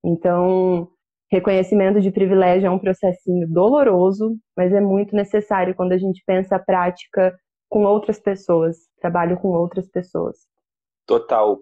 Então, 0.03 0.89
reconhecimento 1.31 2.01
de 2.01 2.11
privilégio 2.11 2.67
é 2.67 2.69
um 2.71 2.79
processinho 2.79 3.47
doloroso, 3.47 4.35
mas 4.57 4.73
é 4.73 4.81
muito 4.81 5.15
necessário 5.15 5.75
quando 5.75 5.91
a 5.91 5.97
gente 5.97 6.23
pensa 6.25 6.55
a 6.55 6.59
prática 6.59 7.35
com 7.69 7.83
outras 7.85 8.19
pessoas, 8.19 8.77
trabalho 8.99 9.37
com 9.39 9.49
outras 9.49 9.89
pessoas. 9.89 10.37
Total. 11.05 11.59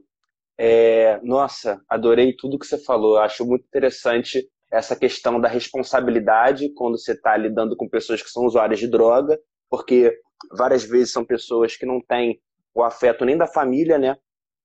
É, 0.57 1.19
nossa, 1.23 1.81
adorei 1.89 2.35
tudo 2.35 2.59
que 2.59 2.65
você 2.65 2.77
falou. 2.77 3.17
Acho 3.17 3.45
muito 3.45 3.65
interessante 3.65 4.47
essa 4.71 4.95
questão 4.95 5.39
da 5.39 5.47
responsabilidade 5.47 6.73
quando 6.73 6.97
você 6.97 7.13
está 7.13 7.35
lidando 7.35 7.75
com 7.75 7.89
pessoas 7.89 8.21
que 8.21 8.29
são 8.29 8.45
usuárias 8.45 8.79
de 8.79 8.87
droga, 8.87 9.39
porque 9.69 10.15
várias 10.51 10.83
vezes 10.83 11.11
são 11.11 11.25
pessoas 11.25 11.75
que 11.75 11.85
não 11.85 12.01
têm 12.01 12.39
o 12.73 12.83
afeto 12.83 13.25
nem 13.25 13.37
da 13.37 13.47
família, 13.47 13.97
né? 13.97 14.17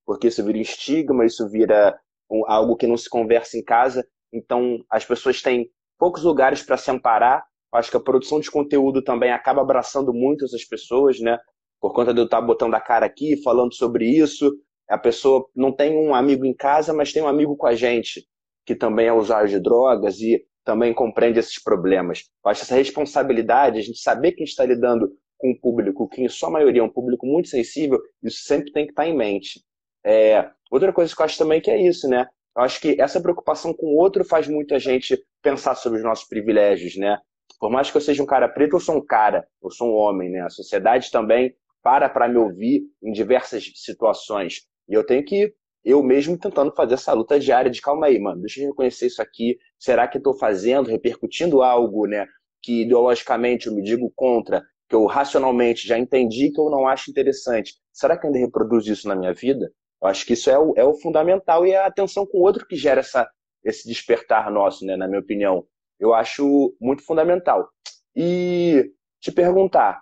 Porque 0.04 0.28
isso 0.28 0.44
vira 0.44 0.58
estigma, 0.58 1.24
isso 1.24 1.48
vira 1.48 1.98
algo 2.46 2.76
que 2.76 2.86
não 2.86 2.96
se 2.96 3.08
conversa 3.08 3.56
em 3.56 3.64
casa. 3.64 4.06
Então, 4.32 4.78
as 4.90 5.04
pessoas 5.04 5.42
têm 5.42 5.70
poucos 5.98 6.22
lugares 6.22 6.62
para 6.62 6.76
se 6.76 6.90
amparar. 6.90 7.44
Acho 7.72 7.90
que 7.90 7.96
a 7.96 8.00
produção 8.00 8.40
de 8.40 8.50
conteúdo 8.50 9.02
também 9.02 9.32
acaba 9.32 9.60
abraçando 9.60 10.12
muito 10.12 10.44
essas 10.44 10.64
pessoas, 10.64 11.20
né? 11.20 11.38
Por 11.80 11.92
conta 11.92 12.14
de 12.14 12.20
eu 12.20 12.24
estar 12.24 12.40
botando 12.40 12.74
a 12.74 12.80
cara 12.80 13.04
aqui, 13.04 13.42
falando 13.42 13.74
sobre 13.74 14.06
isso, 14.06 14.50
a 14.88 14.96
pessoa 14.96 15.46
não 15.54 15.72
tem 15.72 15.96
um 15.96 16.14
amigo 16.14 16.44
em 16.44 16.54
casa, 16.54 16.92
mas 16.92 17.12
tem 17.12 17.22
um 17.22 17.28
amigo 17.28 17.56
com 17.56 17.66
a 17.66 17.74
gente, 17.74 18.26
que 18.64 18.74
também 18.74 19.08
é 19.08 19.12
usuário 19.12 19.48
de 19.48 19.60
drogas 19.60 20.20
e 20.20 20.42
também 20.64 20.94
compreende 20.94 21.38
esses 21.38 21.62
problemas. 21.62 22.24
Eu 22.44 22.50
acho 22.50 22.62
essa 22.62 22.74
responsabilidade, 22.74 23.78
a 23.78 23.82
gente 23.82 23.98
saber 23.98 24.32
que 24.32 24.42
a 24.42 24.44
gente 24.44 24.50
está 24.50 24.64
lidando 24.64 25.10
com 25.38 25.50
um 25.50 25.58
público 25.58 26.08
que, 26.08 26.22
em 26.22 26.28
sua 26.28 26.50
maioria, 26.50 26.80
é 26.80 26.84
um 26.84 26.92
público 26.92 27.26
muito 27.26 27.48
sensível, 27.48 28.00
isso 28.22 28.44
sempre 28.44 28.72
tem 28.72 28.84
que 28.84 28.92
estar 28.92 29.06
em 29.06 29.16
mente. 29.16 29.60
É, 30.04 30.50
outra 30.70 30.92
coisa 30.92 31.14
que 31.14 31.20
eu 31.20 31.24
acho 31.24 31.38
também 31.38 31.60
que 31.60 31.70
é 31.70 31.80
isso, 31.80 32.08
né? 32.08 32.26
Eu 32.56 32.62
acho 32.62 32.80
que 32.80 33.00
essa 33.00 33.20
preocupação 33.20 33.74
com 33.74 33.86
o 33.86 33.96
outro 33.96 34.24
faz 34.24 34.48
muita 34.48 34.78
gente 34.78 35.22
pensar 35.42 35.74
sobre 35.74 35.98
os 35.98 36.04
nossos 36.04 36.26
privilégios, 36.26 36.96
né? 36.96 37.18
Por 37.60 37.70
mais 37.70 37.90
que 37.90 37.96
eu 37.96 38.00
seja 38.00 38.22
um 38.22 38.26
cara 38.26 38.48
preto, 38.48 38.76
eu 38.76 38.80
sou 38.80 38.96
um 38.96 39.04
cara, 39.04 39.46
eu 39.62 39.70
sou 39.70 39.88
um 39.88 39.94
homem, 39.94 40.30
né? 40.30 40.40
A 40.40 40.48
sociedade 40.48 41.10
também 41.10 41.54
para 41.82 42.08
para 42.08 42.28
me 42.28 42.36
ouvir 42.36 42.82
em 43.02 43.12
diversas 43.12 43.70
situações. 43.76 44.62
E 44.88 44.94
eu 44.94 45.04
tenho 45.04 45.24
que, 45.24 45.52
eu 45.84 46.02
mesmo 46.02 46.38
tentando 46.38 46.72
fazer 46.74 46.94
essa 46.94 47.12
luta 47.12 47.38
diária 47.38 47.70
de 47.70 47.80
calma 47.80 48.06
aí, 48.06 48.18
mano, 48.18 48.40
deixa 48.40 48.60
eu 48.60 48.68
reconhecer 48.68 49.06
isso 49.06 49.22
aqui. 49.22 49.58
Será 49.78 50.08
que 50.08 50.18
estou 50.18 50.36
fazendo, 50.36 50.90
repercutindo 50.90 51.62
algo, 51.62 52.06
né? 52.06 52.26
Que 52.62 52.82
ideologicamente 52.82 53.66
eu 53.66 53.74
me 53.74 53.82
digo 53.82 54.12
contra, 54.16 54.64
que 54.88 54.94
eu 54.94 55.04
racionalmente 55.06 55.86
já 55.86 55.98
entendi 55.98 56.50
que 56.50 56.60
eu 56.60 56.70
não 56.70 56.86
acho 56.86 57.10
interessante. 57.10 57.74
Será 57.92 58.16
que 58.16 58.26
ainda 58.26 58.38
reproduzo 58.38 58.92
isso 58.92 59.08
na 59.08 59.16
minha 59.16 59.32
vida? 59.32 59.72
Eu 60.00 60.08
acho 60.08 60.24
que 60.26 60.34
isso 60.34 60.50
é 60.50 60.58
o, 60.58 60.74
é 60.76 60.84
o 60.84 60.94
fundamental 60.94 61.66
e 61.66 61.72
é 61.72 61.78
a 61.78 61.86
atenção 61.86 62.26
com 62.26 62.38
o 62.38 62.42
outro 62.42 62.66
que 62.66 62.76
gera 62.76 63.00
essa, 63.00 63.28
esse 63.64 63.88
despertar 63.88 64.50
nosso, 64.50 64.84
né? 64.84 64.96
Na 64.96 65.08
minha 65.08 65.20
opinião. 65.20 65.66
Eu 65.98 66.14
acho 66.14 66.76
muito 66.80 67.02
fundamental. 67.02 67.68
E 68.14 68.92
te 69.20 69.32
perguntar, 69.32 70.00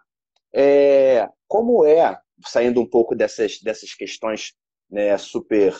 é, 0.52 1.28
como 1.46 1.84
é, 1.84 2.18
saindo 2.46 2.80
um 2.80 2.88
pouco 2.88 3.14
dessas, 3.14 3.60
dessas 3.60 3.94
questões 3.94 4.52
né, 4.90 5.16
super 5.18 5.74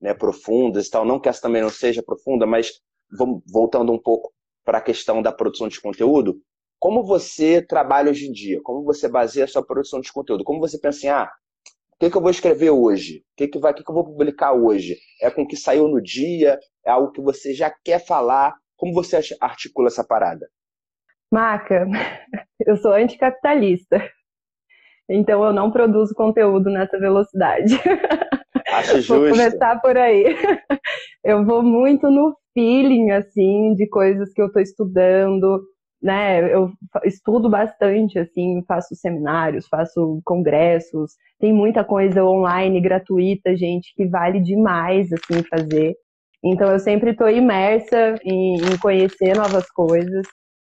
né, 0.00 0.14
profundas 0.14 0.86
e 0.86 0.90
tal. 0.90 1.04
Não 1.04 1.20
que 1.20 1.28
essa 1.28 1.42
também 1.42 1.62
não 1.62 1.70
seja 1.70 2.02
profunda, 2.02 2.46
mas 2.46 2.80
vamos, 3.10 3.42
voltando 3.46 3.92
um 3.92 3.98
pouco 3.98 4.32
para 4.64 4.78
a 4.78 4.82
questão 4.82 5.22
da 5.22 5.32
produção 5.32 5.68
de 5.68 5.80
conteúdo, 5.80 6.40
como 6.78 7.02
você 7.02 7.62
trabalha 7.62 8.10
hoje 8.10 8.28
em 8.28 8.32
dia? 8.32 8.60
Como 8.62 8.84
você 8.84 9.08
baseia 9.08 9.44
a 9.44 9.48
sua 9.48 9.64
produção 9.64 10.00
de 10.00 10.12
conteúdo? 10.12 10.44
Como 10.44 10.60
você 10.60 10.78
pensa 10.78 10.98
assim, 10.98 11.08
ah, 11.08 11.30
o 11.92 11.98
que, 11.98 12.10
que 12.10 12.16
eu 12.16 12.20
vou 12.20 12.30
escrever 12.30 12.70
hoje? 12.70 13.18
O 13.18 13.36
que, 13.36 13.48
que, 13.48 13.58
vai, 13.58 13.72
o 13.72 13.74
que, 13.74 13.82
que 13.82 13.90
eu 13.90 13.94
vou 13.94 14.04
publicar 14.04 14.52
hoje? 14.52 14.98
É 15.20 15.30
com 15.30 15.42
o 15.42 15.46
que 15.46 15.56
saiu 15.56 15.88
no 15.88 16.00
dia? 16.00 16.58
É 16.84 16.90
algo 16.90 17.10
que 17.10 17.20
você 17.20 17.54
já 17.54 17.74
quer 17.84 18.04
falar? 18.04 18.54
Como 18.76 18.92
você 18.92 19.18
articula 19.40 19.88
essa 19.88 20.04
parada? 20.04 20.46
Maca, 21.32 21.86
eu 22.66 22.76
sou 22.76 22.92
anticapitalista. 22.92 23.98
Então 25.08 25.44
eu 25.44 25.52
não 25.52 25.70
produzo 25.70 26.14
conteúdo 26.14 26.68
nessa 26.68 26.98
velocidade. 26.98 27.74
Acho 28.68 28.96
justo. 28.96 29.20
Vou 29.20 29.30
começar 29.30 29.80
por 29.80 29.96
aí. 29.96 30.24
Eu 31.24 31.44
vou 31.44 31.60
muito 31.60 32.08
no 32.08 32.36
feeling, 32.54 33.10
assim, 33.10 33.74
de 33.74 33.88
coisas 33.88 34.32
que 34.32 34.40
eu 34.40 34.46
estou 34.46 34.62
estudando, 34.62 35.60
né? 36.06 36.54
Eu 36.54 36.70
estudo 37.04 37.50
bastante, 37.50 38.18
assim, 38.18 38.62
faço 38.66 38.94
seminários, 38.94 39.66
faço 39.66 40.20
congressos, 40.24 41.12
tem 41.40 41.52
muita 41.52 41.84
coisa 41.84 42.24
online 42.24 42.80
gratuita, 42.80 43.56
gente, 43.56 43.92
que 43.94 44.06
vale 44.06 44.40
demais, 44.40 45.08
assim, 45.12 45.42
fazer. 45.50 45.96
Então 46.44 46.70
eu 46.70 46.78
sempre 46.78 47.10
estou 47.10 47.28
imersa 47.28 48.14
em, 48.24 48.54
em, 48.54 48.78
conhecer 48.80 49.36
novas 49.36 49.68
coisas. 49.70 50.26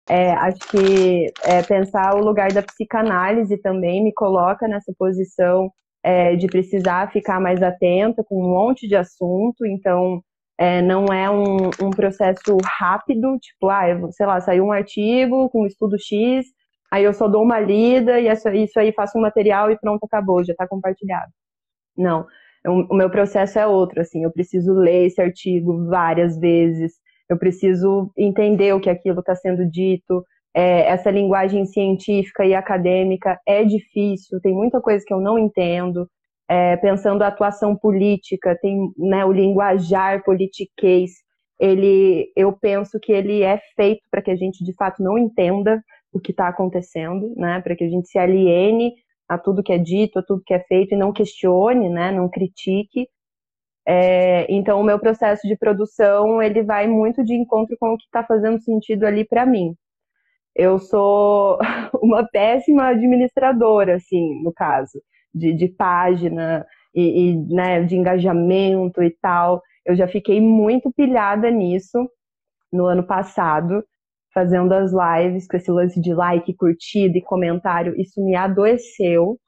É, 0.08 0.32
acho 0.32 0.60
que 0.68 1.26
é, 1.44 1.62
pensar 1.62 2.14
o 2.14 2.24
lugar 2.24 2.52
da 2.52 2.62
psicanálise 2.62 3.56
também 3.58 4.04
me 4.04 4.12
coloca 4.12 4.68
nessa 4.68 4.92
posição 4.96 5.70
é, 6.02 6.36
de 6.36 6.46
precisar 6.46 7.10
ficar 7.10 7.40
mais 7.40 7.62
atenta 7.62 8.22
com 8.22 8.36
um 8.36 8.50
monte 8.50 8.86
de 8.86 8.94
assunto, 8.94 9.66
então 9.66 10.22
é, 10.58 10.80
não 10.82 11.06
é 11.06 11.30
um, 11.30 11.70
um, 11.82 11.90
processo 11.90 12.56
rápido, 12.64 13.38
tipo, 13.38 13.68
ah, 13.68 13.88
eu, 13.88 14.10
sei 14.12 14.26
lá, 14.26 14.40
saiu 14.40 14.64
um 14.64 14.72
artigo 14.72 15.48
com 15.50 15.66
estudo 15.66 15.96
X, 15.98 16.46
aí 16.90 17.04
eu 17.04 17.12
só 17.12 17.28
dou 17.28 17.42
uma 17.42 17.58
lida 17.60 18.20
e 18.20 18.28
isso, 18.28 18.48
isso 18.50 18.78
aí 18.78 18.92
faço 18.92 19.18
um 19.18 19.22
material 19.22 19.70
e 19.70 19.78
pronto, 19.78 20.04
acabou, 20.04 20.44
já 20.44 20.52
está 20.52 20.66
compartilhado. 20.68 21.30
Não, 21.96 22.26
o, 22.66 22.94
o 22.94 22.96
meu 22.96 23.10
processo 23.10 23.58
é 23.58 23.66
outro, 23.66 24.00
assim, 24.00 24.24
eu 24.24 24.32
preciso 24.32 24.72
ler 24.74 25.06
esse 25.06 25.20
artigo 25.20 25.86
várias 25.88 26.38
vezes, 26.38 26.94
eu 27.28 27.38
preciso 27.38 28.12
entender 28.16 28.72
o 28.74 28.80
que 28.80 28.90
aquilo 28.90 29.20
está 29.20 29.34
sendo 29.34 29.68
dito, 29.68 30.24
é, 30.54 30.86
essa 30.88 31.10
linguagem 31.10 31.66
científica 31.66 32.44
e 32.44 32.54
acadêmica 32.54 33.40
é 33.46 33.64
difícil, 33.64 34.40
tem 34.40 34.54
muita 34.54 34.80
coisa 34.80 35.04
que 35.04 35.12
eu 35.12 35.20
não 35.20 35.36
entendo. 35.36 36.08
É, 36.48 36.76
pensando 36.76 37.22
a 37.22 37.28
atuação 37.28 37.74
política, 37.76 38.56
tem 38.60 38.92
né, 38.98 39.24
o 39.24 39.32
linguajar 39.32 40.22
politiquês, 40.24 41.12
ele, 41.58 42.30
eu 42.36 42.52
penso 42.52 42.98
que 43.00 43.12
ele 43.12 43.42
é 43.42 43.58
feito 43.76 44.02
para 44.10 44.20
que 44.20 44.30
a 44.30 44.36
gente 44.36 44.62
de 44.64 44.74
fato 44.74 45.02
não 45.02 45.16
entenda 45.16 45.82
o 46.12 46.20
que 46.20 46.32
está 46.32 46.48
acontecendo, 46.48 47.34
né, 47.36 47.60
para 47.60 47.74
que 47.74 47.84
a 47.84 47.88
gente 47.88 48.08
se 48.08 48.18
aliene 48.18 48.92
a 49.28 49.38
tudo 49.38 49.62
que 49.62 49.72
é 49.72 49.78
dito, 49.78 50.18
a 50.18 50.22
tudo 50.22 50.42
que 50.44 50.52
é 50.54 50.60
feito 50.60 50.94
e 50.94 50.98
não 50.98 51.12
questione, 51.12 51.88
né, 51.88 52.12
não 52.12 52.28
critique. 52.28 53.08
É, 53.86 54.46
então, 54.52 54.80
o 54.80 54.84
meu 54.84 54.98
processo 54.98 55.46
de 55.48 55.56
produção 55.56 56.42
ele 56.42 56.62
vai 56.62 56.86
muito 56.86 57.24
de 57.24 57.34
encontro 57.34 57.76
com 57.78 57.94
o 57.94 57.98
que 57.98 58.04
está 58.04 58.24
fazendo 58.24 58.60
sentido 58.60 59.04
ali 59.04 59.24
para 59.26 59.46
mim 59.46 59.74
eu 60.54 60.78
sou 60.78 61.58
uma 62.02 62.26
péssima 62.26 62.88
administradora, 62.88 63.96
assim, 63.96 64.42
no 64.42 64.52
caso, 64.52 65.00
de, 65.34 65.52
de 65.54 65.68
página 65.68 66.64
e, 66.94 67.30
e 67.32 67.54
né, 67.54 67.82
de 67.82 67.96
engajamento 67.96 69.02
e 69.02 69.10
tal. 69.20 69.60
eu 69.84 69.96
já 69.96 70.06
fiquei 70.06 70.40
muito 70.40 70.92
pilhada 70.92 71.50
nisso 71.50 71.98
no 72.72 72.86
ano 72.86 73.06
passado, 73.06 73.84
fazendo 74.32 74.72
as 74.72 74.92
lives 74.92 75.46
com 75.46 75.56
esse 75.56 75.70
lance 75.70 76.00
de 76.00 76.12
like, 76.12 76.54
curtida 76.54 77.16
e 77.18 77.22
comentário. 77.22 77.94
Isso 78.00 78.22
me 78.24 78.34
adoeceu. 78.34 79.38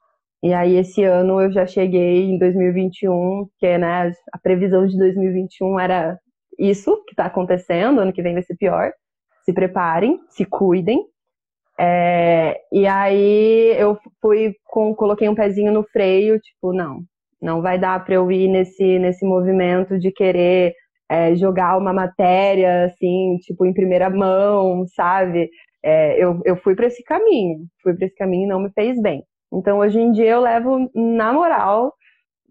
E 0.43 0.53
aí, 0.53 0.75
esse 0.77 1.03
ano 1.03 1.41
eu 1.41 1.51
já 1.51 1.65
cheguei 1.65 2.23
em 2.29 2.37
2021, 2.37 3.47
que 3.59 3.77
né, 3.77 4.11
a 4.31 4.37
previsão 4.37 4.85
de 4.85 4.97
2021 4.97 5.79
era 5.79 6.17
isso 6.59 7.03
que 7.05 7.13
está 7.13 7.25
acontecendo, 7.25 7.99
ano 7.99 8.13
que 8.13 8.21
vem 8.21 8.33
vai 8.33 8.43
ser 8.43 8.55
pior. 8.55 8.91
Se 9.43 9.53
preparem, 9.53 10.19
se 10.29 10.45
cuidem. 10.45 10.99
É, 11.79 12.59
e 12.71 12.87
aí 12.87 13.75
eu 13.77 13.97
fui 14.21 14.53
com, 14.65 14.95
coloquei 14.95 15.29
um 15.29 15.35
pezinho 15.35 15.71
no 15.71 15.83
freio, 15.83 16.39
tipo, 16.39 16.73
não, 16.73 17.01
não 17.41 17.61
vai 17.61 17.79
dar 17.79 18.03
para 18.03 18.15
eu 18.15 18.31
ir 18.31 18.47
nesse, 18.47 18.99
nesse 18.99 19.25
movimento 19.25 19.99
de 19.99 20.11
querer 20.11 20.73
é, 21.09 21.35
jogar 21.35 21.77
uma 21.77 21.93
matéria 21.93 22.85
assim, 22.85 23.37
tipo, 23.41 23.65
em 23.65 23.73
primeira 23.73 24.09
mão, 24.09 24.85
sabe? 24.95 25.49
É, 25.83 26.21
eu, 26.23 26.41
eu 26.45 26.57
fui 26.57 26.75
para 26.75 26.87
esse 26.87 27.03
caminho, 27.03 27.59
fui 27.81 27.95
para 27.95 28.05
esse 28.07 28.15
caminho 28.15 28.45
e 28.45 28.49
não 28.49 28.59
me 28.61 28.71
fez 28.73 28.99
bem. 29.01 29.23
Então 29.53 29.79
hoje 29.79 29.99
em 29.99 30.11
dia 30.11 30.31
eu 30.31 30.41
levo 30.41 30.89
na 30.95 31.31
moral, 31.31 31.93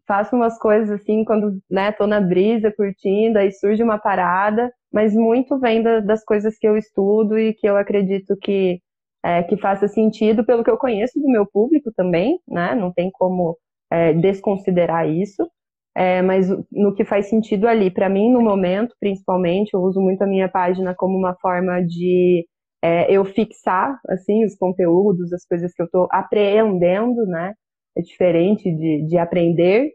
faço 0.06 0.36
umas 0.36 0.58
coisas 0.58 0.90
assim 0.90 1.24
quando 1.24 1.58
né, 1.70 1.92
tô 1.92 2.06
na 2.06 2.20
brisa, 2.20 2.72
curtindo, 2.72 3.38
aí 3.38 3.52
surge 3.52 3.82
uma 3.82 3.98
parada, 3.98 4.72
mas 4.92 5.14
muito 5.14 5.58
vem 5.58 5.82
da, 5.82 6.00
das 6.00 6.24
coisas 6.24 6.56
que 6.58 6.66
eu 6.66 6.76
estudo 6.76 7.38
e 7.38 7.54
que 7.54 7.68
eu 7.68 7.76
acredito 7.76 8.36
que 8.40 8.80
é, 9.26 9.42
que 9.42 9.56
faça 9.56 9.88
sentido 9.88 10.46
pelo 10.46 10.62
que 10.62 10.70
eu 10.70 10.78
conheço 10.78 11.18
do 11.20 11.28
meu 11.28 11.44
público 11.46 11.90
também, 11.96 12.38
né? 12.48 12.76
Não 12.76 12.92
tem 12.92 13.10
como 13.12 13.58
é, 13.90 14.12
desconsiderar 14.14 15.08
isso, 15.10 15.50
é, 15.96 16.22
mas 16.22 16.48
no 16.70 16.94
que 16.94 17.04
faz 17.04 17.28
sentido 17.28 17.66
ali, 17.66 17.90
para 17.90 18.08
mim 18.08 18.30
no 18.32 18.40
momento, 18.40 18.94
principalmente, 19.00 19.74
eu 19.74 19.80
uso 19.80 20.00
muito 20.00 20.22
a 20.22 20.26
minha 20.28 20.48
página 20.48 20.94
como 20.96 21.18
uma 21.18 21.34
forma 21.40 21.82
de 21.82 22.46
é, 22.82 23.10
eu 23.12 23.24
fixar 23.24 23.98
assim 24.08 24.44
os 24.44 24.54
conteúdos, 24.56 25.32
as 25.32 25.44
coisas 25.46 25.72
que 25.74 25.82
eu 25.82 25.86
estou 25.86 26.08
apreendendo, 26.12 27.26
né? 27.26 27.52
É 27.96 28.02
diferente 28.02 28.70
de, 28.72 29.06
de 29.08 29.18
aprender 29.18 29.90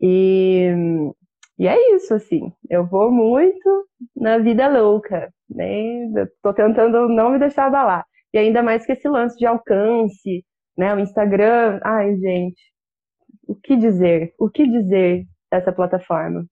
e 0.00 0.68
e 1.58 1.66
é 1.68 1.96
isso, 1.96 2.14
assim. 2.14 2.52
Eu 2.70 2.86
vou 2.86 3.10
muito 3.10 3.86
na 4.16 4.38
vida 4.38 4.68
louca, 4.68 5.32
né? 5.50 6.06
Tentando 6.56 7.08
não 7.08 7.30
me 7.30 7.38
deixar 7.38 7.66
abalar. 7.66 8.04
E 8.32 8.38
ainda 8.38 8.62
mais 8.62 8.84
que 8.84 8.92
esse 8.92 9.08
lance 9.08 9.36
de 9.38 9.46
alcance, 9.46 10.44
né? 10.76 10.94
O 10.94 10.98
Instagram, 10.98 11.80
ai, 11.84 12.14
gente, 12.16 12.62
o 13.46 13.54
que 13.54 13.76
dizer? 13.76 14.34
O 14.38 14.50
que 14.50 14.66
dizer 14.66 15.24
dessa 15.50 15.72
plataforma? 15.72 16.44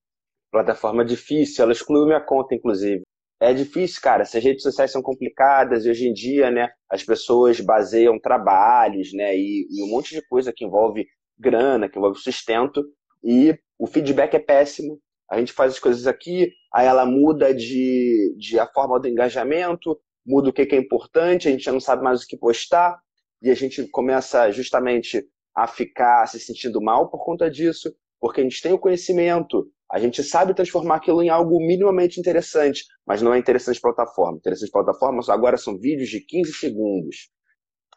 Plataforma 0.51 1.05
difícil, 1.05 1.63
ela 1.63 1.71
excluiu 1.71 2.05
minha 2.05 2.21
conta, 2.21 2.55
inclusive. 2.55 3.03
É 3.39 3.53
difícil, 3.53 4.01
cara. 4.01 4.23
Essas 4.23 4.43
redes 4.43 4.63
sociais 4.63 4.91
são 4.91 5.01
complicadas 5.01 5.85
e 5.85 5.89
hoje 5.89 6.07
em 6.07 6.13
dia, 6.13 6.49
né, 6.49 6.69
as 6.89 7.03
pessoas 7.03 7.59
baseiam 7.59 8.19
trabalhos, 8.19 9.13
né, 9.13 9.37
e, 9.37 9.67
e 9.69 9.83
um 9.83 9.89
monte 9.89 10.15
de 10.15 10.21
coisa 10.27 10.51
que 10.55 10.65
envolve 10.65 11.05
grana, 11.37 11.87
que 11.87 11.99
envolve 11.99 12.17
sustento, 12.19 12.83
e 13.23 13.55
o 13.77 13.85
feedback 13.85 14.33
é 14.33 14.39
péssimo. 14.39 14.99
A 15.29 15.37
gente 15.37 15.51
faz 15.53 15.73
as 15.73 15.79
coisas 15.79 16.07
aqui, 16.07 16.51
aí 16.73 16.87
ela 16.87 17.05
muda 17.05 17.53
de, 17.53 18.33
de 18.37 18.57
a 18.59 18.65
forma 18.65 18.99
do 18.99 19.07
engajamento, 19.07 19.99
muda 20.27 20.49
o 20.49 20.53
que, 20.53 20.61
é 20.61 20.75
importante, 20.75 21.47
a 21.47 21.51
gente 21.51 21.63
já 21.63 21.71
não 21.71 21.79
sabe 21.79 22.03
mais 22.03 22.21
o 22.21 22.27
que 22.27 22.37
postar, 22.37 22.99
e 23.41 23.49
a 23.49 23.55
gente 23.55 23.87
começa 23.87 24.51
justamente 24.51 25.25
a 25.55 25.65
ficar 25.65 26.27
se 26.27 26.39
sentindo 26.39 26.81
mal 26.81 27.09
por 27.09 27.23
conta 27.23 27.49
disso, 27.49 27.95
porque 28.19 28.41
a 28.41 28.43
gente 28.43 28.61
tem 28.61 28.73
o 28.73 28.79
conhecimento, 28.79 29.67
a 29.89 29.99
gente 29.99 30.21
sabe 30.23 30.53
transformar 30.53 30.95
aquilo 30.97 31.23
em 31.23 31.29
algo 31.29 31.59
minimamente 31.59 32.19
interessante, 32.19 32.83
mas 33.05 33.21
não 33.21 33.33
é 33.33 33.39
interessante 33.39 33.79
plataforma. 33.79 34.37
Interessante 34.37 34.71
plataforma 34.71 35.21
agora 35.29 35.55
são 35.55 35.77
vídeos 35.77 36.09
de 36.09 36.19
15 36.19 36.53
segundos, 36.53 37.29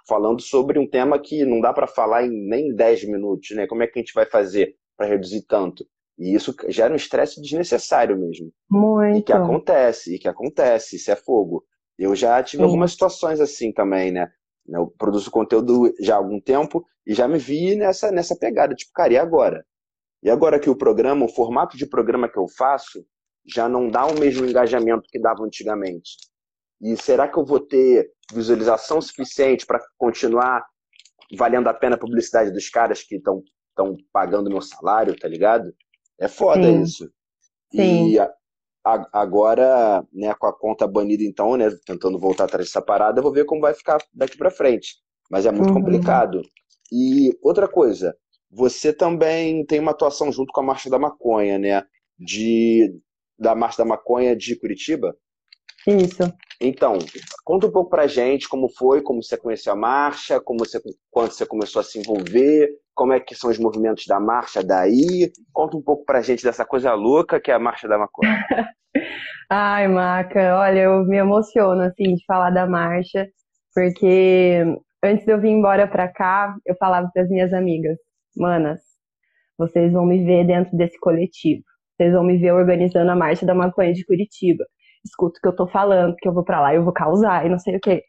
falando 0.07 0.41
sobre 0.41 0.79
um 0.79 0.89
tema 0.89 1.19
que 1.19 1.45
não 1.45 1.61
dá 1.61 1.73
para 1.73 1.87
falar 1.87 2.25
em 2.25 2.49
nem 2.49 2.75
10 2.75 3.05
minutos, 3.05 3.51
né? 3.57 3.67
Como 3.67 3.83
é 3.83 3.87
que 3.87 3.99
a 3.99 4.03
gente 4.03 4.15
vai 4.15 4.27
fazer 4.27 4.77
para 4.97 5.09
reduzir 5.09 5.45
tanto? 5.47 5.85
E 6.19 6.35
isso 6.35 6.55
gera 6.69 6.93
um 6.93 6.97
estresse 6.97 7.41
desnecessário 7.41 8.17
mesmo. 8.17 8.53
Muito. 8.71 9.19
E 9.19 9.23
que 9.23 9.33
acontece, 9.33 10.15
e 10.15 10.19
que 10.19 10.29
acontece, 10.29 10.97
isso 10.97 11.11
é 11.11 11.17
fogo. 11.17 11.65
Eu 12.01 12.17
já 12.17 12.43
tive 12.43 12.63
Sim. 12.63 12.65
algumas 12.65 12.93
situações 12.93 13.41
assim 13.41 13.73
também, 13.73 14.11
né? 14.11 14.33
Eu 14.67 14.87
produzo 14.97 15.31
conteúdo 15.31 15.93
já 16.01 16.15
há 16.15 16.19
algum 16.19 16.41
tempo 16.41 16.85
e 17.07 17.13
já 17.13 17.29
me 17.29 17.39
vi 17.39 17.77
nessa, 17.77 18.11
nessa 18.11 18.35
pegada, 18.35 18.75
tipo, 18.75 18.91
cara, 18.95 19.13
e 19.13 19.19
agora? 19.19 19.65
E 20.23 20.31
agora 20.31 20.59
que 20.59 20.71
o 20.71 20.77
programa, 20.77 21.27
o 21.27 21.29
formato 21.29 21.77
de 21.77 21.87
programa 21.87 22.29
que 22.29 22.39
eu 22.39 22.47
faço, 22.49 23.05
já 23.47 23.69
não 23.69 23.91
dá 23.91 24.07
o 24.07 24.19
mesmo 24.19 24.47
engajamento 24.47 25.09
que 25.11 25.19
dava 25.19 25.43
antigamente. 25.45 26.17
E 26.81 26.97
será 26.97 27.29
que 27.29 27.39
eu 27.39 27.45
vou 27.45 27.61
ter 27.61 28.11
visualização 28.33 29.01
suficiente 29.03 29.67
para 29.67 29.81
continuar 29.99 30.65
valendo 31.37 31.69
a 31.69 31.75
pena 31.75 31.97
a 31.97 31.99
publicidade 31.99 32.51
dos 32.51 32.69
caras 32.71 33.03
que 33.03 33.17
estão 33.17 33.43
pagando 34.13 34.51
meu 34.51 34.63
salário, 34.63 35.19
tá 35.19 35.29
ligado? 35.29 35.75
É 36.19 36.29
foda 36.29 36.63
Sim. 36.63 36.83
isso. 36.83 37.11
Sim. 37.75 38.11
E 38.11 38.19
agora, 38.85 40.05
né, 40.13 40.35
com 40.35 40.47
a 40.47 40.53
conta 40.53 40.87
banida 40.87 41.23
então, 41.23 41.57
né, 41.57 41.71
tentando 41.85 42.19
voltar 42.19 42.45
atrás 42.45 42.67
dessa 42.67 42.81
parada, 42.81 43.19
eu 43.19 43.23
vou 43.23 43.33
ver 43.33 43.45
como 43.45 43.61
vai 43.61 43.75
ficar 43.75 43.99
daqui 44.13 44.37
para 44.37 44.51
frente. 44.51 44.97
Mas 45.31 45.47
é 45.47 45.53
muito 45.53 45.69
uhum. 45.69 45.75
complicado. 45.75 46.43
E 46.93 47.31
outra 47.43 47.69
coisa, 47.69 48.17
você 48.51 48.93
também 48.93 49.65
tem 49.65 49.79
uma 49.79 49.93
atuação 49.93 50.33
junto 50.33 50.53
com 50.53 50.61
a 50.61 50.65
Marcha 50.65 50.91
da 50.91 50.99
Maconha, 50.99 51.59
né? 51.59 51.85
De 52.19 52.93
da 53.39 53.55
Marcha 53.55 53.79
da 53.79 53.85
Maconha 53.85 54.35
de 54.35 54.57
Curitiba? 54.57 55.17
Isso. 55.87 56.33
Então, 56.61 56.99
conta 57.43 57.67
um 57.67 57.73
pouco 57.73 57.89
pra 57.89 58.07
gente 58.07 58.49
como 58.49 58.69
foi, 58.69 59.01
como 59.01 59.23
você 59.23 59.37
conheceu 59.37 59.73
a 59.73 59.77
marcha, 59.77 60.39
como 60.41 60.59
você, 60.59 60.79
quando 61.11 61.33
você 61.33 61.47
começou 61.47 61.81
a 61.81 61.83
se 61.83 61.99
envolver, 61.99 62.69
como 62.95 63.15
é 63.15 63.21
que 63.21 63.35
são 63.35 63.51
os 63.51 63.59
movimentos 63.59 64.05
da 64.07 64.21
marcha 64.21 64.63
daí. 64.63 65.33
Conta 65.53 65.77
um 65.77 65.83
pouco 65.83 66.05
pra 66.05 66.21
gente 66.21 66.45
dessa 66.45 66.67
coisa 66.67 66.93
louca 66.93 67.41
que 67.41 67.51
é 67.51 67.55
a 67.55 67.59
Marcha 67.59 67.89
da 67.89 67.97
Maconha. 67.99 68.45
Ai, 69.49 69.89
Maca, 69.89 70.59
olha, 70.59 70.81
eu 70.81 71.05
me 71.05 71.17
emociono, 71.17 71.81
assim, 71.81 72.15
de 72.15 72.25
falar 72.25 72.51
da 72.51 72.67
marcha, 72.69 73.27
porque 73.75 74.65
antes 75.03 75.25
de 75.25 75.33
eu 75.33 75.41
vir 75.41 75.49
embora 75.49 75.89
pra 75.89 76.07
cá, 76.07 76.55
eu 76.65 76.77
falava 76.77 77.11
para 77.13 77.23
as 77.23 77.29
minhas 77.29 77.53
amigas, 77.53 77.97
manas, 78.37 78.81
vocês 79.59 79.93
vão 79.93 80.07
me 80.07 80.25
ver 80.25 80.47
dentro 80.47 80.77
desse 80.77 80.99
coletivo. 81.01 81.63
Vocês 81.97 82.13
vão 82.13 82.23
me 82.23 82.39
ver 82.39 82.53
organizando 82.53 83.11
a 83.11 83.17
Marcha 83.17 83.45
da 83.45 83.55
Maconha 83.55 83.93
de 83.93 84.05
Curitiba. 84.05 84.65
Escuta 85.05 85.39
o 85.39 85.41
que 85.41 85.49
eu 85.49 85.57
tô 85.57 85.67
falando, 85.67 86.17
que 86.17 86.29
eu 86.29 86.33
vou 86.33 86.45
para 86.45 86.61
lá, 86.61 86.75
eu 86.75 86.85
vou 86.85 86.93
causar 86.93 87.47
e 87.47 87.49
não 87.49 87.59
sei 87.59 87.77
o 87.77 87.81
quê. 87.81 88.03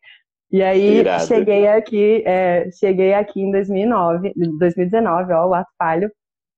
E 0.51 0.61
aí 0.61 1.03
cheguei 1.27 1.67
aqui, 1.67 2.23
é, 2.25 2.69
cheguei 2.71 3.13
aqui 3.13 3.41
em 3.41 3.51
2009, 3.51 4.33
2019, 4.59 5.33
ó, 5.33 5.47
o 5.47 5.53
ato 5.53 5.71
falho. 5.77 6.11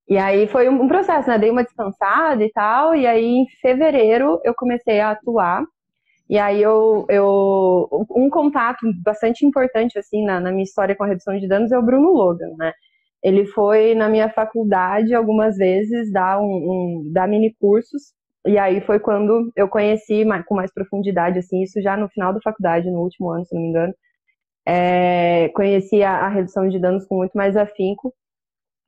E 0.08 0.18
aí 0.18 0.46
foi 0.48 0.68
um 0.68 0.88
processo, 0.88 1.28
né? 1.28 1.38
Dei 1.38 1.50
uma 1.50 1.62
descansada 1.62 2.44
e 2.44 2.50
tal, 2.52 2.94
e 2.94 3.06
aí 3.06 3.24
em 3.24 3.46
fevereiro 3.62 4.40
eu 4.44 4.52
comecei 4.54 5.00
a 5.00 5.12
atuar. 5.12 5.64
E 6.28 6.38
aí 6.38 6.60
eu, 6.62 7.06
eu 7.08 7.88
um 8.10 8.28
contato 8.30 8.80
bastante 9.04 9.46
importante 9.46 9.98
assim 9.98 10.24
na, 10.24 10.40
na 10.40 10.50
minha 10.50 10.64
história 10.64 10.96
com 10.96 11.04
a 11.04 11.06
redução 11.06 11.38
de 11.38 11.46
danos 11.46 11.70
é 11.70 11.78
o 11.78 11.82
Bruno 11.82 12.12
Logan, 12.12 12.50
né? 12.58 12.72
Ele 13.22 13.46
foi 13.46 13.94
na 13.94 14.08
minha 14.08 14.28
faculdade 14.28 15.14
algumas 15.14 15.56
vezes 15.56 16.12
dar 16.12 16.40
um, 16.40 16.44
um 16.44 17.12
dar 17.12 17.28
mini 17.28 17.54
cursos 17.60 18.12
e 18.46 18.58
aí 18.58 18.80
foi 18.82 18.98
quando 18.98 19.50
eu 19.56 19.68
conheci 19.68 20.24
com 20.46 20.54
mais 20.54 20.72
profundidade, 20.72 21.38
assim, 21.38 21.62
isso 21.62 21.80
já 21.80 21.96
no 21.96 22.08
final 22.08 22.32
da 22.32 22.40
faculdade, 22.40 22.90
no 22.90 23.00
último 23.00 23.30
ano, 23.30 23.44
se 23.44 23.54
não 23.54 23.62
me 23.62 23.68
engano. 23.68 23.94
É, 24.66 25.48
conheci 25.54 26.02
a, 26.02 26.26
a, 26.26 26.28
redução 26.28 26.68
de 26.68 26.78
danos 26.78 27.06
com 27.06 27.16
muito 27.16 27.32
mais 27.34 27.56
afinco, 27.56 28.14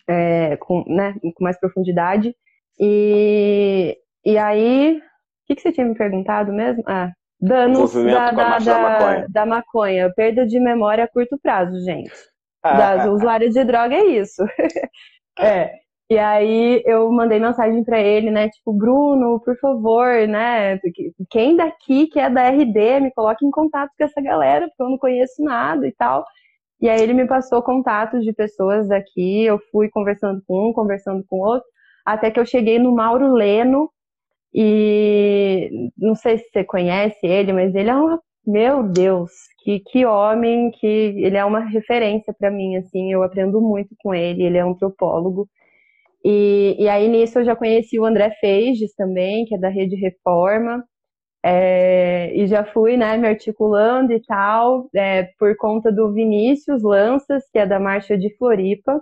é, 0.08 0.56
com, 0.56 0.84
né, 0.86 1.14
com 1.34 1.44
mais 1.44 1.58
profundidade. 1.58 2.34
E, 2.78 3.96
e 4.24 4.38
aí, 4.38 4.98
o 4.98 5.00
que, 5.46 5.54
que 5.54 5.62
você 5.62 5.72
tinha 5.72 5.86
me 5.86 5.94
perguntado 5.94 6.52
mesmo? 6.52 6.82
Ah, 6.86 7.12
danos 7.40 7.92
da, 7.94 8.30
da, 8.30 8.58
da, 8.58 8.78
maconha. 8.78 9.26
da 9.28 9.46
maconha. 9.46 10.12
Perda 10.14 10.46
de 10.46 10.58
memória 10.60 11.04
a 11.04 11.08
curto 11.08 11.38
prazo, 11.42 11.78
gente. 11.84 12.12
Ah, 12.62 12.76
das 12.76 13.06
usuárias 13.06 13.54
de 13.54 13.64
droga 13.64 13.94
é 13.94 14.04
isso. 14.04 14.42
é. 15.38 15.85
E 16.08 16.18
aí 16.18 16.82
eu 16.86 17.10
mandei 17.10 17.40
mensagem 17.40 17.82
para 17.84 18.00
ele, 18.00 18.30
né? 18.30 18.48
Tipo, 18.48 18.72
Bruno, 18.72 19.40
por 19.40 19.58
favor, 19.58 20.26
né? 20.28 20.78
Quem 21.30 21.56
daqui 21.56 22.06
que 22.06 22.20
é 22.20 22.30
da 22.30 22.48
RD 22.48 23.00
me 23.00 23.10
coloque 23.12 23.44
em 23.44 23.50
contato 23.50 23.90
com 23.98 24.04
essa 24.04 24.20
galera, 24.20 24.68
porque 24.68 24.82
eu 24.82 24.90
não 24.90 24.98
conheço 24.98 25.42
nada 25.42 25.86
e 25.86 25.92
tal. 25.92 26.24
E 26.80 26.88
aí 26.88 27.00
ele 27.02 27.14
me 27.14 27.26
passou 27.26 27.62
contatos 27.62 28.24
de 28.24 28.32
pessoas 28.32 28.88
daqui, 28.88 29.44
eu 29.44 29.58
fui 29.72 29.88
conversando 29.90 30.42
com 30.46 30.70
um, 30.70 30.72
conversando 30.72 31.24
com 31.28 31.38
outro, 31.40 31.66
até 32.04 32.30
que 32.30 32.38
eu 32.38 32.46
cheguei 32.46 32.78
no 32.78 32.94
Mauro 32.94 33.32
Leno, 33.32 33.90
e 34.54 35.90
não 35.98 36.14
sei 36.14 36.38
se 36.38 36.50
você 36.50 36.64
conhece 36.64 37.18
ele, 37.22 37.52
mas 37.52 37.74
ele 37.74 37.90
é 37.90 37.96
um, 37.96 38.18
meu 38.46 38.82
Deus, 38.84 39.30
que, 39.64 39.80
que 39.80 40.06
homem, 40.06 40.70
que 40.72 40.86
ele 40.86 41.36
é 41.36 41.44
uma 41.44 41.60
referência 41.60 42.34
para 42.38 42.50
mim, 42.50 42.76
assim, 42.76 43.12
eu 43.12 43.22
aprendo 43.22 43.60
muito 43.60 43.94
com 44.02 44.14
ele, 44.14 44.44
ele 44.44 44.58
é 44.58 44.62
antropólogo, 44.62 45.48
E, 46.28 46.74
e 46.82 46.88
aí 46.88 47.06
nisso 47.06 47.38
eu 47.38 47.44
já 47.44 47.54
conheci 47.54 48.00
o 48.00 48.04
André 48.04 48.32
Feiges 48.40 48.92
também, 48.96 49.44
que 49.44 49.54
é 49.54 49.58
da 49.58 49.68
Rede 49.68 49.94
Reforma, 49.94 50.84
é, 51.44 52.34
e 52.34 52.48
já 52.48 52.64
fui 52.64 52.96
né, 52.96 53.16
me 53.16 53.28
articulando 53.28 54.12
e 54.12 54.20
tal, 54.22 54.88
é, 54.96 55.24
por 55.38 55.56
conta 55.56 55.92
do 55.92 56.12
Vinícius 56.12 56.82
Lanças, 56.82 57.44
que 57.52 57.60
é 57.60 57.66
da 57.66 57.78
Marcha 57.78 58.18
de 58.18 58.36
Floripa. 58.38 59.00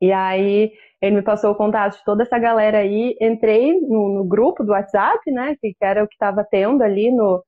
E 0.00 0.12
aí 0.12 0.72
ele 1.00 1.16
me 1.16 1.22
passou 1.22 1.52
o 1.52 1.56
contato 1.56 1.98
de 1.98 2.04
toda 2.04 2.24
essa 2.24 2.38
galera 2.40 2.78
aí, 2.78 3.16
entrei 3.20 3.80
no, 3.80 4.08
no 4.14 4.24
grupo 4.24 4.64
do 4.64 4.72
WhatsApp, 4.72 5.30
né, 5.30 5.56
que 5.60 5.76
era 5.80 6.02
o 6.02 6.08
que 6.08 6.14
estava 6.14 6.44
tendo 6.44 6.82
ali 6.82 7.12
no, 7.12 7.44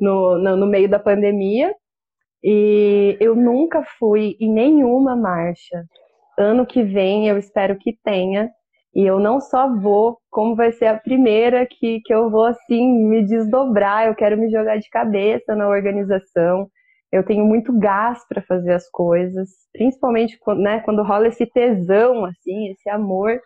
no, 0.00 0.38
no, 0.38 0.56
no 0.56 0.66
meio 0.66 0.88
da 0.88 0.98
pandemia, 0.98 1.74
e 2.42 3.18
eu 3.20 3.34
nunca 3.36 3.82
fui 3.98 4.36
em 4.40 4.50
nenhuma 4.50 5.14
marcha. 5.16 5.84
Ano 6.38 6.64
que 6.66 6.82
vem 6.82 7.28
eu 7.28 7.36
espero 7.36 7.76
que 7.78 7.98
tenha. 8.02 8.50
E 8.94 9.04
eu 9.04 9.20
não 9.20 9.40
só 9.40 9.74
vou, 9.76 10.18
como 10.30 10.56
vai 10.56 10.72
ser 10.72 10.86
a 10.86 10.98
primeira 10.98 11.66
que, 11.66 12.00
que 12.04 12.12
eu 12.12 12.30
vou 12.30 12.44
assim 12.44 12.90
me 13.08 13.24
desdobrar, 13.26 14.06
eu 14.06 14.14
quero 14.14 14.36
me 14.36 14.50
jogar 14.50 14.78
de 14.78 14.88
cabeça 14.88 15.54
na 15.54 15.68
organização. 15.68 16.68
Eu 17.12 17.24
tenho 17.24 17.44
muito 17.44 17.72
gás 17.78 18.26
para 18.28 18.42
fazer 18.42 18.72
as 18.72 18.88
coisas, 18.90 19.48
principalmente 19.72 20.38
quando, 20.40 20.60
né, 20.62 20.80
quando 20.80 21.02
rola 21.02 21.28
esse 21.28 21.46
tesão, 21.46 22.24
assim, 22.24 22.70
esse 22.70 22.88
amor. 22.90 23.40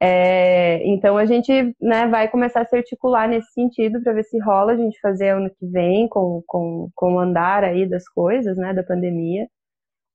É, 0.00 0.80
então 0.86 1.16
a 1.18 1.26
gente 1.26 1.74
né, 1.80 2.06
vai 2.08 2.28
começar 2.28 2.62
a 2.62 2.64
se 2.64 2.76
articular 2.76 3.28
nesse 3.28 3.52
sentido 3.52 4.00
para 4.02 4.12
ver 4.12 4.24
se 4.24 4.38
rola 4.38 4.72
a 4.72 4.76
gente 4.76 4.98
fazer 5.00 5.30
ano 5.30 5.50
que 5.58 5.66
vem 5.66 6.08
com, 6.08 6.42
com, 6.46 6.88
com 6.94 7.14
o 7.14 7.18
andar 7.18 7.64
aí 7.64 7.88
das 7.88 8.08
coisas, 8.08 8.56
né, 8.56 8.72
da 8.72 8.82
pandemia. 8.82 9.46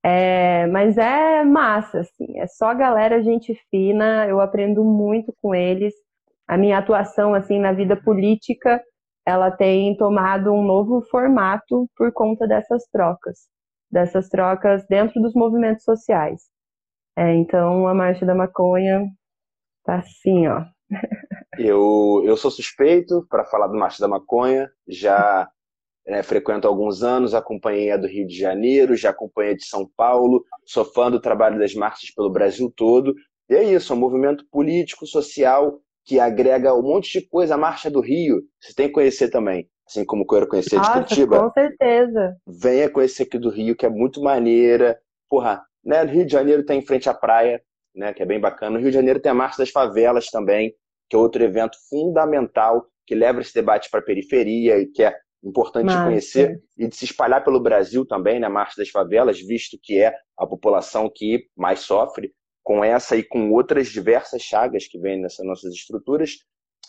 É, 0.04 0.66
mas 0.66 0.98
é 0.98 1.44
massa, 1.44 2.00
assim, 2.00 2.38
é 2.38 2.46
só 2.46 2.74
galera 2.74 3.22
gente 3.22 3.54
fina, 3.70 4.26
eu 4.28 4.40
aprendo 4.40 4.84
muito 4.84 5.34
com 5.40 5.54
eles. 5.54 5.94
A 6.46 6.58
minha 6.58 6.78
atuação, 6.78 7.34
assim, 7.34 7.58
na 7.58 7.72
vida 7.72 7.96
política, 7.96 8.82
ela 9.26 9.50
tem 9.50 9.96
tomado 9.96 10.52
um 10.52 10.62
novo 10.62 11.02
formato 11.10 11.88
por 11.96 12.12
conta 12.12 12.46
dessas 12.46 12.84
trocas, 12.92 13.48
dessas 13.90 14.28
trocas 14.28 14.86
dentro 14.88 15.22
dos 15.22 15.34
movimentos 15.34 15.84
sociais. 15.84 16.42
É, 17.16 17.34
então, 17.34 17.86
a 17.88 17.94
Marcha 17.94 18.26
da 18.26 18.34
Maconha 18.34 19.06
Tá 19.84 19.96
assim, 19.98 20.46
ó. 20.48 20.64
eu, 21.58 22.22
eu 22.24 22.36
sou 22.36 22.50
suspeito 22.50 23.26
para 23.28 23.44
falar 23.44 23.68
do 23.68 23.76
Marcha 23.78 24.00
da 24.00 24.08
Maconha, 24.08 24.70
já 24.88 25.48
é, 26.06 26.22
frequento 26.22 26.66
há 26.66 26.70
alguns 26.70 27.02
anos, 27.02 27.34
acompanhei 27.34 27.90
a 27.90 27.96
do 27.96 28.06
Rio 28.06 28.26
de 28.26 28.36
Janeiro, 28.36 28.96
já 28.96 29.10
acompanhei 29.10 29.52
a 29.52 29.56
de 29.56 29.64
São 29.64 29.88
Paulo, 29.96 30.44
sou 30.66 30.84
fã 30.84 31.10
do 31.10 31.20
trabalho 31.20 31.58
das 31.58 31.74
marchas 31.74 32.10
pelo 32.14 32.30
Brasil 32.30 32.72
todo. 32.76 33.14
E 33.48 33.54
é 33.54 33.62
isso, 33.62 33.92
é 33.92 33.96
um 33.96 33.98
movimento 33.98 34.44
político, 34.50 35.06
social, 35.06 35.80
que 36.04 36.20
agrega 36.20 36.74
um 36.74 36.82
monte 36.82 37.18
de 37.18 37.26
coisa. 37.26 37.54
A 37.54 37.58
Marcha 37.58 37.90
do 37.90 38.00
Rio, 38.00 38.42
você 38.60 38.74
tem 38.74 38.88
que 38.88 38.92
conhecer 38.92 39.30
também. 39.30 39.68
Assim 39.86 40.04
como 40.04 40.22
eu 40.22 40.26
quero 40.26 40.48
conhecer 40.48 40.76
Nossa, 40.76 41.00
de 41.00 41.06
Curitiba. 41.06 41.40
Com 41.40 41.52
certeza. 41.52 42.36
Venha 42.46 42.88
conhecer 42.88 43.24
aqui 43.24 43.38
do 43.38 43.50
Rio, 43.50 43.76
que 43.76 43.84
é 43.84 43.90
muito 43.90 44.22
maneira. 44.22 44.98
Porra, 45.28 45.62
né? 45.84 46.02
Rio 46.04 46.24
de 46.24 46.32
Janeiro 46.32 46.64
tem 46.64 46.78
tá 46.78 46.82
em 46.82 46.86
frente 46.86 47.08
à 47.08 47.14
praia, 47.14 47.62
né, 47.94 48.12
que 48.12 48.22
é 48.22 48.26
bem 48.26 48.40
bacana. 48.40 48.72
No 48.72 48.78
Rio 48.78 48.90
de 48.90 48.96
Janeiro 48.96 49.20
tem 49.20 49.30
a 49.30 49.34
Marcha 49.34 49.58
das 49.58 49.70
Favelas 49.70 50.26
também, 50.26 50.74
que 51.08 51.16
é 51.16 51.18
outro 51.18 51.42
evento 51.42 51.76
fundamental 51.88 52.86
que 53.06 53.14
leva 53.14 53.40
esse 53.40 53.54
debate 53.54 53.90
para 53.90 54.00
a 54.00 54.04
periferia 54.04 54.78
e 54.78 54.86
que 54.86 55.02
é 55.02 55.14
importante 55.44 55.88
de 55.88 56.02
conhecer 56.04 56.62
e 56.76 56.88
de 56.88 56.96
se 56.96 57.04
espalhar 57.04 57.44
pelo 57.44 57.60
Brasil 57.60 58.06
também, 58.06 58.40
na 58.40 58.48
né, 58.48 58.54
Marcha 58.54 58.74
das 58.76 58.88
Favelas, 58.88 59.40
visto 59.40 59.78
que 59.82 60.00
é 60.00 60.14
a 60.36 60.46
população 60.46 61.10
que 61.14 61.46
mais 61.56 61.80
sofre 61.80 62.32
com 62.62 62.82
essa 62.82 63.16
e 63.16 63.22
com 63.22 63.52
outras 63.52 63.88
diversas 63.88 64.42
chagas 64.42 64.88
que 64.88 64.98
vêm 64.98 65.20
nessas 65.20 65.46
nossas 65.46 65.74
estruturas. 65.74 66.38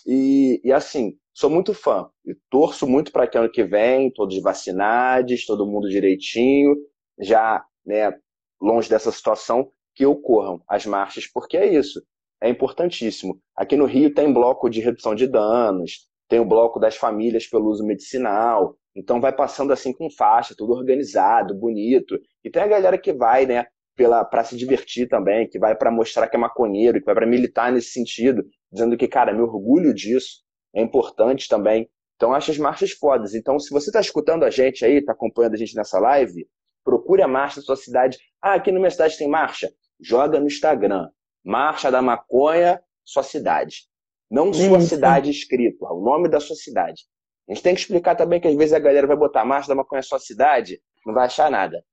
E, 0.07 0.61
e 0.63 0.71
assim, 0.71 1.17
sou 1.33 1.49
muito 1.49 1.73
fã 1.73 2.09
e 2.25 2.35
torço 2.49 2.87
muito 2.87 3.11
para 3.11 3.27
que 3.27 3.37
ano 3.37 3.51
que 3.51 3.63
vem, 3.63 4.11
todos 4.11 4.41
vacinados, 4.41 5.45
todo 5.45 5.65
mundo 5.65 5.89
direitinho, 5.89 6.75
já 7.19 7.63
né, 7.85 8.13
longe 8.61 8.89
dessa 8.89 9.11
situação, 9.11 9.69
que 9.93 10.05
ocorram 10.05 10.61
as 10.67 10.85
marchas, 10.85 11.27
porque 11.27 11.57
é 11.57 11.73
isso, 11.73 12.01
é 12.41 12.49
importantíssimo. 12.49 13.39
Aqui 13.55 13.75
no 13.75 13.85
Rio 13.85 14.13
tem 14.13 14.31
bloco 14.31 14.69
de 14.69 14.81
redução 14.81 15.15
de 15.15 15.27
danos, 15.27 16.07
tem 16.27 16.39
o 16.39 16.45
bloco 16.45 16.79
das 16.79 16.95
famílias 16.95 17.47
pelo 17.47 17.69
uso 17.69 17.85
medicinal, 17.85 18.75
então 18.95 19.21
vai 19.21 19.33
passando 19.33 19.71
assim 19.71 19.93
com 19.93 20.09
faixa, 20.09 20.55
tudo 20.57 20.73
organizado, 20.73 21.53
bonito. 21.53 22.19
E 22.43 22.49
tem 22.49 22.61
a 22.61 22.67
galera 22.67 22.97
que 22.97 23.13
vai, 23.13 23.45
né, 23.45 23.65
para 23.95 24.43
se 24.43 24.57
divertir 24.57 25.07
também, 25.07 25.47
que 25.47 25.59
vai 25.59 25.75
para 25.75 25.91
mostrar 25.91 26.27
que 26.27 26.35
é 26.35 26.39
maconheiro, 26.39 26.99
que 26.99 27.05
vai 27.05 27.15
para 27.15 27.25
militar 27.25 27.71
nesse 27.71 27.89
sentido, 27.89 28.43
dizendo 28.71 28.97
que, 28.97 29.07
cara, 29.07 29.33
me 29.33 29.41
orgulho 29.41 29.93
disso, 29.93 30.43
é 30.73 30.81
importante 30.81 31.47
também. 31.47 31.89
Então, 32.15 32.33
acho 32.33 32.51
as 32.51 32.57
marchas 32.57 32.91
fodas. 32.91 33.33
Então, 33.33 33.59
se 33.59 33.69
você 33.71 33.89
está 33.89 33.99
escutando 33.99 34.43
a 34.43 34.49
gente 34.49 34.85
aí, 34.85 34.97
está 34.97 35.11
acompanhando 35.11 35.53
a 35.53 35.57
gente 35.57 35.75
nessa 35.75 35.99
live, 35.99 36.47
procure 36.83 37.21
a 37.21 37.27
marcha 37.27 37.59
da 37.59 37.65
sua 37.65 37.75
cidade. 37.75 38.17
Ah, 38.41 38.53
aqui 38.53 38.71
na 38.71 38.79
minha 38.79 38.91
cidade 38.91 39.17
tem 39.17 39.27
marcha 39.27 39.69
joga 39.99 40.39
no 40.39 40.47
Instagram. 40.47 41.09
Marcha 41.43 41.91
da 41.91 42.01
Maconha, 42.01 42.81
sua 43.03 43.23
cidade. 43.23 43.87
Não 44.29 44.51
sua 44.51 44.79
Isso. 44.79 44.87
cidade 44.87 45.29
escrito, 45.29 45.85
o 45.85 46.01
nome 46.01 46.27
da 46.27 46.39
sua 46.39 46.55
cidade. 46.55 47.03
A 47.47 47.53
gente 47.53 47.63
tem 47.63 47.75
que 47.75 47.81
explicar 47.81 48.15
também 48.15 48.41
que 48.41 48.47
às 48.47 48.55
vezes 48.55 48.73
a 48.73 48.79
galera 48.79 49.05
vai 49.05 49.15
botar 49.15 49.45
Marcha 49.45 49.67
da 49.67 49.75
Maconha 49.75 50.01
sua 50.01 50.19
cidade, 50.19 50.81
não 51.05 51.13
vai 51.13 51.25
achar 51.25 51.51
nada. 51.51 51.83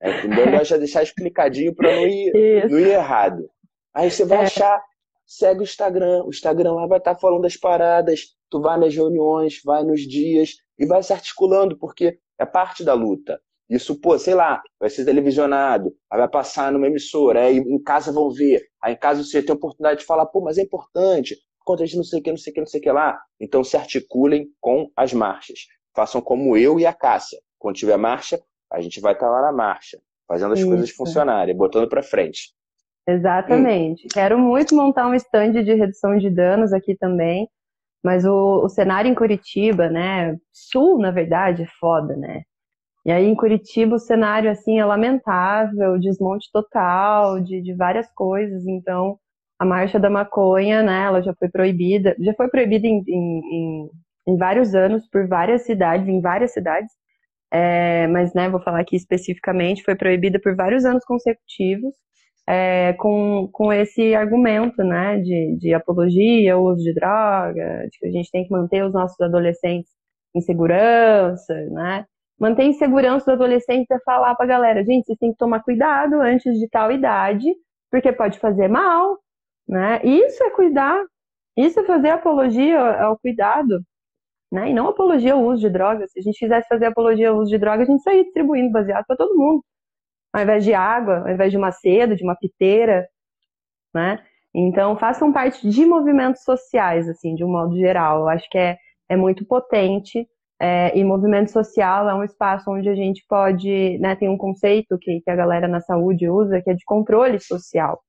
É 0.00 0.26
melhor 0.26 0.64
já 0.64 0.76
deixar 0.76 1.02
explicadinho 1.02 1.74
para 1.74 1.94
não 1.94 2.06
ir, 2.06 2.68
não 2.68 2.78
ir 2.78 2.88
errado. 2.88 3.48
Aí 3.94 4.10
você 4.10 4.24
vai 4.24 4.38
é. 4.38 4.42
achar, 4.42 4.80
segue 5.26 5.60
o 5.60 5.64
Instagram. 5.64 6.24
O 6.24 6.30
Instagram 6.30 6.72
lá 6.72 6.86
vai 6.86 6.98
estar 6.98 7.14
tá 7.14 7.20
falando 7.20 7.42
das 7.42 7.56
paradas. 7.56 8.36
Tu 8.50 8.60
vai 8.60 8.78
nas 8.78 8.94
reuniões, 8.94 9.60
vai 9.64 9.82
nos 9.84 10.02
dias 10.02 10.56
e 10.78 10.86
vai 10.86 11.02
se 11.02 11.12
articulando, 11.12 11.76
porque 11.76 12.18
é 12.38 12.46
parte 12.46 12.84
da 12.84 12.94
luta. 12.94 13.40
Isso, 13.68 14.00
pô, 14.00 14.18
sei 14.18 14.34
lá, 14.34 14.62
vai 14.80 14.88
ser 14.88 15.04
televisionado, 15.04 15.94
aí 16.10 16.18
vai 16.18 16.28
passar 16.28 16.72
numa 16.72 16.86
emissora, 16.86 17.42
aí 17.42 17.58
em 17.58 17.82
casa 17.82 18.10
vão 18.10 18.30
ver, 18.30 18.62
aí 18.82 18.94
em 18.94 18.96
casa 18.96 19.22
você 19.22 19.42
tem 19.42 19.52
a 19.52 19.56
oportunidade 19.56 20.00
de 20.00 20.06
falar, 20.06 20.24
pô, 20.24 20.40
mas 20.40 20.56
é 20.56 20.62
importante, 20.62 21.36
conta 21.68 21.82
a 21.82 21.86
gente 21.86 21.98
não 21.98 22.04
sei 22.04 22.20
o 22.20 22.22
que, 22.22 22.30
não 22.30 22.38
sei 22.38 22.50
o 22.50 22.54
que, 22.54 22.60
não 22.60 22.66
sei 22.66 22.80
o 22.80 22.82
que 22.82 22.90
lá. 22.90 23.20
Então 23.38 23.62
se 23.62 23.76
articulem 23.76 24.48
com 24.58 24.90
as 24.96 25.12
marchas. 25.12 25.66
Façam 25.94 26.22
como 26.22 26.56
eu 26.56 26.80
e 26.80 26.86
a 26.86 26.94
Cássia. 26.94 27.38
Quando 27.58 27.76
tiver 27.76 27.98
marcha, 27.98 28.40
a 28.72 28.80
gente 28.80 29.00
vai 29.00 29.12
estar 29.12 29.28
lá 29.28 29.42
na 29.42 29.52
marcha, 29.52 29.98
fazendo 30.26 30.54
as 30.54 30.60
Isso. 30.60 30.68
coisas 30.68 30.90
funcionarem, 30.90 31.54
botando 31.54 31.86
para 31.86 32.02
frente. 32.02 32.54
Exatamente. 33.06 34.06
Hum. 34.06 34.08
Quero 34.12 34.38
muito 34.38 34.74
montar 34.74 35.06
um 35.08 35.14
stand 35.14 35.62
de 35.62 35.74
redução 35.74 36.16
de 36.16 36.30
danos 36.30 36.72
aqui 36.72 36.96
também, 36.96 37.48
mas 38.02 38.24
o, 38.24 38.64
o 38.64 38.68
cenário 38.68 39.10
em 39.10 39.14
Curitiba, 39.14 39.90
né, 39.90 40.38
sul, 40.52 40.98
na 40.98 41.10
verdade, 41.10 41.64
é 41.64 41.68
foda, 41.78 42.16
né? 42.16 42.42
E 43.04 43.12
aí 43.12 43.24
em 43.24 43.34
Curitiba 43.34 43.96
o 43.96 43.98
cenário 43.98 44.50
assim 44.50 44.78
é 44.78 44.84
lamentável, 44.84 45.98
desmonte 45.98 46.48
total 46.52 47.40
de, 47.40 47.60
de 47.60 47.74
várias 47.74 48.10
coisas. 48.12 48.66
Então 48.66 49.18
a 49.58 49.64
marcha 49.64 49.98
da 49.98 50.10
maconha, 50.10 50.82
né, 50.82 51.04
ela 51.04 51.22
já 51.22 51.34
foi 51.34 51.48
proibida, 51.48 52.14
já 52.20 52.34
foi 52.34 52.48
proibida 52.48 52.86
em, 52.86 53.02
em, 53.08 53.90
em 54.28 54.36
vários 54.36 54.74
anos 54.74 55.08
por 55.10 55.26
várias 55.28 55.62
cidades, 55.64 56.08
em 56.08 56.20
várias 56.20 56.52
cidades. 56.52 56.92
É, 57.52 58.06
mas, 58.08 58.34
né, 58.34 58.48
vou 58.50 58.60
falar 58.62 58.80
aqui 58.80 58.96
especificamente, 58.96 59.82
foi 59.82 59.96
proibida 59.96 60.38
por 60.40 60.54
vários 60.54 60.84
anos 60.84 61.04
consecutivos, 61.04 61.94
é, 62.46 62.92
com, 62.94 63.48
com 63.52 63.72
esse 63.72 64.14
argumento, 64.14 64.82
né, 64.84 65.18
de, 65.18 65.56
de 65.58 65.74
apologia, 65.74 66.58
uso 66.58 66.82
de 66.82 66.94
droga, 66.94 67.88
de 67.90 67.98
que 67.98 68.06
a 68.06 68.10
gente 68.10 68.30
tem 68.30 68.44
que 68.46 68.52
manter 68.52 68.84
os 68.84 68.92
nossos 68.92 69.20
adolescentes 69.20 69.90
em 70.34 70.40
segurança, 70.42 71.54
né, 71.70 72.04
Mantém 72.38 72.72
segurança 72.74 73.26
do 73.26 73.32
adolescente 73.32 73.90
é 73.90 73.98
falar 74.04 74.34
pra 74.36 74.46
galera, 74.46 74.84
gente, 74.84 75.06
vocês 75.06 75.18
têm 75.18 75.32
que 75.32 75.38
tomar 75.38 75.62
cuidado 75.62 76.20
antes 76.20 76.56
de 76.58 76.68
tal 76.68 76.92
idade, 76.92 77.52
porque 77.90 78.12
pode 78.12 78.38
fazer 78.38 78.68
mal, 78.68 79.18
né? 79.68 80.00
Isso 80.04 80.42
é 80.44 80.50
cuidar, 80.50 81.04
isso 81.56 81.80
é 81.80 81.84
fazer 81.84 82.10
apologia 82.10 82.80
ao 83.02 83.18
cuidado, 83.18 83.82
né? 84.52 84.70
E 84.70 84.74
não 84.74 84.88
apologia 84.88 85.34
ao 85.34 85.44
uso 85.44 85.60
de 85.60 85.70
drogas. 85.70 86.12
Se 86.12 86.20
a 86.20 86.22
gente 86.22 86.38
quisesse 86.38 86.68
fazer 86.68 86.86
apologia 86.86 87.30
ao 87.30 87.38
uso 87.38 87.50
de 87.50 87.58
drogas, 87.58 87.88
a 87.88 87.92
gente 87.92 88.02
saía 88.02 88.24
distribuindo 88.24 88.72
baseado 88.72 89.04
para 89.06 89.16
todo 89.16 89.36
mundo. 89.36 89.64
Ao 90.32 90.42
invés 90.42 90.64
de 90.64 90.74
água, 90.74 91.20
ao 91.20 91.30
invés 91.30 91.50
de 91.52 91.58
uma 91.58 91.72
seda, 91.72 92.16
de 92.16 92.24
uma 92.24 92.36
piteira, 92.36 93.06
né? 93.94 94.24
Então, 94.54 94.96
façam 94.98 95.32
parte 95.32 95.68
de 95.68 95.86
movimentos 95.86 96.42
sociais, 96.42 97.08
assim, 97.08 97.34
de 97.34 97.44
um 97.44 97.48
modo 97.50 97.76
geral. 97.76 98.20
Eu 98.22 98.28
acho 98.28 98.48
que 98.50 98.58
é, 98.58 98.78
é 99.08 99.16
muito 99.16 99.44
potente 99.46 100.26
é, 100.60 100.96
e 100.98 101.04
movimento 101.04 101.52
social 101.52 102.08
é 102.08 102.14
um 102.14 102.24
espaço 102.24 102.70
onde 102.70 102.88
a 102.88 102.94
gente 102.94 103.24
pode, 103.28 103.98
né, 103.98 104.16
tem 104.16 104.28
um 104.28 104.36
conceito 104.36 104.98
que, 104.98 105.20
que 105.20 105.30
a 105.30 105.36
galera 105.36 105.68
na 105.68 105.80
saúde 105.80 106.28
usa, 106.28 106.60
que 106.60 106.70
é 106.70 106.74
de 106.74 106.84
controle 106.84 107.38
social. 107.40 108.00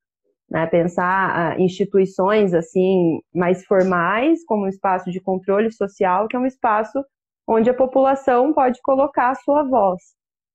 Né, 0.50 0.66
pensar 0.66 1.52
ah, 1.52 1.60
instituições 1.60 2.52
assim 2.52 3.20
mais 3.32 3.64
formais 3.66 4.44
como 4.44 4.64
um 4.64 4.68
espaço 4.68 5.08
de 5.08 5.20
controle 5.20 5.70
social, 5.70 6.26
que 6.26 6.34
é 6.34 6.40
um 6.40 6.46
espaço 6.46 7.04
onde 7.46 7.70
a 7.70 7.74
população 7.74 8.52
pode 8.52 8.80
colocar 8.82 9.30
a 9.30 9.34
sua 9.36 9.62
voz. 9.62 10.00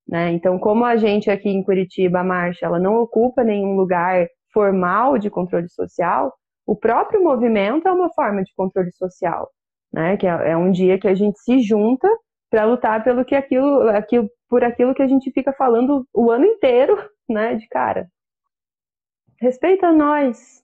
Né? 0.08 0.34
Então, 0.34 0.60
como 0.60 0.84
a 0.84 0.98
gente 0.98 1.32
aqui 1.32 1.50
em 1.50 1.64
Curitiba, 1.64 2.20
a 2.20 2.24
marcha, 2.26 2.66
ela 2.66 2.78
não 2.78 2.96
ocupa 2.96 3.42
nenhum 3.42 3.76
lugar 3.78 4.28
formal 4.54 5.18
de 5.18 5.30
controle 5.30 5.70
social, 5.70 6.34
o 6.66 6.76
próprio 6.76 7.24
movimento 7.24 7.88
é 7.88 7.92
uma 7.92 8.10
forma 8.14 8.44
de 8.44 8.52
controle 8.56 8.92
social, 8.94 9.50
né? 9.94 10.18
Que 10.18 10.26
é, 10.26 10.52
é 10.52 10.58
um 10.58 10.72
dia 10.72 10.98
que 11.00 11.08
a 11.08 11.14
gente 11.14 11.40
se 11.40 11.60
junta 11.62 12.08
para 12.50 12.66
lutar 12.66 13.04
pelo 13.04 13.26
que 13.26 13.36
aquilo, 13.36 13.90
aquilo, 13.90 14.30
por 14.50 14.64
aquilo 14.64 14.96
que 14.96 15.02
a 15.02 15.08
gente 15.08 15.32
fica 15.32 15.54
falando 15.54 16.08
o 16.14 16.32
ano 16.32 16.46
inteiro, 16.46 16.98
né? 17.30 17.56
De 17.56 17.68
cara, 17.68 18.08
respeita 19.40 19.92
nós. 19.92 20.64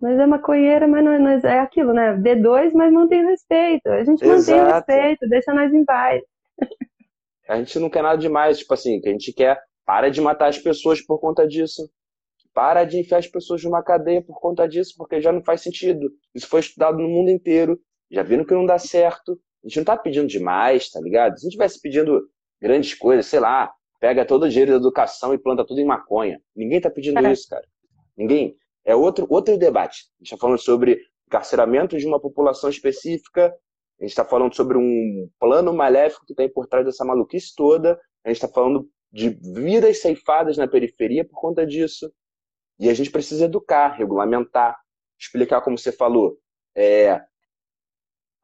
Nós 0.00 0.18
é 0.18 0.26
maconheira, 0.26 0.86
mas 0.86 1.04
não, 1.04 1.18
nós 1.18 1.44
é 1.44 1.60
aquilo, 1.60 1.92
né? 1.94 2.16
D2, 2.16 2.72
mas 2.74 2.92
mantém 2.92 3.24
respeito. 3.24 3.86
A 3.88 4.04
gente 4.04 4.24
Exato. 4.24 4.58
mantém 4.58 4.74
respeito, 4.74 5.28
deixa 5.28 5.54
nós 5.54 5.72
em 5.72 5.84
paz. 5.84 6.22
A 7.46 7.58
gente 7.58 7.78
não 7.78 7.90
quer 7.90 8.02
nada 8.02 8.16
demais, 8.16 8.58
tipo 8.58 8.72
assim, 8.72 8.98
que 9.02 9.08
a 9.08 9.12
gente 9.12 9.30
quer 9.30 9.62
para 9.84 10.08
de 10.08 10.18
matar 10.18 10.48
as 10.48 10.58
pessoas 10.58 11.02
por 11.02 11.18
conta 11.18 11.46
disso. 11.46 11.90
Para 12.54 12.84
de 12.84 12.98
enfiar 12.98 13.18
as 13.18 13.26
pessoas 13.26 13.62
numa 13.62 13.82
cadeia 13.82 14.22
por 14.22 14.40
conta 14.40 14.66
disso, 14.66 14.94
porque 14.96 15.20
já 15.20 15.30
não 15.30 15.44
faz 15.44 15.60
sentido. 15.60 16.10
Isso 16.34 16.48
foi 16.48 16.60
estudado 16.60 16.96
no 16.96 17.08
mundo 17.08 17.30
inteiro. 17.30 17.78
Já 18.10 18.22
viram 18.22 18.46
que 18.46 18.54
não 18.54 18.64
dá 18.64 18.78
certo. 18.78 19.38
A 19.62 19.68
gente 19.68 19.76
não 19.76 19.84
tá 19.84 19.94
pedindo 19.94 20.26
demais, 20.26 20.88
tá 20.88 21.00
ligado? 21.00 21.32
Se 21.32 21.40
a 21.40 21.44
gente 21.44 21.48
estivesse 21.48 21.80
pedindo 21.82 22.26
grandes 22.60 22.94
coisas, 22.94 23.26
sei 23.26 23.40
lá, 23.40 23.70
pega 24.00 24.24
todo 24.24 24.44
o 24.44 24.48
dinheiro 24.48 24.72
da 24.72 24.78
educação 24.78 25.34
e 25.34 25.38
planta 25.38 25.66
tudo 25.66 25.80
em 25.80 25.84
maconha. 25.84 26.40
Ninguém 26.54 26.80
tá 26.80 26.90
pedindo 26.90 27.18
é. 27.18 27.32
isso, 27.32 27.48
cara. 27.48 27.66
Ninguém. 28.16 28.56
É 28.84 28.94
outro, 28.94 29.26
outro 29.30 29.56
debate. 29.56 30.04
A 30.20 30.24
gente 30.24 30.32
está 30.32 30.36
falando 30.36 30.58
sobre 30.58 31.00
encarceramento 31.26 31.96
de 31.96 32.06
uma 32.06 32.20
população 32.20 32.68
específica, 32.68 33.54
a 33.98 34.02
gente 34.02 34.10
está 34.10 34.24
falando 34.24 34.54
sobre 34.54 34.76
um 34.76 35.28
plano 35.38 35.72
maléfico 35.72 36.26
que 36.26 36.34
tem 36.34 36.48
por 36.48 36.66
trás 36.66 36.84
dessa 36.84 37.04
maluquice 37.04 37.54
toda, 37.56 37.98
a 38.24 38.28
gente 38.28 38.36
está 38.36 38.48
falando 38.48 38.88
de 39.12 39.30
vidas 39.30 40.00
ceifadas 40.00 40.56
na 40.56 40.66
periferia 40.66 41.24
por 41.24 41.40
conta 41.40 41.66
disso. 41.66 42.12
E 42.78 42.90
a 42.90 42.94
gente 42.94 43.10
precisa 43.10 43.44
educar, 43.44 43.88
regulamentar, 43.92 44.76
explicar 45.18 45.60
como 45.60 45.78
você 45.78 45.92
falou. 45.92 46.36
É, 46.74 47.22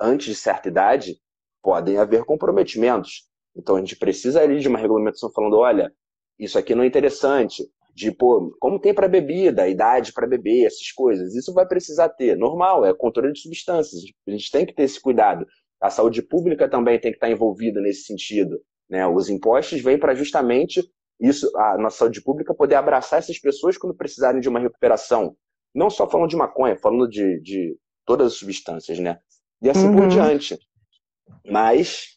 antes 0.00 0.26
de 0.26 0.34
certa 0.36 0.68
idade, 0.68 1.20
podem 1.60 1.98
haver 1.98 2.24
comprometimentos. 2.24 3.28
Então 3.56 3.76
a 3.76 3.80
gente 3.80 3.96
precisa 3.96 4.40
ali 4.40 4.60
de 4.60 4.68
uma 4.68 4.78
regulamentação 4.78 5.32
falando, 5.32 5.56
olha, 5.58 5.92
isso 6.38 6.58
aqui 6.58 6.74
não 6.74 6.84
é 6.84 6.86
interessante, 6.86 7.68
de, 7.94 8.12
pô, 8.12 8.56
como 8.60 8.78
tem 8.78 8.94
para 8.94 9.08
bebida, 9.08 9.68
idade 9.68 10.12
para 10.12 10.26
beber, 10.26 10.66
essas 10.66 10.90
coisas. 10.92 11.34
Isso 11.34 11.52
vai 11.52 11.66
precisar 11.66 12.08
ter. 12.10 12.36
Normal, 12.36 12.84
é 12.84 12.94
controle 12.94 13.32
de 13.32 13.40
substâncias. 13.40 14.02
A 14.26 14.30
gente 14.30 14.50
tem 14.50 14.66
que 14.66 14.74
ter 14.74 14.84
esse 14.84 15.00
cuidado. 15.00 15.46
A 15.80 15.90
saúde 15.90 16.22
pública 16.22 16.68
também 16.68 16.98
tem 16.98 17.10
que 17.10 17.16
estar 17.16 17.30
envolvida 17.30 17.80
nesse 17.80 18.04
sentido. 18.04 18.60
Né? 18.88 19.06
Os 19.06 19.28
impostos 19.28 19.80
vêm 19.80 19.98
para 19.98 20.14
justamente 20.14 20.82
isso, 21.20 21.50
a 21.56 21.76
nossa 21.76 21.98
saúde 21.98 22.22
pública 22.22 22.54
poder 22.54 22.76
abraçar 22.76 23.18
essas 23.18 23.38
pessoas 23.38 23.76
quando 23.76 23.94
precisarem 23.94 24.40
de 24.40 24.48
uma 24.48 24.58
recuperação. 24.58 25.36
Não 25.74 25.90
só 25.90 26.08
falando 26.08 26.30
de 26.30 26.36
maconha, 26.36 26.76
falando 26.76 27.08
de, 27.08 27.40
de 27.42 27.76
todas 28.06 28.32
as 28.32 28.38
substâncias, 28.38 28.98
né? 28.98 29.18
E 29.62 29.68
assim 29.68 29.88
uhum. 29.88 29.96
por 29.96 30.08
diante. 30.08 30.58
Mas 31.46 32.16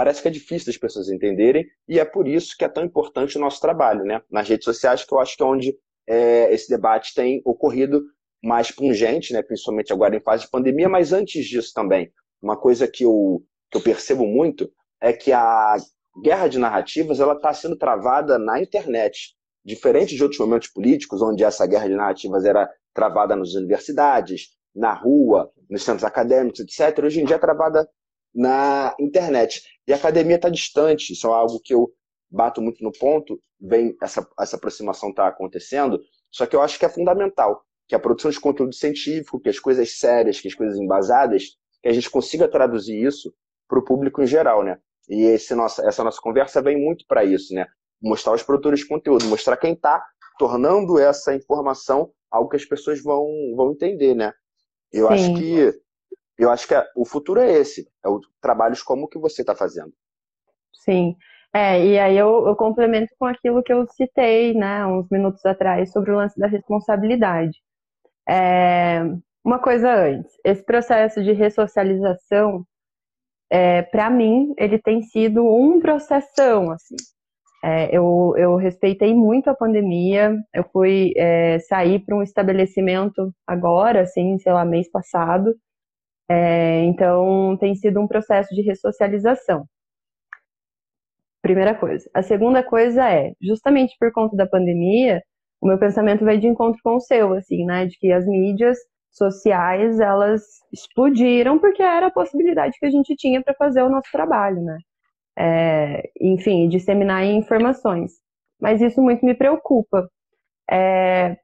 parece 0.00 0.22
que 0.22 0.28
é 0.28 0.30
difícil 0.30 0.64
das 0.64 0.78
pessoas 0.78 1.10
entenderem, 1.10 1.66
e 1.86 2.00
é 2.00 2.06
por 2.06 2.26
isso 2.26 2.56
que 2.56 2.64
é 2.64 2.68
tão 2.70 2.82
importante 2.82 3.36
o 3.36 3.40
nosso 3.40 3.60
trabalho, 3.60 4.02
né? 4.02 4.22
Nas 4.30 4.48
redes 4.48 4.64
sociais, 4.64 5.04
que 5.04 5.12
eu 5.12 5.18
acho 5.18 5.36
que 5.36 5.42
é 5.42 5.46
onde 5.46 5.76
é, 6.08 6.50
esse 6.54 6.70
debate 6.70 7.14
tem 7.14 7.42
ocorrido 7.44 8.02
mais 8.42 8.70
pungente, 8.70 9.34
né? 9.34 9.42
Principalmente 9.42 9.92
agora 9.92 10.16
em 10.16 10.20
fase 10.20 10.44
de 10.44 10.50
pandemia, 10.50 10.88
mas 10.88 11.12
antes 11.12 11.44
disso 11.44 11.74
também. 11.74 12.10
Uma 12.40 12.56
coisa 12.56 12.88
que 12.88 13.04
eu, 13.04 13.42
que 13.70 13.76
eu 13.76 13.82
percebo 13.82 14.24
muito 14.24 14.72
é 15.02 15.12
que 15.12 15.32
a 15.32 15.76
guerra 16.24 16.48
de 16.48 16.58
narrativas 16.58 17.20
ela 17.20 17.34
está 17.34 17.52
sendo 17.52 17.76
travada 17.76 18.38
na 18.38 18.58
internet. 18.58 19.34
Diferente 19.62 20.16
de 20.16 20.22
outros 20.22 20.40
momentos 20.40 20.68
políticos, 20.68 21.20
onde 21.20 21.44
essa 21.44 21.66
guerra 21.66 21.88
de 21.88 21.94
narrativas 21.94 22.46
era 22.46 22.72
travada 22.94 23.36
nas 23.36 23.52
universidades, 23.52 24.48
na 24.74 24.94
rua, 24.94 25.52
nos 25.68 25.82
centros 25.82 26.04
acadêmicos, 26.04 26.60
etc., 26.60 27.04
hoje 27.04 27.20
em 27.20 27.26
dia 27.26 27.36
é 27.36 27.38
travada 27.38 27.86
na 28.34 28.94
internet. 28.98 29.62
E 29.86 29.92
a 29.92 29.96
academia 29.96 30.36
está 30.36 30.48
distante, 30.48 31.12
isso 31.12 31.26
é 31.26 31.30
algo 31.30 31.60
que 31.60 31.74
eu 31.74 31.90
bato 32.30 32.62
muito 32.62 32.82
no 32.82 32.92
ponto, 32.92 33.40
vem 33.60 33.96
essa, 34.00 34.26
essa 34.38 34.56
aproximação 34.56 35.10
está 35.10 35.26
acontecendo, 35.26 36.00
só 36.30 36.46
que 36.46 36.54
eu 36.54 36.62
acho 36.62 36.78
que 36.78 36.84
é 36.84 36.88
fundamental 36.88 37.64
que 37.88 37.94
a 37.94 37.98
produção 37.98 38.30
de 38.30 38.38
conteúdo 38.38 38.72
científico, 38.72 39.40
que 39.40 39.48
as 39.48 39.58
coisas 39.58 39.98
sérias, 39.98 40.40
que 40.40 40.46
as 40.46 40.54
coisas 40.54 40.78
embasadas, 40.78 41.56
que 41.82 41.88
a 41.88 41.92
gente 41.92 42.08
consiga 42.08 42.46
traduzir 42.46 43.04
isso 43.04 43.34
para 43.68 43.80
o 43.80 43.84
público 43.84 44.22
em 44.22 44.26
geral, 44.26 44.62
né? 44.62 44.78
E 45.08 45.22
esse 45.22 45.56
nossa, 45.56 45.84
essa 45.86 46.04
nossa 46.04 46.20
conversa 46.20 46.62
vem 46.62 46.80
muito 46.80 47.04
para 47.08 47.24
isso, 47.24 47.52
né? 47.52 47.66
Mostrar 48.00 48.32
os 48.32 48.44
produtores 48.44 48.80
de 48.80 48.86
conteúdo, 48.86 49.24
mostrar 49.24 49.56
quem 49.56 49.72
está 49.72 50.04
tornando 50.38 51.00
essa 51.00 51.34
informação 51.34 52.12
algo 52.30 52.48
que 52.48 52.56
as 52.56 52.64
pessoas 52.64 53.02
vão, 53.02 53.26
vão 53.56 53.72
entender, 53.72 54.14
né? 54.14 54.32
Eu 54.92 55.08
Sim. 55.08 55.12
acho 55.12 55.34
que 55.34 55.80
eu 56.42 56.50
acho 56.50 56.66
que 56.66 56.74
é, 56.74 56.86
o 56.96 57.04
futuro 57.04 57.40
é 57.40 57.50
esse, 57.50 57.88
é 58.04 58.08
o 58.08 58.20
trabalhos 58.40 58.82
como 58.82 59.04
o 59.04 59.08
que 59.08 59.18
você 59.18 59.42
está 59.42 59.54
fazendo. 59.54 59.92
Sim. 60.72 61.16
É, 61.52 61.84
e 61.84 61.98
aí 61.98 62.16
eu, 62.16 62.46
eu, 62.46 62.54
complemento 62.54 63.12
com 63.18 63.26
aquilo 63.26 63.62
que 63.62 63.72
eu 63.72 63.84
citei, 63.88 64.54
né, 64.54 64.86
uns 64.86 65.08
minutos 65.10 65.44
atrás, 65.44 65.90
sobre 65.90 66.12
o 66.12 66.16
lance 66.16 66.38
da 66.38 66.46
responsabilidade. 66.46 67.58
É, 68.28 69.02
uma 69.44 69.58
coisa 69.58 69.92
antes, 69.92 70.32
esse 70.44 70.64
processo 70.64 71.22
de 71.22 71.32
ressocialização, 71.32 72.64
é, 73.50 73.82
para 73.82 74.08
mim, 74.08 74.54
ele 74.56 74.78
tem 74.78 75.02
sido 75.02 75.44
um 75.44 75.80
processão, 75.80 76.70
assim. 76.70 76.96
É, 77.62 77.94
eu, 77.94 78.32
eu 78.38 78.56
respeitei 78.56 79.12
muito 79.14 79.50
a 79.50 79.54
pandemia, 79.54 80.34
eu 80.54 80.64
fui 80.72 81.12
é, 81.16 81.58
sair 81.58 81.98
para 81.98 82.16
um 82.16 82.22
estabelecimento 82.22 83.34
agora, 83.46 84.02
assim, 84.02 84.38
sei 84.38 84.52
lá, 84.52 84.64
mês 84.64 84.90
passado, 84.90 85.54
é, 86.30 86.84
então, 86.84 87.56
tem 87.58 87.74
sido 87.74 88.00
um 88.00 88.06
processo 88.06 88.54
de 88.54 88.62
ressocialização. 88.62 89.66
Primeira 91.42 91.74
coisa. 91.74 92.08
A 92.14 92.22
segunda 92.22 92.62
coisa 92.62 93.04
é, 93.10 93.32
justamente 93.42 93.96
por 93.98 94.12
conta 94.12 94.36
da 94.36 94.46
pandemia, 94.46 95.20
o 95.60 95.66
meu 95.66 95.76
pensamento 95.76 96.24
vai 96.24 96.38
de 96.38 96.46
encontro 96.46 96.80
com 96.84 96.96
o 96.96 97.00
seu, 97.00 97.34
assim, 97.34 97.64
né? 97.64 97.86
De 97.86 97.98
que 97.98 98.12
as 98.12 98.24
mídias 98.26 98.78
sociais, 99.10 99.98
elas 99.98 100.42
explodiram 100.72 101.58
porque 101.58 101.82
era 101.82 102.06
a 102.06 102.12
possibilidade 102.12 102.78
que 102.78 102.86
a 102.86 102.90
gente 102.90 103.16
tinha 103.16 103.42
para 103.42 103.54
fazer 103.54 103.82
o 103.82 103.88
nosso 103.90 104.10
trabalho, 104.12 104.62
né? 104.62 104.78
É, 105.36 106.10
enfim, 106.20 106.68
disseminar 106.68 107.24
informações. 107.24 108.12
Mas 108.60 108.80
isso 108.80 109.02
muito 109.02 109.24
me 109.26 109.34
preocupa. 109.34 110.08
É, 110.70 111.36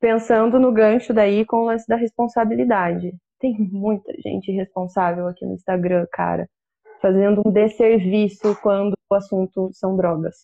pensando 0.00 0.58
no 0.60 0.72
gancho 0.72 1.14
daí 1.14 1.44
com 1.46 1.58
o 1.58 1.66
lance 1.66 1.86
da 1.88 1.96
responsabilidade. 1.96 3.12
Tem 3.38 3.56
muita 3.58 4.12
gente 4.22 4.50
responsável 4.52 5.26
aqui 5.28 5.44
no 5.44 5.54
Instagram, 5.54 6.06
cara, 6.12 6.48
fazendo 7.00 7.42
um 7.46 7.50
desserviço 7.50 8.56
quando 8.62 8.94
o 9.10 9.14
assunto 9.14 9.70
são 9.72 9.96
drogas. 9.96 10.34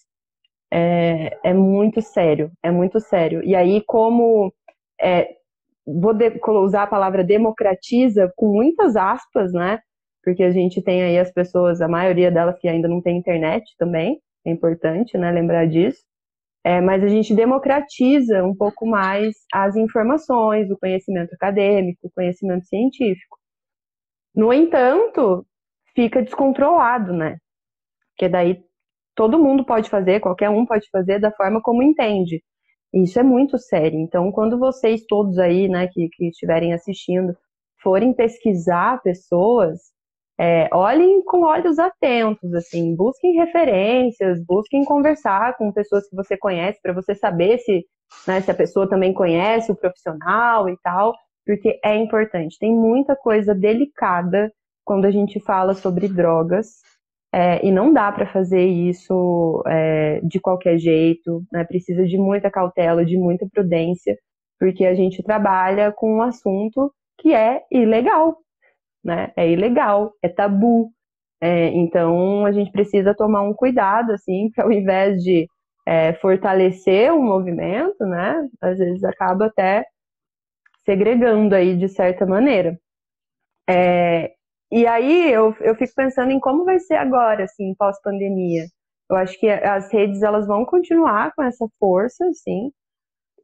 É, 0.70 1.38
é 1.50 1.54
muito 1.54 2.00
sério, 2.00 2.50
é 2.62 2.70
muito 2.70 3.00
sério. 3.00 3.42
E 3.44 3.54
aí, 3.54 3.82
como 3.86 4.52
é, 5.00 5.28
vou 5.86 6.14
de, 6.14 6.40
usar 6.46 6.84
a 6.84 6.86
palavra 6.86 7.24
democratiza 7.24 8.32
com 8.36 8.46
muitas 8.46 8.96
aspas, 8.96 9.52
né? 9.52 9.80
Porque 10.24 10.42
a 10.42 10.50
gente 10.50 10.80
tem 10.80 11.02
aí 11.02 11.18
as 11.18 11.32
pessoas, 11.32 11.80
a 11.80 11.88
maioria 11.88 12.30
delas 12.30 12.58
que 12.58 12.68
ainda 12.68 12.88
não 12.88 13.02
tem 13.02 13.18
internet 13.18 13.64
também, 13.78 14.20
é 14.46 14.50
importante, 14.50 15.18
né? 15.18 15.30
Lembrar 15.30 15.66
disso. 15.66 16.02
É, 16.64 16.80
mas 16.80 17.02
a 17.02 17.08
gente 17.08 17.34
democratiza 17.34 18.44
um 18.44 18.54
pouco 18.54 18.86
mais 18.86 19.34
as 19.52 19.74
informações, 19.76 20.70
o 20.70 20.78
conhecimento 20.78 21.34
acadêmico, 21.34 22.06
o 22.06 22.10
conhecimento 22.14 22.66
científico. 22.66 23.36
No 24.34 24.52
entanto, 24.52 25.44
fica 25.94 26.22
descontrolado, 26.22 27.12
né? 27.12 27.38
Porque 28.10 28.28
daí 28.28 28.62
todo 29.14 29.38
mundo 29.38 29.64
pode 29.64 29.90
fazer, 29.90 30.20
qualquer 30.20 30.50
um 30.50 30.64
pode 30.66 30.88
fazer 30.90 31.18
da 31.20 31.32
forma 31.32 31.60
como 31.62 31.82
entende. 31.82 32.42
Isso 32.94 33.18
é 33.18 33.22
muito 33.22 33.58
sério. 33.58 33.98
Então, 33.98 34.30
quando 34.32 34.58
vocês 34.58 35.04
todos 35.06 35.38
aí, 35.38 35.68
né, 35.68 35.88
que, 35.88 36.08
que 36.10 36.28
estiverem 36.28 36.72
assistindo, 36.74 37.36
forem 37.82 38.14
pesquisar 38.14 39.02
pessoas, 39.02 39.91
é, 40.42 40.68
olhem 40.72 41.22
com 41.22 41.42
olhos 41.42 41.78
atentos, 41.78 42.52
assim, 42.52 42.96
busquem 42.96 43.36
referências, 43.36 44.44
busquem 44.44 44.84
conversar 44.84 45.56
com 45.56 45.70
pessoas 45.70 46.08
que 46.08 46.16
você 46.16 46.36
conhece 46.36 46.80
para 46.82 46.92
você 46.92 47.14
saber 47.14 47.58
se, 47.58 47.86
né, 48.26 48.40
se 48.40 48.50
a 48.50 48.54
pessoa 48.54 48.88
também 48.88 49.14
conhece 49.14 49.70
o 49.70 49.76
profissional 49.76 50.68
e 50.68 50.76
tal, 50.82 51.14
porque 51.46 51.78
é 51.84 51.94
importante. 51.94 52.58
Tem 52.58 52.74
muita 52.74 53.14
coisa 53.14 53.54
delicada 53.54 54.52
quando 54.84 55.04
a 55.04 55.12
gente 55.12 55.38
fala 55.38 55.74
sobre 55.74 56.08
drogas 56.08 56.80
é, 57.32 57.64
e 57.64 57.70
não 57.70 57.92
dá 57.92 58.10
para 58.10 58.26
fazer 58.26 58.66
isso 58.66 59.62
é, 59.68 60.20
de 60.24 60.40
qualquer 60.40 60.76
jeito, 60.76 61.44
né? 61.52 61.62
Precisa 61.62 62.04
de 62.04 62.18
muita 62.18 62.50
cautela, 62.50 63.04
de 63.04 63.16
muita 63.16 63.46
prudência, 63.48 64.18
porque 64.58 64.86
a 64.86 64.94
gente 64.96 65.22
trabalha 65.22 65.92
com 65.92 66.16
um 66.16 66.22
assunto 66.22 66.92
que 67.18 67.32
é 67.32 67.62
ilegal, 67.70 68.38
né? 69.04 69.32
É 69.36 69.48
ilegal, 69.50 70.14
é 70.22 70.28
tabu. 70.28 70.92
É, 71.40 71.68
então 71.68 72.46
a 72.46 72.52
gente 72.52 72.70
precisa 72.72 73.14
tomar 73.14 73.42
um 73.42 73.54
cuidado, 73.54 74.12
assim, 74.12 74.50
para 74.54 74.64
ao 74.64 74.72
invés 74.72 75.22
de 75.22 75.46
é, 75.86 76.12
fortalecer 76.14 77.12
o 77.12 77.22
movimento, 77.22 78.04
né? 78.06 78.48
Às 78.60 78.78
vezes 78.78 79.02
acaba 79.04 79.46
até 79.46 79.84
segregando 80.84 81.54
aí 81.54 81.76
de 81.76 81.88
certa 81.88 82.26
maneira. 82.26 82.78
É, 83.68 84.32
e 84.70 84.86
aí 84.86 85.30
eu, 85.32 85.54
eu 85.60 85.74
fico 85.76 85.92
pensando 85.96 86.32
em 86.32 86.40
como 86.40 86.64
vai 86.64 86.78
ser 86.78 86.96
agora, 86.96 87.44
assim, 87.44 87.74
pós-pandemia. 87.76 88.64
Eu 89.10 89.16
acho 89.16 89.38
que 89.38 89.48
as 89.48 89.92
redes 89.92 90.22
elas 90.22 90.46
vão 90.46 90.64
continuar 90.64 91.32
com 91.34 91.42
essa 91.42 91.66
força, 91.78 92.24
sim. 92.34 92.72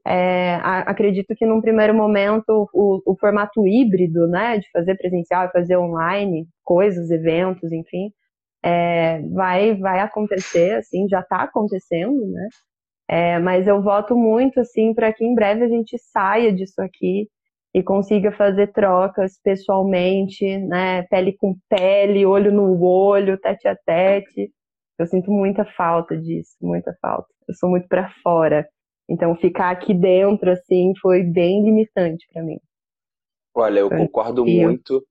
É, 0.07 0.55
acredito 0.87 1.35
que 1.37 1.47
num 1.47 1.61
primeiro 1.61 1.95
momento 1.95 2.69
o, 2.73 3.03
o, 3.05 3.17
formato 3.19 3.67
híbrido, 3.67 4.27
né, 4.29 4.59
de 4.59 4.71
fazer 4.71 4.97
presencial 4.97 5.47
e 5.47 5.53
fazer 5.53 5.77
online, 5.77 6.47
coisas, 6.65 7.11
eventos, 7.11 7.71
enfim, 7.73 8.11
é, 8.65 9.21
vai 9.33 9.77
vai 9.77 10.01
acontecer, 10.01 10.77
assim, 10.77 11.09
já 11.09 11.21
está 11.21 11.43
acontecendo, 11.43 12.27
né? 12.33 12.49
É, 13.09 13.39
mas 13.39 13.67
eu 13.67 13.83
voto 13.83 14.17
muito, 14.17 14.61
assim, 14.61 14.95
para 14.95 15.13
que 15.13 15.25
em 15.25 15.35
breve 15.35 15.65
a 15.65 15.69
gente 15.69 15.97
saia 15.99 16.53
disso 16.53 16.81
aqui 16.83 17.29
e 17.75 17.83
consiga 17.83 18.33
fazer 18.33 18.73
trocas 18.73 19.39
pessoalmente, 19.43 20.59
né, 20.59 21.03
pele 21.05 21.35
com 21.37 21.57
pele, 21.69 22.27
olho 22.27 22.53
no 22.53 22.83
olho, 22.83 23.39
tete 23.39 23.69
a 23.69 23.77
tete. 23.77 24.51
Eu 24.99 25.07
sinto 25.07 25.31
muita 25.31 25.65
falta 25.65 26.17
disso, 26.17 26.57
muita 26.61 26.95
falta. 27.01 27.29
Eu 27.49 27.55
sou 27.55 27.71
muito 27.71 27.89
para 27.89 28.11
fora. 28.23 28.67
Então 29.09 29.35
ficar 29.37 29.71
aqui 29.71 29.95
dentro 29.95 30.51
assim 30.51 30.93
foi 31.01 31.23
bem 31.23 31.65
limitante 31.65 32.27
para 32.33 32.43
mim. 32.43 32.59
Olha, 33.55 33.81
eu 33.81 33.89
concordo 33.89 34.45
muito. 34.45 35.05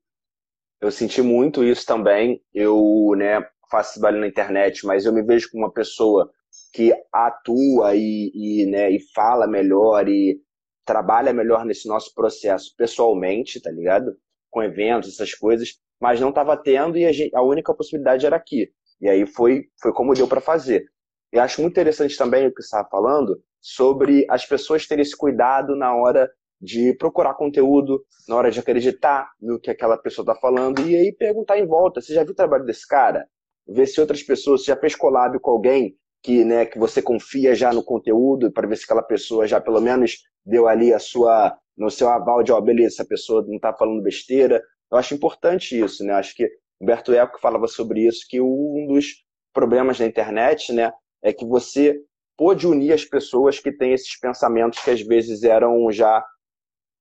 Eu 0.79 0.91
senti 0.91 1.21
muito 1.21 1.63
isso 1.63 1.85
também. 1.85 2.41
Eu, 2.53 3.11
né, 3.17 3.45
faço 3.69 3.99
trabalho 3.99 4.19
na 4.19 4.27
internet, 4.27 4.85
mas 4.85 5.05
eu 5.05 5.13
me 5.13 5.23
vejo 5.23 5.49
como 5.51 5.63
uma 5.63 5.73
pessoa 5.73 6.31
que 6.73 6.93
atua 7.11 7.95
e, 7.95 8.31
e, 8.33 8.65
né, 8.67 8.91
e 8.91 8.99
fala 9.13 9.47
melhor 9.47 10.07
e 10.07 10.39
trabalha 10.85 11.33
melhor 11.33 11.65
nesse 11.65 11.87
nosso 11.87 12.13
processo 12.13 12.73
pessoalmente, 12.77 13.61
tá 13.61 13.71
ligado? 13.71 14.15
Com 14.49 14.63
eventos, 14.63 15.13
essas 15.13 15.33
coisas, 15.33 15.73
mas 15.99 16.21
não 16.21 16.29
estava 16.29 16.55
tendo 16.55 16.97
e 16.97 17.05
a, 17.05 17.11
gente, 17.11 17.35
a, 17.35 17.41
única 17.41 17.73
possibilidade 17.73 18.25
era 18.25 18.35
aqui. 18.35 18.71
E 19.01 19.09
aí 19.09 19.25
foi, 19.25 19.65
foi 19.81 19.91
como 19.91 20.13
deu 20.13 20.27
para 20.27 20.39
fazer. 20.39 20.85
E 21.33 21.39
acho 21.39 21.61
muito 21.61 21.73
interessante 21.73 22.17
também 22.17 22.47
o 22.47 22.53
que 22.53 22.61
você 22.61 22.67
estava 22.67 22.87
falando 22.89 23.37
sobre 23.61 24.25
as 24.29 24.45
pessoas 24.45 24.87
terem 24.87 25.01
esse 25.01 25.15
cuidado 25.15 25.75
na 25.75 25.95
hora 25.95 26.29
de 26.59 26.93
procurar 26.95 27.35
conteúdo, 27.35 28.03
na 28.27 28.35
hora 28.35 28.51
de 28.51 28.59
acreditar 28.59 29.29
no 29.39 29.59
que 29.59 29.69
aquela 29.69 29.97
pessoa 29.97 30.23
está 30.23 30.35
falando 30.35 30.81
e 30.87 30.95
aí 30.95 31.13
perguntar 31.13 31.57
em 31.57 31.65
volta: 31.67 32.01
você 32.01 32.13
já 32.13 32.23
viu 32.23 32.31
o 32.31 32.35
trabalho 32.35 32.65
desse 32.65 32.87
cara? 32.87 33.27
Ver 33.67 33.85
se 33.85 33.99
outras 33.99 34.23
pessoas, 34.23 34.61
você 34.63 34.71
já 34.71 34.77
fez 34.77 34.95
collab 34.95 35.39
com 35.39 35.51
alguém 35.51 35.95
que, 36.23 36.43
né, 36.43 36.65
que 36.65 36.79
você 36.79 37.01
confia 37.01 37.53
já 37.53 37.71
no 37.71 37.83
conteúdo 37.83 38.51
para 38.51 38.67
ver 38.67 38.77
se 38.77 38.85
aquela 38.85 39.03
pessoa 39.03 39.45
já 39.45 39.61
pelo 39.61 39.79
menos 39.79 40.17
deu 40.45 40.67
ali 40.67 40.93
a 40.93 40.99
sua 40.99 41.57
no 41.77 41.91
seu 41.91 42.09
aval 42.09 42.41
de, 42.41 42.51
ó, 42.51 42.57
oh, 42.57 42.61
beleza, 42.61 42.95
essa 42.95 43.05
pessoa 43.05 43.45
não 43.47 43.57
está 43.57 43.71
falando 43.71 44.01
besteira. 44.01 44.63
Eu 44.91 44.97
acho 44.97 45.13
importante 45.13 45.79
isso, 45.79 46.03
né? 46.03 46.13
Acho 46.13 46.35
que 46.35 46.49
Humberto 46.81 47.13
Eco 47.13 47.39
falava 47.39 47.67
sobre 47.67 48.07
isso, 48.07 48.25
que 48.27 48.41
um 48.41 48.87
dos 48.87 49.23
problemas 49.53 49.99
da 49.99 50.05
internet, 50.05 50.73
né, 50.73 50.91
é 51.21 51.31
que 51.31 51.45
você 51.45 51.99
pôde 52.37 52.67
unir 52.67 52.93
as 52.93 53.03
pessoas 53.03 53.59
que 53.59 53.71
têm 53.71 53.93
esses 53.93 54.17
pensamentos 54.19 54.79
que 54.79 54.91
às 54.91 55.01
vezes 55.01 55.43
eram 55.43 55.91
já 55.91 56.23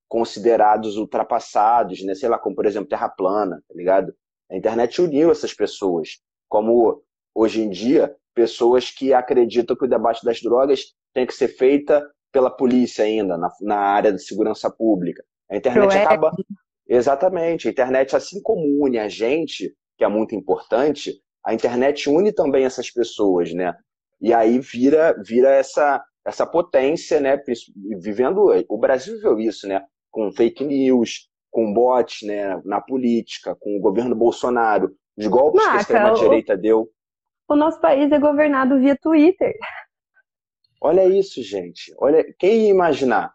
considerados 0.09 0.97
ultrapassados, 0.97 2.03
né? 2.05 2.14
Sei 2.14 2.28
lá, 2.28 2.39
como 2.39 2.57
por 2.57 2.66
exemplo 2.66 2.89
terra 2.89 3.09
plana, 3.09 3.62
tá 3.68 3.74
ligado? 3.74 4.14
A 4.51 4.57
internet 4.57 5.01
uniu 5.03 5.30
essas 5.30 5.53
pessoas, 5.53 6.20
como 6.49 7.03
hoje 7.34 7.61
em 7.61 7.68
dia 7.68 8.14
pessoas 8.34 8.91
que 8.91 9.12
acreditam 9.12 9.76
que 9.76 9.84
o 9.84 9.89
debate 9.89 10.24
das 10.24 10.41
drogas 10.41 10.95
tem 11.12 11.26
que 11.26 11.34
ser 11.34 11.49
feita 11.49 12.07
pela 12.30 12.51
polícia 12.51 13.05
ainda, 13.05 13.37
na, 13.39 13.51
na 13.62 13.78
área 13.78 14.12
de 14.12 14.22
segurança 14.22 14.70
pública. 14.70 15.24
A 15.51 15.57
internet 15.57 15.97
acaba. 15.97 16.32
Exatamente. 16.87 17.66
A 17.66 17.70
internet, 17.70 18.14
assim 18.14 18.41
como 18.43 18.84
une 18.84 18.99
a 18.99 19.09
gente, 19.09 19.74
que 19.97 20.05
é 20.05 20.09
muito 20.09 20.34
importante, 20.34 21.14
a 21.45 21.55
internet 21.55 22.11
une 22.11 22.32
também 22.32 22.64
essas 22.64 22.91
pessoas, 22.91 23.53
né? 23.55 23.74
E 24.20 24.32
aí 24.32 24.58
vira, 24.58 25.14
vira 25.24 25.50
essa, 25.50 26.02
essa 26.24 26.46
potência, 26.46 27.20
né? 27.20 27.40
Vivendo. 27.98 28.46
O 28.68 28.78
Brasil 28.78 29.14
viveu 29.16 29.38
isso, 29.38 29.68
né? 29.68 29.82
Com 30.10 30.32
fake 30.32 30.64
news, 30.64 31.28
com 31.50 31.72
bots 31.72 32.22
né? 32.22 32.60
na 32.64 32.80
política, 32.80 33.56
com 33.58 33.76
o 33.76 33.80
governo 33.80 34.14
Bolsonaro, 34.14 34.94
os 35.16 35.26
golpes 35.26 35.64
Maca, 35.64 35.70
que 35.70 35.76
a 35.76 35.80
extrema-direita 35.80 36.56
deu. 36.56 36.90
O 37.48 37.56
nosso 37.56 37.80
país 37.80 38.10
é 38.12 38.18
governado 38.18 38.78
via 38.78 38.96
Twitter. 38.96 39.54
Olha 40.80 41.06
isso, 41.06 41.42
gente. 41.42 41.94
Olha, 41.98 42.24
quem 42.38 42.64
ia 42.64 42.70
imaginar? 42.70 43.32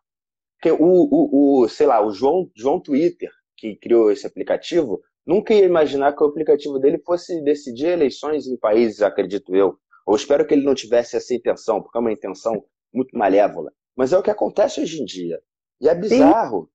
Que 0.62 0.72
o, 0.72 0.78
o, 0.80 1.64
o, 1.64 1.68
sei 1.68 1.88
lá, 1.88 2.06
o 2.06 2.12
João, 2.12 2.50
João 2.56 2.80
Twitter, 2.80 3.32
que 3.58 3.76
criou 3.76 4.12
esse 4.12 4.28
aplicativo, 4.28 5.02
nunca 5.26 5.54
ia 5.54 5.66
imaginar 5.66 6.16
que 6.16 6.24
o 6.24 6.28
aplicativo 6.28 6.78
dele 6.78 7.00
fosse 7.00 7.42
decidir 7.44 7.88
eleições 7.88 8.46
em 8.46 8.58
países, 8.58 9.02
acredito 9.02 9.56
eu. 9.56 9.76
Ou 10.12 10.16
espero 10.18 10.46
que 10.46 10.54
ele 10.54 10.66
não 10.66 10.76
tivesse 10.76 11.16
essa 11.16 11.34
intenção, 11.34 11.82
porque 11.82 11.98
é 11.98 12.02
uma 12.02 12.12
intenção 12.12 12.64
muito 12.94 13.18
malévola. 13.18 13.72
Mas 13.96 14.12
é 14.12 14.18
o 14.18 14.24
que 14.24 14.30
acontece 14.30 14.82
hoje 14.82 15.02
em 15.02 15.06
dia. 15.06 15.40
E 15.80 15.88
é 15.88 15.96
bizarro. 15.96 16.64
Sim. 16.64 16.70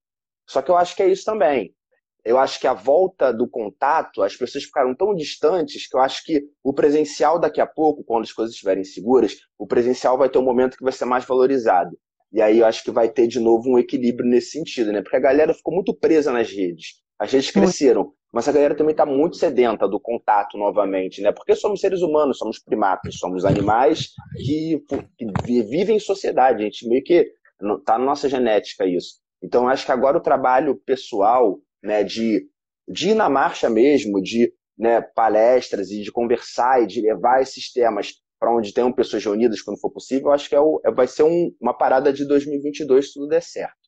Só 0.48 0.62
que 0.62 0.70
eu 0.70 0.76
acho 0.76 0.96
que 0.96 1.02
é 1.02 1.08
isso 1.08 1.24
também 1.24 1.74
eu 2.26 2.38
acho 2.38 2.58
que 2.58 2.66
a 2.66 2.74
volta 2.74 3.32
do 3.32 3.48
contato, 3.48 4.20
as 4.20 4.34
pessoas 4.34 4.64
ficaram 4.64 4.92
tão 4.96 5.14
distantes 5.14 5.88
que 5.88 5.96
eu 5.96 6.00
acho 6.00 6.24
que 6.24 6.42
o 6.62 6.74
presencial 6.74 7.38
daqui 7.38 7.60
a 7.60 7.66
pouco, 7.66 8.02
quando 8.02 8.24
as 8.24 8.32
coisas 8.32 8.52
estiverem 8.52 8.82
seguras, 8.82 9.36
o 9.56 9.64
presencial 9.64 10.18
vai 10.18 10.28
ter 10.28 10.38
um 10.38 10.44
momento 10.44 10.76
que 10.76 10.82
vai 10.82 10.92
ser 10.92 11.04
mais 11.04 11.24
valorizado. 11.24 11.96
E 12.32 12.42
aí 12.42 12.58
eu 12.58 12.66
acho 12.66 12.82
que 12.82 12.90
vai 12.90 13.08
ter 13.08 13.28
de 13.28 13.38
novo 13.38 13.70
um 13.70 13.78
equilíbrio 13.78 14.28
nesse 14.28 14.50
sentido, 14.50 14.90
né? 14.90 15.02
Porque 15.02 15.16
a 15.16 15.20
galera 15.20 15.54
ficou 15.54 15.72
muito 15.72 15.94
presa 15.94 16.32
nas 16.32 16.50
redes. 16.50 17.00
As 17.16 17.30
redes 17.30 17.52
cresceram, 17.52 18.12
mas 18.32 18.48
a 18.48 18.52
galera 18.52 18.74
também 18.74 18.92
está 18.92 19.06
muito 19.06 19.36
sedenta 19.36 19.88
do 19.88 20.00
contato 20.00 20.58
novamente, 20.58 21.22
né? 21.22 21.32
Porque 21.32 21.54
somos 21.54 21.80
seres 21.80 22.02
humanos, 22.02 22.38
somos 22.38 22.58
primatas, 22.58 23.16
somos 23.18 23.44
animais 23.44 24.10
que, 24.36 24.82
que 25.16 25.26
vivem 25.64 25.96
em 25.96 26.00
sociedade. 26.00 26.62
A 26.62 26.64
gente 26.64 26.88
meio 26.88 27.02
que 27.02 27.32
está 27.78 27.98
na 27.98 28.04
nossa 28.04 28.28
genética 28.28 28.86
isso. 28.86 29.16
Então 29.42 29.68
acho 29.68 29.86
que 29.86 29.92
agora 29.92 30.18
o 30.18 30.22
trabalho 30.22 30.76
pessoal 30.84 31.58
né, 31.82 32.02
de, 32.02 32.46
de 32.88 33.10
ir 33.10 33.14
na 33.14 33.28
marcha 33.28 33.70
mesmo, 33.70 34.20
de 34.20 34.52
né, 34.76 35.00
palestras 35.00 35.90
e 35.90 36.02
de 36.02 36.12
conversar 36.12 36.82
e 36.82 36.86
de 36.86 37.00
levar 37.00 37.40
esses 37.40 37.72
temas 37.72 38.14
para 38.38 38.54
onde 38.54 38.72
tenham 38.72 38.92
pessoas 38.92 39.24
reunidas 39.24 39.62
quando 39.62 39.80
for 39.80 39.90
possível, 39.90 40.30
acho 40.30 40.48
que 40.48 40.54
é 40.54 40.60
o, 40.60 40.80
é, 40.84 40.90
vai 40.90 41.06
ser 41.06 41.22
um, 41.22 41.54
uma 41.60 41.72
parada 41.72 42.12
de 42.12 42.26
2022 42.26 43.08
se 43.08 43.14
tudo 43.14 43.28
der 43.28 43.42
certo. 43.42 43.85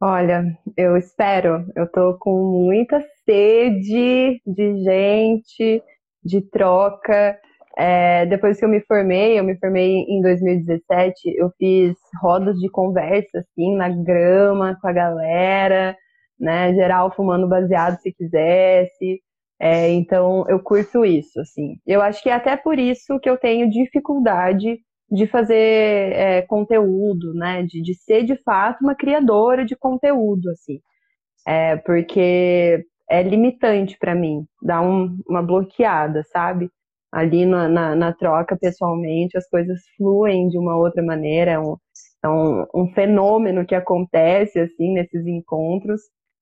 Olha, 0.00 0.44
eu 0.76 0.96
espero. 0.96 1.66
Eu 1.74 1.90
tô 1.90 2.16
com 2.18 2.64
muita 2.66 3.00
sede 3.24 4.40
de 4.46 4.82
gente, 4.84 5.82
de 6.24 6.40
troca. 6.50 7.38
É, 7.78 8.26
depois 8.26 8.58
que 8.58 8.64
eu 8.64 8.68
me 8.68 8.80
formei, 8.82 9.38
eu 9.38 9.44
me 9.44 9.58
formei 9.58 9.98
em 10.08 10.20
2017, 10.22 11.34
eu 11.36 11.50
fiz 11.58 11.94
rodas 12.22 12.56
de 12.58 12.70
conversa, 12.70 13.38
assim, 13.38 13.74
na 13.76 13.88
grama 13.90 14.78
com 14.80 14.88
a 14.88 14.92
galera 14.92 15.96
né? 16.38 16.74
Geral 16.74 17.12
fumando 17.14 17.48
baseado 17.48 17.98
se 18.00 18.12
quisesse. 18.12 19.20
É, 19.60 19.90
então 19.90 20.44
eu 20.48 20.60
curto 20.62 21.04
isso, 21.04 21.40
assim. 21.40 21.76
Eu 21.86 22.02
acho 22.02 22.22
que 22.22 22.28
é 22.28 22.34
até 22.34 22.56
por 22.56 22.78
isso 22.78 23.18
que 23.20 23.28
eu 23.30 23.38
tenho 23.38 23.70
dificuldade 23.70 24.78
de 25.10 25.26
fazer 25.26 25.54
é, 25.54 26.42
conteúdo, 26.42 27.32
né? 27.34 27.62
De, 27.62 27.82
de 27.82 27.94
ser 27.94 28.24
de 28.24 28.36
fato 28.42 28.82
uma 28.82 28.94
criadora 28.94 29.64
de 29.64 29.76
conteúdo, 29.76 30.50
assim. 30.50 30.80
É, 31.46 31.76
porque 31.76 32.84
é 33.08 33.22
limitante 33.22 33.96
para 33.98 34.14
mim, 34.14 34.44
dá 34.62 34.80
um, 34.82 35.18
uma 35.28 35.42
bloqueada, 35.42 36.24
sabe? 36.32 36.70
Ali 37.12 37.46
na, 37.46 37.68
na, 37.68 37.94
na, 37.94 38.12
troca 38.12 38.56
pessoalmente, 38.56 39.38
as 39.38 39.48
coisas 39.48 39.80
fluem 39.96 40.48
de 40.48 40.58
uma 40.58 40.76
outra 40.76 41.02
maneira, 41.02 41.52
é 41.52 41.58
um, 41.58 41.76
é 42.24 42.28
um, 42.28 42.66
um 42.74 42.92
fenômeno 42.92 43.64
que 43.64 43.74
acontece, 43.74 44.58
assim, 44.58 44.92
nesses 44.92 45.24
encontros, 45.26 46.00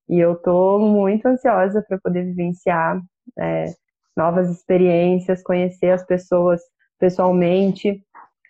e 0.08 0.18
eu 0.18 0.32
estou 0.32 0.78
muito 0.80 1.26
ansiosa 1.26 1.84
para 1.86 1.98
poder 1.98 2.24
vivenciar 2.24 3.00
é, 3.38 3.66
novas 4.16 4.50
experiências, 4.50 5.42
conhecer 5.42 5.90
as 5.90 6.04
pessoas 6.04 6.60
pessoalmente. 6.98 8.02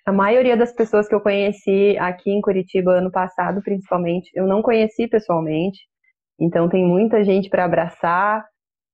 A 0.06 0.12
maioria 0.12 0.56
das 0.56 0.72
pessoas 0.72 1.08
que 1.08 1.14
eu 1.14 1.20
conheci 1.20 1.96
aqui 1.98 2.30
em 2.30 2.40
Curitiba 2.40 2.98
ano 2.98 3.10
passado, 3.10 3.62
principalmente, 3.62 4.30
eu 4.34 4.46
não 4.46 4.60
conheci 4.60 5.08
pessoalmente. 5.08 5.80
Então 6.38 6.68
tem 6.68 6.84
muita 6.84 7.24
gente 7.24 7.48
para 7.48 7.64
abraçar 7.64 8.44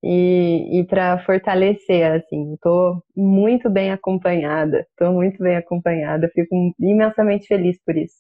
e, 0.05 0.81
e 0.81 0.87
para 0.87 1.19
fortalecer, 1.25 2.13
assim. 2.13 2.55
Estou 2.55 3.03
muito 3.17 3.69
bem 3.69 3.91
acompanhada, 3.91 4.87
estou 4.91 5.13
muito 5.13 5.43
bem 5.43 5.57
acompanhada, 5.57 6.31
fico 6.33 6.55
imensamente 6.79 7.47
feliz 7.47 7.77
por 7.85 7.97
isso. 7.97 8.17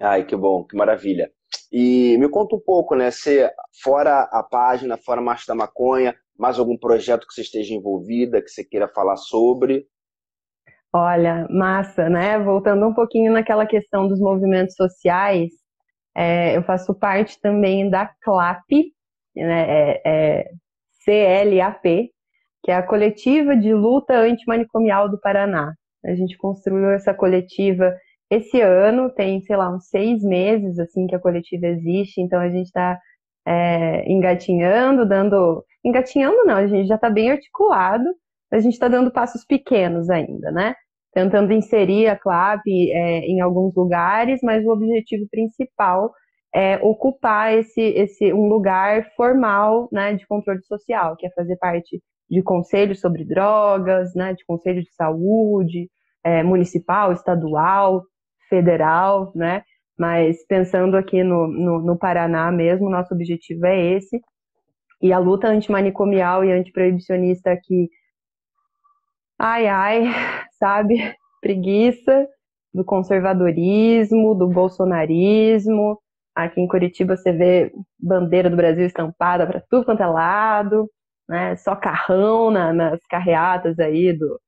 Ai, 0.00 0.24
que 0.24 0.36
bom, 0.36 0.64
que 0.64 0.76
maravilha. 0.76 1.28
E 1.72 2.16
me 2.18 2.28
conta 2.28 2.54
um 2.54 2.60
pouco, 2.60 2.94
né? 2.94 3.10
Se 3.10 3.50
fora 3.82 4.20
a 4.30 4.44
página, 4.44 4.96
fora 4.96 5.20
Marcha 5.20 5.46
da 5.48 5.56
Maconha, 5.56 6.14
mais 6.38 6.56
algum 6.56 6.78
projeto 6.78 7.26
que 7.26 7.34
você 7.34 7.40
esteja 7.40 7.74
envolvida, 7.74 8.40
que 8.40 8.48
você 8.48 8.64
queira 8.64 8.86
falar 8.86 9.16
sobre? 9.16 9.86
Olha, 11.00 11.46
massa, 11.48 12.08
né? 12.08 12.38
Voltando 12.40 12.86
um 12.86 12.92
pouquinho 12.92 13.32
naquela 13.32 13.64
questão 13.64 14.08
dos 14.08 14.18
movimentos 14.18 14.74
sociais, 14.74 15.50
é, 16.16 16.56
eu 16.56 16.62
faço 16.64 16.92
parte 16.92 17.40
também 17.40 17.88
da 17.88 18.10
CLAP, 18.22 18.92
né? 19.36 19.66
É, 19.68 20.02
é 20.04 20.50
CLAP, 21.04 22.10
que 22.64 22.70
é 22.72 22.74
a 22.74 22.82
Coletiva 22.82 23.56
de 23.56 23.72
Luta 23.72 24.14
Antimanicomial 24.14 25.08
do 25.08 25.20
Paraná. 25.20 25.72
A 26.04 26.14
gente 26.16 26.36
construiu 26.36 26.90
essa 26.90 27.14
coletiva 27.14 27.94
esse 28.30 28.60
ano, 28.60 29.08
tem, 29.10 29.40
sei 29.42 29.56
lá, 29.56 29.70
uns 29.74 29.88
seis 29.88 30.22
meses 30.22 30.78
assim 30.80 31.06
que 31.06 31.14
a 31.14 31.20
coletiva 31.20 31.66
existe, 31.66 32.20
então 32.20 32.40
a 32.40 32.50
gente 32.50 32.66
está 32.66 32.98
é, 33.46 34.10
engatinhando, 34.10 35.06
dando. 35.06 35.64
Engatinhando 35.84 36.44
não, 36.44 36.56
a 36.56 36.66
gente 36.66 36.88
já 36.88 36.96
está 36.96 37.08
bem 37.08 37.30
articulado, 37.30 38.04
a 38.52 38.58
gente 38.58 38.74
está 38.74 38.88
dando 38.88 39.12
passos 39.12 39.44
pequenos 39.44 40.10
ainda, 40.10 40.50
né? 40.50 40.74
Tentando 41.18 41.52
inserir 41.52 42.06
a 42.06 42.16
CLAP 42.16 42.64
é, 42.68 43.26
em 43.26 43.40
alguns 43.40 43.74
lugares, 43.74 44.38
mas 44.40 44.64
o 44.64 44.70
objetivo 44.70 45.26
principal 45.28 46.12
é 46.54 46.76
ocupar 46.76 47.52
esse, 47.58 47.80
esse 47.80 48.32
um 48.32 48.46
lugar 48.46 49.04
formal 49.16 49.88
né, 49.90 50.14
de 50.14 50.24
controle 50.28 50.62
social, 50.62 51.16
que 51.16 51.26
é 51.26 51.30
fazer 51.32 51.56
parte 51.56 52.00
de 52.30 52.40
conselhos 52.40 53.00
sobre 53.00 53.24
drogas, 53.24 54.14
né, 54.14 54.32
de 54.32 54.44
conselho 54.46 54.80
de 54.80 54.94
saúde, 54.94 55.90
é, 56.22 56.44
municipal, 56.44 57.12
estadual, 57.12 58.04
federal, 58.48 59.32
né? 59.34 59.64
Mas 59.98 60.46
pensando 60.46 60.96
aqui 60.96 61.24
no, 61.24 61.48
no, 61.48 61.80
no 61.80 61.98
Paraná 61.98 62.52
mesmo, 62.52 62.88
nosso 62.88 63.12
objetivo 63.12 63.66
é 63.66 63.76
esse. 63.96 64.20
E 65.02 65.12
a 65.12 65.18
luta 65.18 65.48
antimanicomial 65.48 66.44
e 66.44 66.52
antiproibicionista 66.52 67.50
aqui, 67.50 67.88
ai, 69.36 69.66
ai, 69.66 70.04
sabe? 70.58 70.96
Preguiça 71.40 72.26
do 72.74 72.84
conservadorismo, 72.84 74.34
do 74.34 74.48
bolsonarismo. 74.48 75.98
Aqui 76.34 76.60
em 76.60 76.68
Curitiba 76.68 77.16
você 77.16 77.32
vê 77.32 77.72
bandeira 77.98 78.50
do 78.50 78.56
Brasil 78.56 78.86
estampada 78.86 79.46
para 79.46 79.62
tudo 79.68 79.84
quanto 79.84 80.02
é 80.02 80.06
lado, 80.06 80.88
né? 81.28 81.56
Só 81.56 81.74
carrão 81.76 82.50
na, 82.50 82.72
nas 82.72 83.00
carreatas 83.08 83.78
aí 83.78 84.12
do, 84.12 84.40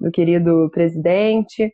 do 0.00 0.10
querido 0.10 0.70
presidente. 0.72 1.72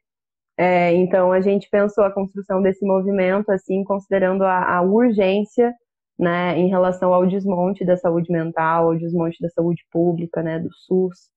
É, 0.57 0.93
então 0.95 1.33
a 1.33 1.41
gente 1.41 1.69
pensou 1.71 2.05
a 2.05 2.13
construção 2.13 2.63
desse 2.63 2.85
movimento 2.87 3.51
assim, 3.51 3.83
considerando 3.85 4.45
a, 4.45 4.77
a 4.77 4.83
urgência, 4.83 5.73
né, 6.19 6.57
em 6.59 6.69
relação 6.69 7.13
ao 7.13 7.27
desmonte 7.27 7.85
da 7.85 7.97
saúde 7.97 8.31
mental, 8.31 8.89
ao 8.89 8.97
desmonte 8.97 9.39
da 9.41 9.49
saúde 9.49 9.83
pública, 9.91 10.43
né, 10.43 10.59
do 10.59 10.73
SUS. 10.73 11.31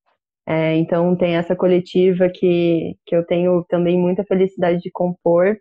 É, 0.47 0.75
então 0.75 1.15
tem 1.15 1.35
essa 1.35 1.55
coletiva 1.55 2.29
que, 2.29 2.95
que 3.05 3.15
eu 3.15 3.25
tenho 3.25 3.65
também 3.67 3.97
muita 3.99 4.23
felicidade 4.23 4.79
de 4.79 4.91
compor. 4.91 5.57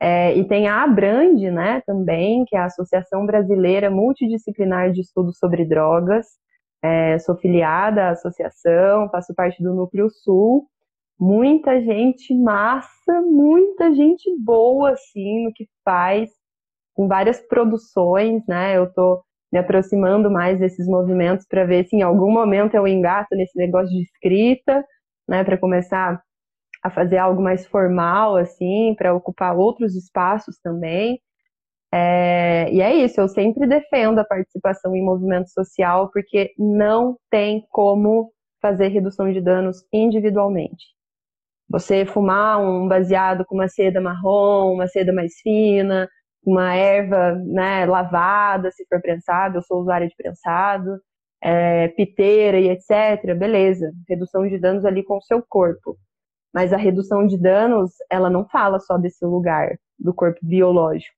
É, 0.00 0.36
e 0.36 0.46
tem 0.46 0.68
a 0.68 0.82
Abrand, 0.82 1.40
né, 1.50 1.82
também, 1.86 2.44
que 2.46 2.56
é 2.56 2.58
a 2.60 2.66
Associação 2.66 3.24
Brasileira 3.24 3.90
Multidisciplinar 3.90 4.92
de 4.92 5.00
Estudos 5.00 5.38
sobre 5.38 5.64
Drogas. 5.64 6.26
É, 6.82 7.18
sou 7.18 7.36
filiada 7.36 8.04
à 8.04 8.10
associação, 8.10 9.08
faço 9.10 9.34
parte 9.34 9.62
do 9.62 9.74
Núcleo 9.74 10.08
Sul, 10.10 10.66
muita 11.18 11.80
gente 11.80 12.34
massa, 12.34 13.20
muita 13.22 13.94
gente 13.94 14.30
boa, 14.38 14.90
assim, 14.90 15.44
no 15.44 15.52
que 15.52 15.66
faz, 15.84 16.30
com 16.94 17.08
várias 17.08 17.40
produções, 17.40 18.42
né? 18.46 18.76
Eu 18.76 18.92
tô 18.92 19.22
me 19.52 19.58
aproximando 19.58 20.30
mais 20.30 20.58
desses 20.58 20.86
movimentos 20.86 21.46
para 21.48 21.64
ver 21.64 21.86
se 21.86 21.96
em 21.96 22.02
algum 22.02 22.30
momento 22.30 22.74
eu 22.74 22.86
engato 22.86 23.34
nesse 23.36 23.56
negócio 23.56 23.88
de 23.90 24.02
escrita, 24.02 24.84
né? 25.28 25.44
Para 25.44 25.58
começar 25.58 26.20
a 26.82 26.90
fazer 26.90 27.18
algo 27.18 27.42
mais 27.42 27.66
formal, 27.66 28.36
assim, 28.36 28.94
para 28.96 29.14
ocupar 29.14 29.56
outros 29.56 29.94
espaços 29.94 30.58
também. 30.62 31.20
É, 31.92 32.70
e 32.72 32.80
é 32.80 32.94
isso, 32.94 33.20
eu 33.20 33.28
sempre 33.28 33.66
defendo 33.66 34.18
a 34.18 34.24
participação 34.24 34.94
em 34.94 35.04
movimento 35.04 35.48
social, 35.50 36.10
porque 36.12 36.52
não 36.58 37.16
tem 37.30 37.64
como 37.70 38.32
fazer 38.60 38.88
redução 38.88 39.32
de 39.32 39.40
danos 39.40 39.78
individualmente. 39.92 40.84
Você 41.68 42.06
fumar 42.06 42.60
um 42.60 42.86
baseado 42.88 43.44
com 43.44 43.54
uma 43.56 43.68
seda 43.68 44.00
marrom, 44.00 44.74
uma 44.74 44.86
seda 44.88 45.12
mais 45.12 45.34
fina, 45.42 46.08
uma 46.46 46.74
erva 46.74 47.34
né, 47.44 47.84
lavada, 47.86 48.70
se 48.70 48.86
for 48.86 49.00
prensado, 49.00 49.58
eu 49.58 49.62
sou 49.62 49.80
usuária 49.80 50.08
de 50.08 50.14
prensado, 50.16 51.00
é, 51.42 51.88
piteira 51.88 52.58
e 52.58 52.68
etc. 52.68 53.34
Beleza, 53.36 53.92
redução 54.08 54.46
de 54.48 54.58
danos 54.58 54.84
ali 54.84 55.02
com 55.02 55.16
o 55.16 55.22
seu 55.22 55.42
corpo. 55.46 55.96
Mas 56.54 56.72
a 56.72 56.76
redução 56.76 57.26
de 57.26 57.36
danos, 57.36 57.92
ela 58.10 58.30
não 58.30 58.48
fala 58.48 58.78
só 58.78 58.96
desse 58.96 59.24
lugar 59.26 59.76
do 59.98 60.14
corpo 60.14 60.38
biológico. 60.42 61.16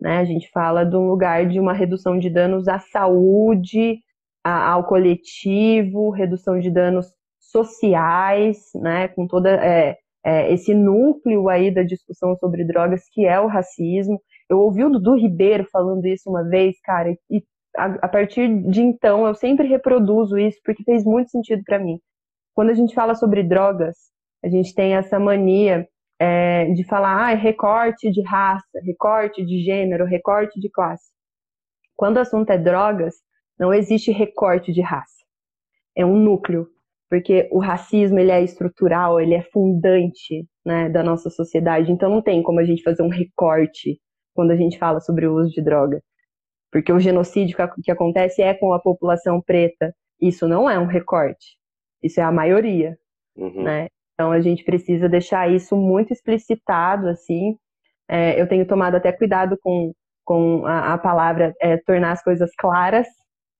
Né? 0.00 0.18
A 0.18 0.24
gente 0.24 0.50
fala 0.50 0.84
de 0.84 0.96
um 0.96 1.08
lugar 1.08 1.46
de 1.46 1.58
uma 1.60 1.72
redução 1.72 2.18
de 2.18 2.28
danos 2.28 2.68
à 2.68 2.78
saúde, 2.78 4.00
ao 4.44 4.84
coletivo, 4.84 6.10
redução 6.10 6.58
de 6.58 6.70
danos 6.70 7.06
sociais, 7.40 8.70
né, 8.74 9.08
com 9.08 9.26
toda 9.26 9.50
é, 9.50 9.96
é, 10.24 10.52
esse 10.52 10.74
núcleo 10.74 11.48
aí 11.48 11.72
da 11.72 11.82
discussão 11.82 12.36
sobre 12.36 12.64
drogas 12.64 13.04
que 13.10 13.24
é 13.24 13.40
o 13.40 13.46
racismo. 13.46 14.20
Eu 14.54 14.60
ouvi 14.60 14.84
o 14.84 14.90
Dudu 14.90 15.16
Ribeiro 15.16 15.66
falando 15.70 16.06
isso 16.06 16.30
uma 16.30 16.48
vez, 16.48 16.80
cara, 16.80 17.10
e 17.28 17.42
a, 17.76 17.86
a 18.06 18.08
partir 18.08 18.48
de 18.70 18.80
então 18.80 19.26
eu 19.26 19.34
sempre 19.34 19.66
reproduzo 19.66 20.38
isso 20.38 20.60
porque 20.64 20.84
fez 20.84 21.04
muito 21.04 21.30
sentido 21.30 21.62
para 21.64 21.78
mim. 21.78 21.98
Quando 22.54 22.70
a 22.70 22.74
gente 22.74 22.94
fala 22.94 23.16
sobre 23.16 23.42
drogas, 23.42 23.96
a 24.44 24.48
gente 24.48 24.72
tem 24.72 24.94
essa 24.94 25.18
mania 25.18 25.88
é, 26.20 26.66
de 26.66 26.84
falar 26.84 27.32
ah, 27.32 27.34
recorte 27.34 28.12
de 28.12 28.22
raça, 28.22 28.80
recorte 28.84 29.44
de 29.44 29.60
gênero, 29.60 30.04
recorte 30.04 30.60
de 30.60 30.70
classe. 30.70 31.10
Quando 31.96 32.18
o 32.18 32.20
assunto 32.20 32.50
é 32.50 32.58
drogas, 32.58 33.16
não 33.58 33.74
existe 33.74 34.12
recorte 34.12 34.72
de 34.72 34.80
raça. 34.80 35.24
É 35.96 36.06
um 36.06 36.16
núcleo, 36.16 36.68
porque 37.10 37.48
o 37.50 37.58
racismo 37.58 38.20
ele 38.20 38.30
é 38.30 38.40
estrutural, 38.40 39.20
ele 39.20 39.34
é 39.34 39.42
fundante 39.42 40.46
né, 40.64 40.88
da 40.88 41.02
nossa 41.02 41.28
sociedade, 41.28 41.90
então 41.90 42.08
não 42.08 42.22
tem 42.22 42.40
como 42.40 42.60
a 42.60 42.64
gente 42.64 42.84
fazer 42.84 43.02
um 43.02 43.08
recorte 43.08 44.00
quando 44.34 44.50
a 44.50 44.56
gente 44.56 44.78
fala 44.78 45.00
sobre 45.00 45.26
o 45.26 45.34
uso 45.34 45.50
de 45.50 45.62
droga. 45.62 46.02
Porque 46.70 46.92
o 46.92 46.98
genocídio 46.98 47.56
que 47.82 47.90
acontece 47.90 48.42
é 48.42 48.52
com 48.52 48.72
a 48.72 48.80
população 48.80 49.40
preta, 49.40 49.94
isso 50.20 50.48
não 50.48 50.68
é 50.68 50.78
um 50.78 50.86
recorte, 50.86 51.56
isso 52.02 52.20
é 52.20 52.24
a 52.24 52.32
maioria, 52.32 52.98
uhum. 53.36 53.62
né? 53.62 53.88
Então 54.14 54.30
a 54.30 54.40
gente 54.40 54.64
precisa 54.64 55.08
deixar 55.08 55.50
isso 55.50 55.76
muito 55.76 56.12
explicitado, 56.12 57.08
assim. 57.08 57.56
É, 58.08 58.40
eu 58.40 58.48
tenho 58.48 58.66
tomado 58.66 58.96
até 58.96 59.12
cuidado 59.12 59.56
com, 59.62 59.92
com 60.24 60.66
a, 60.66 60.94
a 60.94 60.98
palavra 60.98 61.54
é, 61.60 61.76
tornar 61.76 62.12
as 62.12 62.22
coisas 62.22 62.50
claras, 62.56 63.06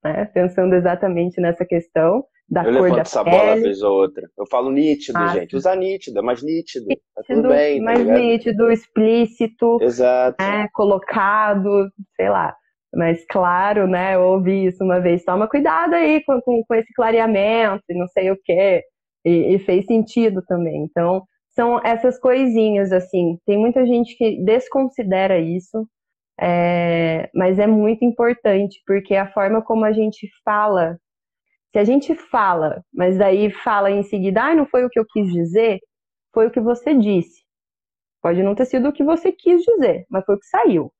né? 0.02 0.24
Pensando 0.26 0.74
exatamente 0.74 1.40
nessa 1.40 1.64
questão, 1.64 2.24
da 2.48 2.64
eu 2.64 2.72
cor 2.74 2.90
da 2.94 3.02
essa 3.02 3.24
pele. 3.24 3.36
bola 3.36 3.56
vez 3.56 3.82
ou 3.82 3.92
outra. 3.92 4.28
Eu 4.38 4.46
falo 4.46 4.70
nítido, 4.70 5.18
Ah, 5.18 5.28
gente. 5.28 5.56
Usa 5.56 5.74
nítido, 5.74 6.18
é 6.18 6.22
mais 6.22 6.42
nítido. 6.42 6.86
Tá 7.14 7.22
tudo 7.28 7.48
Nítido, 7.48 7.48
bem, 7.48 7.78
tá 7.84 7.84
mais 7.84 8.06
nítido, 8.06 8.70
explícito, 8.70 9.78
Exato. 9.80 10.36
né, 10.42 10.68
colocado, 10.72 11.90
sei 12.16 12.28
lá. 12.28 12.54
Mas 12.94 13.24
claro, 13.26 13.86
né, 13.88 14.14
eu 14.14 14.22
ouvi 14.22 14.66
isso 14.66 14.84
uma 14.84 15.00
vez, 15.00 15.24
toma 15.24 15.48
cuidado 15.48 15.94
aí 15.94 16.22
com, 16.24 16.40
com, 16.42 16.62
com 16.64 16.74
esse 16.74 16.92
clareamento 16.94 17.82
e 17.88 17.94
não 17.98 18.06
sei 18.08 18.30
o 18.30 18.38
quê. 18.44 18.82
E, 19.24 19.54
e 19.54 19.58
fez 19.60 19.86
sentido 19.86 20.42
também. 20.46 20.84
Então, 20.84 21.22
são 21.50 21.80
essas 21.84 22.18
coisinhas, 22.20 22.92
assim. 22.92 23.38
Tem 23.46 23.58
muita 23.58 23.86
gente 23.86 24.16
que 24.16 24.42
desconsidera 24.44 25.38
isso, 25.40 25.88
é, 26.40 27.30
mas 27.34 27.58
é 27.58 27.66
muito 27.66 28.04
importante, 28.04 28.80
porque 28.86 29.14
a 29.16 29.32
forma 29.32 29.62
como 29.62 29.84
a 29.84 29.92
gente 29.92 30.28
fala, 30.44 30.98
se 31.74 31.78
a 31.80 31.82
gente 31.82 32.14
fala, 32.14 32.84
mas 32.92 33.18
daí 33.18 33.50
fala 33.50 33.90
em 33.90 34.04
seguida, 34.04 34.44
ah, 34.44 34.54
não 34.54 34.64
foi 34.64 34.84
o 34.84 34.88
que 34.88 34.96
eu 34.96 35.04
quis 35.04 35.28
dizer, 35.32 35.80
foi 36.32 36.46
o 36.46 36.50
que 36.52 36.60
você 36.60 36.94
disse. 36.94 37.42
Pode 38.22 38.44
não 38.44 38.54
ter 38.54 38.66
sido 38.66 38.88
o 38.88 38.92
que 38.92 39.02
você 39.02 39.32
quis 39.32 39.60
dizer, 39.60 40.06
mas 40.08 40.24
foi 40.24 40.36
o 40.36 40.38
que 40.38 40.46
saiu. 40.46 40.92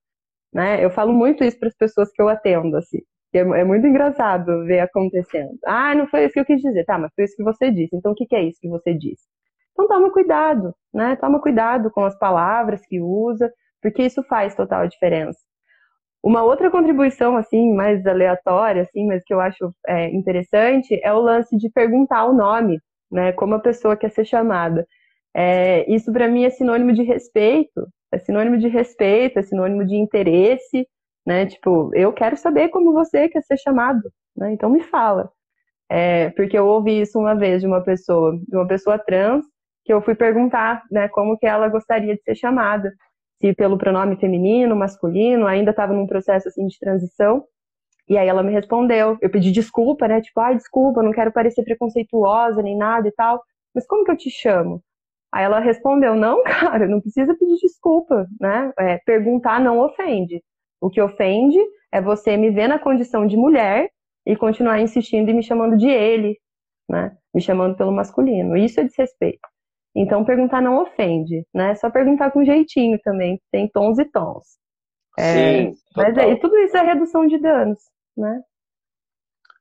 Né? 0.52 0.84
Eu 0.84 0.90
falo 0.90 1.12
muito 1.12 1.44
isso 1.44 1.56
para 1.60 1.68
as 1.68 1.76
pessoas 1.76 2.10
que 2.10 2.20
eu 2.20 2.28
atendo, 2.28 2.76
assim. 2.76 2.98
É, 3.32 3.38
é 3.38 3.64
muito 3.64 3.86
engraçado 3.86 4.64
ver 4.64 4.80
acontecendo. 4.80 5.56
Ah, 5.64 5.94
não 5.94 6.08
foi 6.08 6.24
isso 6.24 6.34
que 6.34 6.40
eu 6.40 6.44
quis 6.44 6.60
dizer. 6.60 6.84
Tá, 6.84 6.98
mas 6.98 7.12
foi 7.14 7.24
isso 7.24 7.36
que 7.36 7.44
você 7.44 7.70
disse. 7.70 7.94
Então, 7.94 8.10
o 8.10 8.14
que, 8.16 8.26
que 8.26 8.34
é 8.34 8.42
isso 8.42 8.58
que 8.60 8.68
você 8.68 8.92
disse? 8.94 9.22
Então, 9.72 9.86
toma 9.86 10.12
cuidado, 10.12 10.74
né? 10.92 11.14
Toma 11.14 11.40
cuidado 11.40 11.88
com 11.88 12.04
as 12.04 12.18
palavras 12.18 12.84
que 12.84 13.00
usa, 13.00 13.48
porque 13.80 14.02
isso 14.02 14.24
faz 14.24 14.56
total 14.56 14.88
diferença. 14.88 15.38
Uma 16.24 16.42
outra 16.42 16.70
contribuição, 16.70 17.36
assim, 17.36 17.74
mais 17.74 18.06
aleatória, 18.06 18.80
assim, 18.80 19.06
mas 19.06 19.22
que 19.22 19.34
eu 19.34 19.40
acho 19.40 19.74
é, 19.86 20.08
interessante, 20.08 20.98
é 21.02 21.12
o 21.12 21.20
lance 21.20 21.54
de 21.54 21.68
perguntar 21.68 22.24
o 22.24 22.32
nome, 22.32 22.80
né? 23.12 23.30
Como 23.32 23.54
a 23.54 23.58
pessoa 23.60 23.94
quer 23.94 24.10
ser 24.10 24.24
chamada. 24.24 24.86
É, 25.34 25.84
isso 25.92 26.10
para 26.10 26.26
mim 26.26 26.44
é 26.44 26.50
sinônimo 26.50 26.94
de 26.94 27.02
respeito, 27.02 27.86
é 28.10 28.18
sinônimo 28.18 28.56
de 28.56 28.68
respeito, 28.68 29.38
é 29.38 29.42
sinônimo 29.42 29.84
de 29.84 29.96
interesse, 29.96 30.88
né? 31.26 31.44
Tipo, 31.44 31.90
eu 31.94 32.10
quero 32.10 32.38
saber 32.38 32.70
como 32.70 32.94
você 32.94 33.28
quer 33.28 33.42
ser 33.42 33.58
chamado, 33.58 34.10
né? 34.34 34.50
Então 34.52 34.70
me 34.70 34.82
fala. 34.82 35.30
É, 35.90 36.30
porque 36.30 36.56
eu 36.58 36.66
ouvi 36.66 37.02
isso 37.02 37.18
uma 37.18 37.34
vez 37.34 37.60
de 37.60 37.66
uma 37.66 37.82
pessoa, 37.82 38.38
de 38.48 38.56
uma 38.56 38.66
pessoa 38.66 38.98
trans, 38.98 39.44
que 39.84 39.92
eu 39.92 40.00
fui 40.00 40.14
perguntar, 40.14 40.82
né, 40.90 41.08
como 41.08 41.36
que 41.38 41.46
ela 41.46 41.68
gostaria 41.68 42.14
de 42.16 42.22
ser 42.22 42.34
chamada, 42.34 42.90
se 43.44 43.54
pelo 43.54 43.76
pronome 43.76 44.16
feminino, 44.16 44.74
masculino, 44.74 45.46
ainda 45.46 45.70
estava 45.70 45.92
num 45.92 46.06
processo 46.06 46.48
assim 46.48 46.66
de 46.66 46.78
transição. 46.78 47.44
E 48.08 48.16
aí 48.16 48.26
ela 48.26 48.42
me 48.42 48.50
respondeu, 48.50 49.18
eu 49.20 49.30
pedi 49.30 49.52
desculpa, 49.52 50.08
né, 50.08 50.20
tipo, 50.20 50.40
ai, 50.40 50.54
ah, 50.54 50.56
desculpa, 50.56 51.02
não 51.02 51.12
quero 51.12 51.32
parecer 51.32 51.62
preconceituosa 51.62 52.62
nem 52.62 52.76
nada 52.76 53.08
e 53.08 53.12
tal, 53.12 53.42
mas 53.74 53.86
como 53.86 54.04
que 54.04 54.10
eu 54.10 54.16
te 54.16 54.30
chamo? 54.30 54.82
Aí 55.32 55.44
ela 55.44 55.58
respondeu, 55.58 56.14
não, 56.14 56.42
cara, 56.44 56.86
não 56.86 57.00
precisa 57.00 57.34
pedir 57.34 57.56
desculpa, 57.60 58.26
né, 58.40 58.72
é, 58.78 58.98
perguntar 58.98 59.60
não 59.60 59.78
ofende. 59.80 60.42
O 60.80 60.90
que 60.90 61.00
ofende 61.00 61.58
é 61.92 62.00
você 62.00 62.36
me 62.36 62.50
ver 62.50 62.68
na 62.68 62.78
condição 62.78 63.26
de 63.26 63.36
mulher 63.36 63.90
e 64.26 64.36
continuar 64.36 64.80
insistindo 64.80 65.30
e 65.30 65.34
me 65.34 65.42
chamando 65.42 65.76
de 65.76 65.88
ele, 65.88 66.38
né, 66.88 67.16
me 67.34 67.40
chamando 67.40 67.76
pelo 67.76 67.92
masculino. 67.92 68.56
Isso 68.56 68.80
é 68.80 68.84
desrespeito. 68.84 69.53
Então, 69.96 70.24
perguntar 70.24 70.60
não 70.60 70.82
ofende, 70.82 71.46
né? 71.54 71.74
Só 71.76 71.88
perguntar 71.88 72.32
com 72.32 72.44
jeitinho 72.44 72.98
também, 73.02 73.40
tem 73.52 73.68
tons 73.68 73.98
e 73.98 74.04
tons. 74.04 74.58
É, 75.16 75.32
Sim, 75.32 75.74
mas 75.96 76.18
aí, 76.18 76.38
tudo 76.40 76.56
isso 76.58 76.76
é 76.76 76.82
redução 76.82 77.26
de 77.26 77.38
danos, 77.38 77.78
né? 78.16 78.42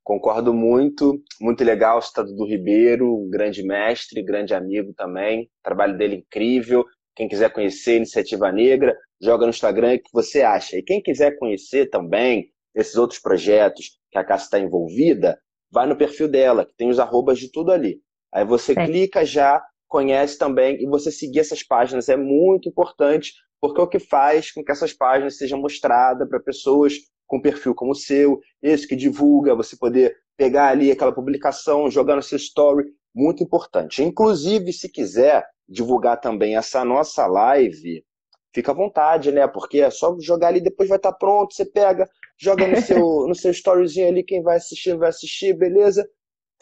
Concordo 0.04 0.54
muito, 0.54 1.22
muito 1.40 1.64
legal 1.64 1.98
o 1.98 2.00
Estado 2.00 2.36
do 2.36 2.46
Ribeiro, 2.46 3.16
um 3.16 3.30
grande 3.30 3.64
mestre, 3.64 4.24
grande 4.24 4.54
amigo 4.54 4.92
também, 4.94 5.44
o 5.44 5.64
trabalho 5.64 5.98
dele 5.98 6.16
é 6.16 6.18
incrível. 6.18 6.84
Quem 7.16 7.28
quiser 7.28 7.54
conhecer 7.54 7.98
Iniciativa 7.98 8.52
Negra, 8.52 8.98
joga 9.22 9.46
no 9.46 9.52
Instagram 9.52 9.96
o 9.96 10.00
que 10.00 10.12
você 10.12 10.42
acha. 10.42 10.78
E 10.78 10.84
quem 10.84 11.02
quiser 11.02 11.38
conhecer 11.38 11.90
também 11.90 12.50
esses 12.76 12.96
outros 12.96 13.20
projetos 13.20 14.00
que 14.12 14.18
a 14.18 14.24
Cássia 14.24 14.46
está 14.46 14.60
envolvida, 14.60 15.40
vai 15.72 15.88
no 15.88 15.96
perfil 15.96 16.28
dela, 16.28 16.66
que 16.66 16.76
tem 16.76 16.90
os 16.90 17.00
arrobas 17.00 17.40
de 17.40 17.52
tudo 17.52 17.72
ali. 17.72 18.02
Aí 18.34 18.44
você 18.44 18.74
é. 18.74 18.86
clica 18.86 19.24
já 19.24 19.64
conhece 19.94 20.40
também 20.40 20.82
e 20.82 20.88
você 20.88 21.12
seguir 21.12 21.40
essas 21.40 21.62
páginas 21.62 22.10
é 22.10 22.18
muito 22.18 22.68
importante, 22.68 23.32
porque 23.62 23.80
é 23.80 23.84
o 23.84 23.88
que 23.88 24.00
faz 24.00 24.52
com 24.52 24.64
que 24.64 24.72
essas 24.72 24.92
páginas 24.92 25.38
sejam 25.38 25.62
mostradas 25.62 26.28
para 26.28 26.40
pessoas 26.40 26.96
com 27.28 27.40
perfil 27.40 27.76
como 27.76 27.92
o 27.92 27.96
seu, 27.96 28.40
esse 28.60 28.88
que 28.88 28.96
divulga, 28.96 29.56
você 29.56 29.78
poder 29.78 30.16
pegar 30.36 30.70
ali 30.70 30.90
aquela 30.90 31.14
publicação, 31.14 31.92
jogar 31.92 32.16
no 32.16 32.24
seu 32.24 32.38
story, 32.38 32.86
muito 33.14 33.44
importante. 33.44 34.02
Inclusive, 34.02 34.74
se 34.74 34.90
quiser 34.90 35.46
divulgar 35.70 36.20
também 36.20 36.58
essa 36.58 36.84
nossa 36.84 37.28
live, 37.28 38.04
fica 38.52 38.72
à 38.72 38.76
vontade, 38.76 39.32
né? 39.32 39.48
Porque 39.48 39.80
é 39.80 39.92
só 39.92 40.18
jogar 40.20 40.48
ali, 40.48 40.60
depois 40.60 40.90
vai 40.90 40.98
estar 40.98 41.14
pronto, 41.14 41.54
você 41.54 41.66
pega, 41.66 42.10
joga 42.36 42.66
no 42.66 42.82
seu, 42.82 43.00
no 43.30 43.36
seu 43.36 43.52
storyzinho 43.52 44.08
ali, 44.08 44.24
quem 44.24 44.42
vai 44.42 44.58
assistir, 44.58 44.98
vai 44.98 45.10
assistir, 45.10 45.54
beleza? 45.54 46.04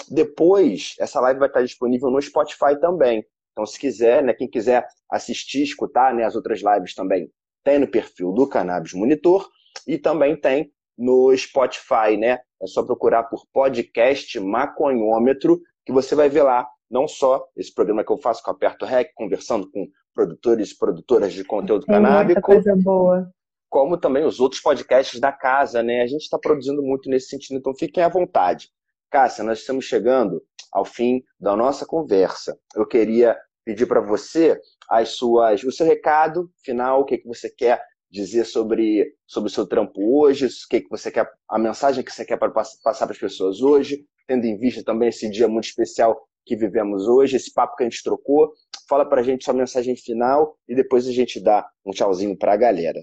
Depois, 0.10 0.96
essa 1.00 1.20
live 1.22 1.39
vai 1.39 1.48
estar 1.48 1.62
disponível 1.62 2.10
no 2.10 2.22
Spotify 2.22 2.80
também. 2.80 3.26
Então, 3.52 3.66
se 3.66 3.80
quiser, 3.80 4.24
né, 4.24 4.34
quem 4.34 4.50
quiser 4.50 4.88
assistir, 5.10 5.64
escutar 5.64 6.14
né, 6.14 6.24
as 6.24 6.36
outras 6.36 6.62
lives 6.62 6.94
também, 6.94 7.30
tem 7.64 7.80
no 7.80 7.88
perfil 7.88 8.32
do 8.32 8.48
Cannabis 8.48 8.94
Monitor 8.94 9.48
e 9.88 9.98
também 9.98 10.36
tem 10.36 10.72
no 10.98 11.36
Spotify, 11.36 12.18
né? 12.18 12.39
É 12.62 12.68
só 12.68 12.84
procurar 12.84 13.24
por 13.24 13.46
podcast 13.52 14.39
maconhômetro 14.39 15.60
que 15.86 15.92
você 15.92 16.16
vai 16.16 16.30
ver 16.30 16.44
lá 16.44 16.68
não 16.89 17.08
só 17.08 17.48
esse 17.56 17.74
programa 17.74 18.04
que 18.04 18.12
eu 18.12 18.18
faço 18.18 18.44
com 18.44 18.52
o 18.52 18.54
Aperto 18.54 18.86
Rec, 18.86 19.12
conversando 19.16 19.70
com 19.72 19.88
produtores 20.14 20.72
e 20.72 20.78
produtoras 20.78 21.34
de 21.34 21.44
conteúdo 21.44 21.86
Tem 21.86 21.96
canábico. 21.96 22.42
Coisa 22.42 22.76
boa. 22.76 23.32
Como 23.70 23.98
também 23.98 24.26
os 24.26 24.42
outros 24.42 24.62
podcasts 24.62 25.20
da 25.20 25.32
casa, 25.32 25.82
né? 25.82 26.02
A 26.02 26.08
gente 26.08 26.24
está 26.24 26.38
produzindo 26.38 26.84
muito 26.84 27.10
nesse 27.10 27.30
sentido, 27.30 27.58
então 27.58 27.74
fiquem 27.74 28.04
à 28.04 28.10
vontade. 28.10 28.70
Cássia, 29.12 29.43
nós 29.43 29.59
estamos 29.59 29.84
chegando 29.84 30.41
ao 30.72 30.86
fim 30.86 31.22
da 31.38 31.53
nossa 31.53 31.86
conversa. 31.86 32.57
Eu 32.74 32.88
queria 32.88 33.38
pedir 33.66 33.86
para 33.86 33.99
você 33.99 34.57
as 34.89 35.09
suas, 35.09 35.64
o 35.66 35.72
seu 35.72 35.86
recado 35.86 36.49
final, 36.64 37.01
o 37.01 37.05
que, 37.05 37.18
que 37.18 37.28
você 37.28 37.49
quer 37.49 37.84
dizer 38.09 38.45
sobre, 38.45 39.14
sobre 39.28 39.49
o 39.49 39.53
seu 39.53 39.68
trampo 39.68 39.99
hoje, 40.18 40.45
o 40.45 40.49
que, 40.70 40.82
que 40.82 40.89
você 40.89 41.12
quer, 41.12 41.30
a 41.49 41.59
mensagem 41.59 42.03
que 42.03 42.12
você 42.12 42.24
quer 42.24 42.38
para 42.38 42.49
passar 42.49 43.05
para 43.05 43.14
as 43.14 43.20
pessoas 43.20 43.62
hoje, 43.62 44.05
tendo 44.28 44.45
em 44.45 44.57
vista 44.57 44.82
também 44.82 45.09
esse 45.09 45.30
dia 45.30 45.47
muito 45.47 45.66
especial 45.66 46.18
que 46.45 46.55
vivemos 46.55 47.05
hoje, 47.05 47.36
esse 47.36 47.53
papo 47.53 47.76
que 47.76 47.84
a 47.84 47.89
gente 47.89 48.03
trocou. 48.03 48.51
Fala 48.88 49.05
para 49.05 49.20
a 49.20 49.24
gente 49.24 49.43
sua 49.43 49.53
mensagem 49.53 49.95
final 49.95 50.57
e 50.68 50.76
depois 50.76 51.05
a 51.05 51.12
gente 51.12 51.39
dá 51.41 51.68
um 51.86 51.91
tchauzinho 51.91 52.38
para 52.38 52.53
a 52.53 52.57
galera. 52.57 52.99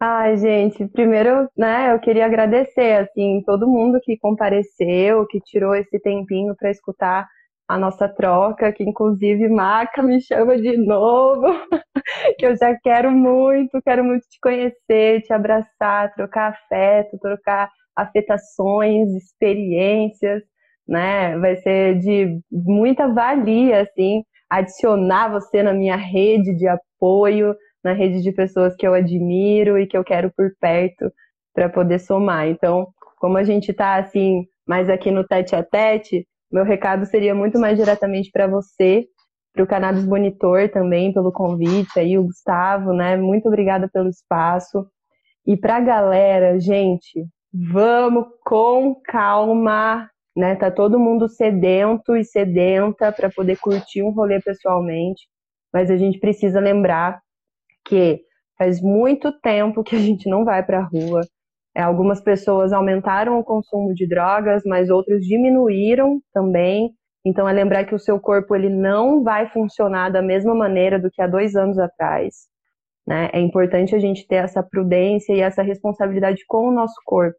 Ai, 0.00 0.36
gente, 0.36 0.86
primeiro, 0.88 1.48
né, 1.56 1.92
eu 1.92 1.98
queria 1.98 2.24
agradecer, 2.26 2.98
assim, 3.00 3.42
todo 3.44 3.66
mundo 3.68 3.98
que 4.00 4.16
compareceu, 4.16 5.26
que 5.26 5.40
tirou 5.40 5.74
esse 5.74 5.98
tempinho 5.98 6.54
para 6.56 6.70
escutar 6.70 7.26
a 7.66 7.76
nossa 7.76 8.08
troca, 8.08 8.72
que 8.72 8.84
inclusive 8.84 9.48
Maca 9.48 10.00
me 10.02 10.20
chama 10.22 10.56
de 10.56 10.76
novo, 10.76 11.46
que 12.38 12.46
eu 12.46 12.56
já 12.56 12.76
quero 12.82 13.10
muito, 13.12 13.80
quero 13.82 14.04
muito 14.04 14.22
te 14.28 14.38
conhecer, 14.42 15.22
te 15.22 15.32
abraçar, 15.32 16.14
trocar 16.14 16.50
afeto, 16.52 17.18
trocar 17.20 17.70
afetações, 17.96 19.10
experiências, 19.14 20.42
né? 20.86 21.36
Vai 21.38 21.56
ser 21.56 21.98
de 21.98 22.40
muita 22.50 23.08
valia, 23.12 23.82
assim, 23.82 24.22
adicionar 24.50 25.28
você 25.30 25.62
na 25.62 25.72
minha 25.72 25.96
rede 25.96 26.54
de 26.56 26.66
apoio, 26.68 27.54
na 27.82 27.92
rede 27.92 28.22
de 28.22 28.32
pessoas 28.32 28.74
que 28.76 28.86
eu 28.86 28.94
admiro 28.94 29.78
e 29.78 29.86
que 29.86 29.96
eu 29.96 30.04
quero 30.04 30.32
por 30.36 30.50
perto 30.60 31.10
para 31.54 31.68
poder 31.68 31.98
somar. 31.98 32.48
Então, 32.48 32.88
como 33.18 33.36
a 33.36 33.44
gente 33.44 33.70
está 33.70 33.96
assim, 33.96 34.46
mais 34.66 34.88
aqui 34.88 35.10
no 35.10 35.26
tete 35.26 35.54
a 35.54 35.62
tete, 35.62 36.26
meu 36.50 36.64
recado 36.64 37.04
seria 37.06 37.34
muito 37.34 37.58
mais 37.58 37.76
diretamente 37.78 38.30
para 38.32 38.46
você, 38.46 39.06
para 39.52 39.64
o 39.64 39.66
Cannabis 39.66 40.06
Monitor 40.06 40.68
também, 40.68 41.12
pelo 41.12 41.32
convite 41.32 41.98
aí, 41.98 42.18
o 42.18 42.24
Gustavo, 42.24 42.92
né? 42.92 43.16
Muito 43.16 43.48
obrigada 43.48 43.88
pelo 43.92 44.08
espaço. 44.08 44.86
E 45.46 45.56
para 45.56 45.76
a 45.76 45.80
galera, 45.80 46.58
gente, 46.60 47.26
vamos 47.52 48.26
com 48.44 48.94
calma, 49.04 50.08
né? 50.36 50.54
Tá 50.56 50.70
todo 50.70 51.00
mundo 51.00 51.28
sedento 51.28 52.16
e 52.16 52.24
sedenta 52.24 53.10
para 53.10 53.30
poder 53.30 53.58
curtir 53.58 54.02
um 54.02 54.10
rolê 54.10 54.40
pessoalmente, 54.40 55.26
mas 55.72 55.90
a 55.90 55.96
gente 55.96 56.18
precisa 56.20 56.60
lembrar 56.60 57.20
que 57.88 58.20
faz 58.58 58.80
muito 58.82 59.32
tempo 59.40 59.82
que 59.82 59.96
a 59.96 59.98
gente 59.98 60.28
não 60.28 60.44
vai 60.44 60.62
para 60.64 60.80
a 60.80 60.84
rua. 60.84 61.22
É, 61.74 61.82
algumas 61.82 62.20
pessoas 62.20 62.72
aumentaram 62.72 63.38
o 63.38 63.44
consumo 63.44 63.94
de 63.94 64.06
drogas, 64.06 64.62
mas 64.66 64.90
outras 64.90 65.22
diminuíram 65.24 66.20
também. 66.32 66.90
Então 67.24 67.48
é 67.48 67.52
lembrar 67.52 67.84
que 67.84 67.94
o 67.94 67.98
seu 67.98 68.18
corpo 68.20 68.54
ele 68.54 68.68
não 68.68 69.22
vai 69.22 69.48
funcionar 69.50 70.10
da 70.10 70.22
mesma 70.22 70.54
maneira 70.54 70.98
do 70.98 71.10
que 71.10 71.22
há 71.22 71.26
dois 71.26 71.54
anos 71.54 71.78
atrás. 71.78 72.34
Né? 73.06 73.30
É 73.32 73.40
importante 73.40 73.94
a 73.94 73.98
gente 73.98 74.26
ter 74.26 74.36
essa 74.36 74.62
prudência 74.62 75.32
e 75.32 75.40
essa 75.40 75.62
responsabilidade 75.62 76.42
com 76.46 76.68
o 76.68 76.72
nosso 76.72 76.96
corpo, 77.06 77.38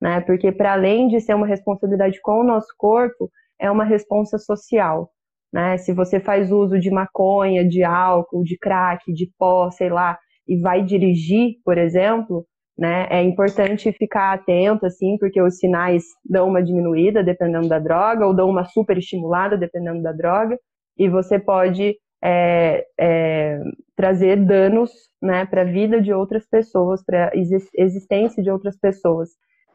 né? 0.00 0.20
Porque 0.20 0.52
para 0.52 0.72
além 0.74 1.08
de 1.08 1.20
ser 1.20 1.34
uma 1.34 1.46
responsabilidade 1.46 2.20
com 2.22 2.40
o 2.40 2.44
nosso 2.44 2.72
corpo, 2.78 3.28
é 3.58 3.70
uma 3.70 3.84
responsa 3.84 4.38
social. 4.38 5.10
Né? 5.52 5.76
Se 5.78 5.92
você 5.92 6.20
faz 6.20 6.52
uso 6.52 6.78
de 6.78 6.90
maconha, 6.90 7.66
de 7.66 7.82
álcool, 7.82 8.44
de 8.44 8.56
crack, 8.58 9.12
de 9.12 9.30
pó, 9.38 9.70
sei 9.70 9.90
lá, 9.90 10.18
e 10.46 10.56
vai 10.60 10.82
dirigir, 10.82 11.56
por 11.64 11.78
exemplo, 11.78 12.46
né? 12.80 13.06
É 13.10 13.22
importante 13.22 13.92
ficar 13.92 14.32
atento, 14.32 14.86
assim, 14.86 15.18
porque 15.18 15.40
os 15.40 15.58
sinais 15.58 16.02
dão 16.24 16.48
uma 16.48 16.62
diminuída 16.62 17.22
dependendo 17.22 17.68
da 17.68 17.78
droga, 17.78 18.26
ou 18.26 18.34
dão 18.34 18.48
uma 18.48 18.64
super 18.64 18.96
estimulada 18.96 19.56
dependendo 19.56 20.02
da 20.02 20.12
droga, 20.12 20.58
e 20.96 21.08
você 21.08 21.38
pode 21.38 21.94
é, 22.22 22.86
é, 22.98 23.60
trazer 23.94 24.36
danos, 24.44 24.90
né, 25.20 25.44
para 25.44 25.62
a 25.62 25.64
vida 25.64 26.00
de 26.00 26.12
outras 26.12 26.46
pessoas, 26.48 27.04
para 27.04 27.28
a 27.28 27.32
existência 27.76 28.42
de 28.42 28.50
outras 28.50 28.78
pessoas. 28.78 29.28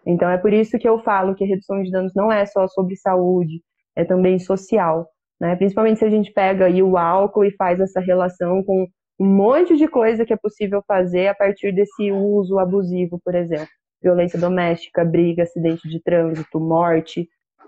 Então 0.06 0.30
é 0.30 0.38
por 0.38 0.52
isso 0.52 0.78
que 0.80 0.88
eu 0.88 1.00
falo 1.04 1.36
que 1.36 1.46
redução 1.46 1.82
de 1.84 1.92
danos 1.92 2.14
não 2.16 2.32
é 2.32 2.46
só 2.46 2.68
sobre 2.68 2.96
saúde, 2.96 3.62
é 3.96 4.04
também 4.04 4.40
social. 4.40 5.08
Né? 5.40 5.56
Principalmente 5.56 6.00
se 6.00 6.06
a 6.06 6.10
gente 6.10 6.32
pega 6.32 6.66
aí 6.66 6.82
o 6.82 6.98
álcool 6.98 7.46
e 7.46 7.56
faz 7.56 7.80
essa 7.80 8.00
relação 8.00 8.64
com 8.64 8.88
um 9.20 9.26
monte 9.26 9.78
de 9.78 9.88
coisa 9.88 10.26
que 10.26 10.34
é 10.34 10.38
possível 10.38 10.84
fazer 10.88 11.28
a 11.28 11.36
partir 11.36 11.72
desse 11.72 12.12
uso 12.12 12.60
abusivo, 12.60 13.20
por 13.24 13.36
exemplo. 13.36 13.68
Violência 14.02 14.40
doméstica, 14.40 15.06
briga, 15.06 15.44
acidente 15.44 15.88
de 15.88 16.02
trânsito, 16.02 16.60
morte, 16.60 17.28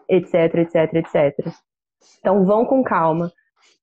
etc, 0.09 0.55
etc, 0.55 0.93
etc. 0.93 1.53
Então 2.20 2.45
vão 2.45 2.65
com 2.65 2.84
calma. 2.84 3.32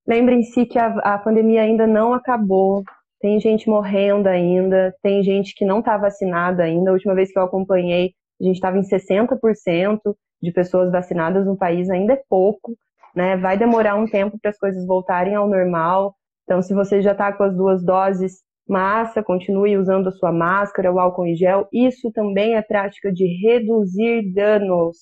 Lembrem-se 0.07 0.66
que 0.66 0.78
a, 0.78 0.89
a 0.99 1.18
pandemia 1.18 1.62
ainda 1.62 1.87
não 1.87 2.12
acabou. 2.12 2.85
Tem 3.20 3.41
gente 3.41 3.68
morrendo 3.68 4.28
ainda, 4.28 4.95
tem 5.03 5.22
gente 5.22 5.55
que 5.55 5.64
não 5.64 5.78
está 5.78 5.97
vacinada 5.97 6.62
ainda. 6.62 6.91
A 6.91 6.93
última 6.93 7.14
vez 7.14 7.32
que 7.32 7.39
eu 7.39 7.43
acompanhei, 7.43 8.12
a 8.41 8.45
gente 8.45 8.57
estava 8.57 8.76
em 8.76 8.82
60% 8.82 9.99
de 10.43 10.53
pessoas 10.53 10.93
vacinadas 10.93 11.47
no 11.47 11.57
país, 11.57 11.89
ainda 11.89 12.12
é 12.12 12.22
pouco 12.28 12.76
né? 13.14 13.36
Vai 13.36 13.56
demorar 13.56 13.94
um 13.96 14.06
tempo 14.06 14.38
para 14.40 14.50
as 14.50 14.58
coisas 14.58 14.86
voltarem 14.86 15.34
ao 15.34 15.48
normal. 15.48 16.14
Então, 16.44 16.60
se 16.60 16.74
você 16.74 17.00
já 17.00 17.12
está 17.12 17.32
com 17.32 17.44
as 17.44 17.56
duas 17.56 17.84
doses, 17.84 18.42
massa, 18.68 19.22
continue 19.22 19.76
usando 19.76 20.08
a 20.08 20.12
sua 20.12 20.32
máscara, 20.32 20.92
o 20.92 20.98
álcool 20.98 21.26
em 21.26 21.36
gel. 21.36 21.68
Isso 21.72 22.10
também 22.12 22.54
é 22.54 22.62
prática 22.62 23.12
de 23.12 23.26
reduzir 23.26 24.32
danos, 24.32 24.96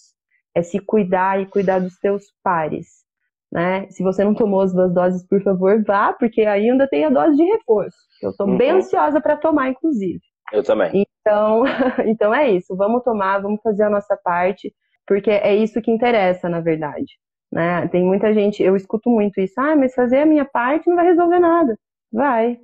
é 0.55 0.63
se 0.63 0.79
cuidar 0.79 1.41
e 1.41 1.47
cuidar 1.47 1.81
dos 1.81 1.95
seus 1.97 2.25
pares. 2.43 3.03
né? 3.51 3.89
Se 3.91 4.03
você 4.03 4.25
não 4.25 4.35
tomou 4.35 4.61
as 4.63 4.73
duas 4.73 4.93
doses, 4.93 5.27
por 5.27 5.43
favor, 5.43 5.83
vá, 5.85 6.13
porque 6.13 6.43
ainda 6.43 6.89
tem 6.89 7.05
a 7.05 7.11
dose 7.11 7.37
de 7.37 7.45
reforço. 7.45 7.97
Eu 8.23 8.31
estou 8.31 8.49
uhum. 8.49 8.57
bem 8.57 8.71
ansiosa 8.71 9.21
para 9.21 9.37
tomar, 9.37 9.69
inclusive. 9.69 10.21
Eu 10.53 10.63
também. 10.63 11.05
Então, 11.21 11.65
então 12.07 12.35
é 12.35 12.51
isso. 12.51 12.77
Vamos 12.77 13.03
tomar, 13.03 13.41
vamos 13.41 13.61
fazer 13.63 13.85
a 13.85 13.91
nossa 13.91 14.17
parte, 14.23 14.73
porque 15.07 15.31
é 15.31 15.55
isso 15.55 15.81
que 15.83 15.91
interessa, 15.91 16.49
na 16.49 16.61
verdade. 16.61 17.19
Né? 17.53 17.87
Tem 17.89 18.03
muita 18.03 18.33
gente, 18.33 18.63
eu 18.63 18.75
escuto 18.75 19.11
muito 19.11 19.39
isso, 19.39 19.61
ah, 19.61 19.77
mas 19.77 19.95
fazer 19.95 20.21
a 20.21 20.27
minha 20.27 20.45
parte 20.45 20.89
não 20.89 20.97
vai 20.97 21.05
resolver 21.05 21.39
nada. 21.39 21.79
Vai. 22.11 22.59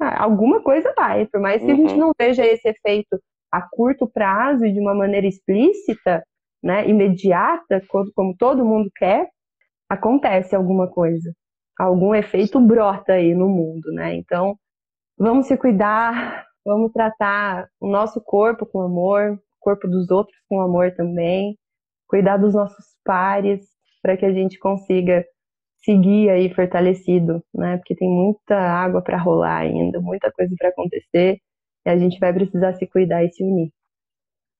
Ah, 0.00 0.24
alguma 0.24 0.62
coisa 0.62 0.92
vai, 0.96 1.26
por 1.26 1.40
mais 1.40 1.60
que 1.60 1.66
uhum. 1.66 1.72
a 1.72 1.76
gente 1.76 1.92
uhum. 1.92 2.00
não 2.00 2.12
veja 2.18 2.44
esse 2.44 2.66
efeito 2.68 3.20
a 3.52 3.62
curto 3.62 4.08
prazo 4.08 4.64
e 4.64 4.72
de 4.72 4.80
uma 4.80 4.94
maneira 4.94 5.26
explícita, 5.26 6.24
né, 6.62 6.88
imediata, 6.88 7.80
como 8.14 8.34
todo 8.36 8.64
mundo 8.64 8.90
quer, 8.96 9.28
acontece 9.88 10.56
alguma 10.56 10.88
coisa. 10.88 11.32
Algum 11.78 12.14
efeito 12.14 12.58
brota 12.58 13.12
aí 13.12 13.34
no 13.34 13.48
mundo, 13.48 13.92
né? 13.92 14.14
Então, 14.16 14.56
vamos 15.18 15.46
se 15.46 15.56
cuidar, 15.56 16.46
vamos 16.64 16.92
tratar 16.92 17.68
o 17.80 17.88
nosso 17.88 18.20
corpo 18.20 18.64
com 18.64 18.80
amor, 18.80 19.32
o 19.32 19.38
corpo 19.60 19.86
dos 19.86 20.10
outros 20.10 20.36
com 20.48 20.60
amor 20.60 20.92
também, 20.92 21.56
cuidar 22.08 22.38
dos 22.38 22.54
nossos 22.54 22.86
pares, 23.04 23.73
para 24.04 24.18
que 24.18 24.26
a 24.26 24.32
gente 24.34 24.58
consiga 24.58 25.24
seguir 25.82 26.28
aí 26.28 26.52
fortalecido, 26.52 27.42
né? 27.54 27.78
Porque 27.78 27.96
tem 27.96 28.08
muita 28.08 28.54
água 28.54 29.00
para 29.00 29.16
rolar 29.16 29.60
ainda, 29.60 29.98
muita 29.98 30.30
coisa 30.30 30.54
para 30.58 30.68
acontecer, 30.68 31.38
e 31.86 31.88
a 31.88 31.96
gente 31.96 32.18
vai 32.18 32.30
precisar 32.30 32.74
se 32.74 32.86
cuidar 32.86 33.24
e 33.24 33.32
se 33.32 33.42
unir. 33.42 33.70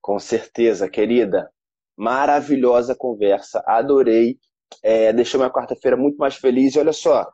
Com 0.00 0.18
certeza, 0.18 0.88
querida. 0.88 1.50
Maravilhosa 1.94 2.96
conversa, 2.96 3.62
adorei. 3.66 4.38
É, 4.82 5.12
deixou 5.12 5.38
minha 5.38 5.52
quarta-feira 5.52 5.96
muito 5.96 6.16
mais 6.16 6.36
feliz. 6.36 6.74
E 6.74 6.78
olha 6.78 6.92
só, 6.92 7.30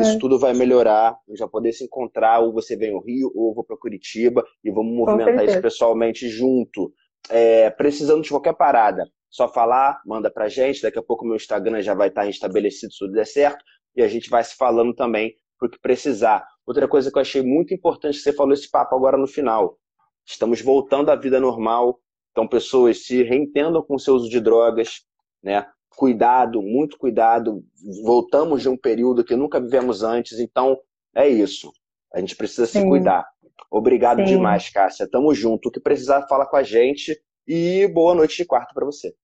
isso 0.00 0.18
tudo 0.18 0.38
vai 0.38 0.52
melhorar. 0.52 1.16
Eu 1.26 1.36
já 1.36 1.48
poder 1.48 1.72
se 1.72 1.84
encontrar, 1.84 2.40
ou 2.40 2.52
você 2.52 2.76
vem 2.76 2.92
ao 2.92 3.02
Rio, 3.02 3.32
ou 3.34 3.50
eu 3.50 3.54
vou 3.54 3.64
para 3.64 3.78
Curitiba, 3.78 4.44
e 4.62 4.70
vamos 4.70 4.94
movimentar 4.94 5.44
isso 5.46 5.60
pessoalmente 5.60 6.28
junto. 6.28 6.92
É, 7.30 7.70
precisando 7.70 8.22
de 8.22 8.28
qualquer 8.28 8.54
parada, 8.54 9.04
só 9.30 9.48
falar, 9.48 10.00
manda 10.06 10.30
pra 10.30 10.48
gente. 10.48 10.82
Daqui 10.82 10.98
a 10.98 11.02
pouco 11.02 11.24
o 11.24 11.26
meu 11.26 11.36
Instagram 11.36 11.82
já 11.82 11.94
vai 11.94 12.08
estar 12.08 12.22
restabelecido 12.22 12.92
se 12.92 12.98
tudo 12.98 13.12
der 13.12 13.26
certo. 13.26 13.64
E 13.94 14.02
a 14.02 14.08
gente 14.08 14.28
vai 14.28 14.44
se 14.44 14.56
falando 14.56 14.94
também 14.94 15.34
pro 15.58 15.70
que 15.70 15.78
precisar. 15.80 16.46
Outra 16.66 16.86
coisa 16.88 17.10
que 17.10 17.16
eu 17.16 17.22
achei 17.22 17.42
muito 17.42 17.72
importante, 17.72 18.18
você 18.18 18.32
falou 18.32 18.52
esse 18.52 18.70
papo 18.70 18.94
agora 18.94 19.16
no 19.16 19.26
final. 19.26 19.78
Estamos 20.24 20.60
voltando 20.60 21.10
à 21.10 21.16
vida 21.16 21.40
normal. 21.40 22.00
Então, 22.32 22.46
pessoas 22.46 23.06
se 23.06 23.22
reentendam 23.22 23.82
com 23.82 23.94
o 23.94 23.98
seu 23.98 24.14
uso 24.14 24.28
de 24.28 24.40
drogas, 24.40 25.02
né? 25.42 25.66
Cuidado, 25.96 26.60
muito 26.60 26.98
cuidado. 26.98 27.64
Voltamos 28.04 28.60
de 28.60 28.68
um 28.68 28.76
período 28.76 29.24
que 29.24 29.34
nunca 29.34 29.58
vivemos 29.58 30.02
antes. 30.02 30.38
Então, 30.38 30.78
é 31.14 31.26
isso. 31.26 31.72
A 32.12 32.20
gente 32.20 32.36
precisa 32.36 32.66
Sim. 32.66 32.80
se 32.80 32.88
cuidar. 32.88 33.26
Obrigado 33.70 34.18
Sim. 34.18 34.24
demais, 34.24 34.68
Cássia. 34.68 35.08
Tamo 35.08 35.34
junto. 35.34 35.68
O 35.68 35.72
que 35.72 35.80
precisar, 35.80 36.26
fala 36.28 36.46
com 36.46 36.56
a 36.56 36.62
gente. 36.62 37.18
E 37.46 37.86
boa 37.88 38.14
noite 38.14 38.36
de 38.38 38.44
quarto 38.44 38.74
para 38.74 38.84
você. 38.84 39.14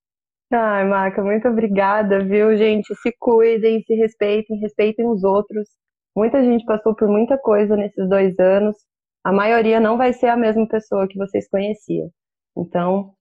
Ai, 0.52 0.84
Maca, 0.84 1.22
muito 1.22 1.48
obrigada, 1.48 2.22
viu, 2.22 2.56
gente? 2.56 2.94
Se 2.96 3.12
cuidem, 3.18 3.82
se 3.82 3.94
respeitem, 3.94 4.58
respeitem 4.58 5.08
os 5.08 5.24
outros. 5.24 5.68
Muita 6.14 6.42
gente 6.42 6.64
passou 6.64 6.94
por 6.94 7.08
muita 7.08 7.38
coisa 7.38 7.74
nesses 7.74 8.08
dois 8.08 8.38
anos. 8.38 8.76
A 9.24 9.32
maioria 9.32 9.80
não 9.80 9.96
vai 9.96 10.12
ser 10.12 10.26
a 10.26 10.36
mesma 10.36 10.68
pessoa 10.68 11.08
que 11.08 11.16
vocês 11.16 11.48
conheciam. 11.48 12.10
Então, 12.56 13.14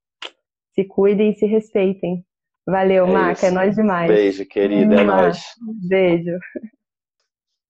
se 0.74 0.84
cuidem 0.84 1.32
e 1.32 1.36
se 1.36 1.46
respeitem. 1.46 2.26
Valeu, 2.66 3.08
é 3.08 3.12
Maca, 3.12 3.48
é 3.48 3.52
nóis 3.52 3.76
demais. 3.76 4.12
Beijo, 4.12 4.46
querida, 4.46 4.96
é 4.96 5.04
nóis. 5.04 5.42
Beijo. 5.88 6.38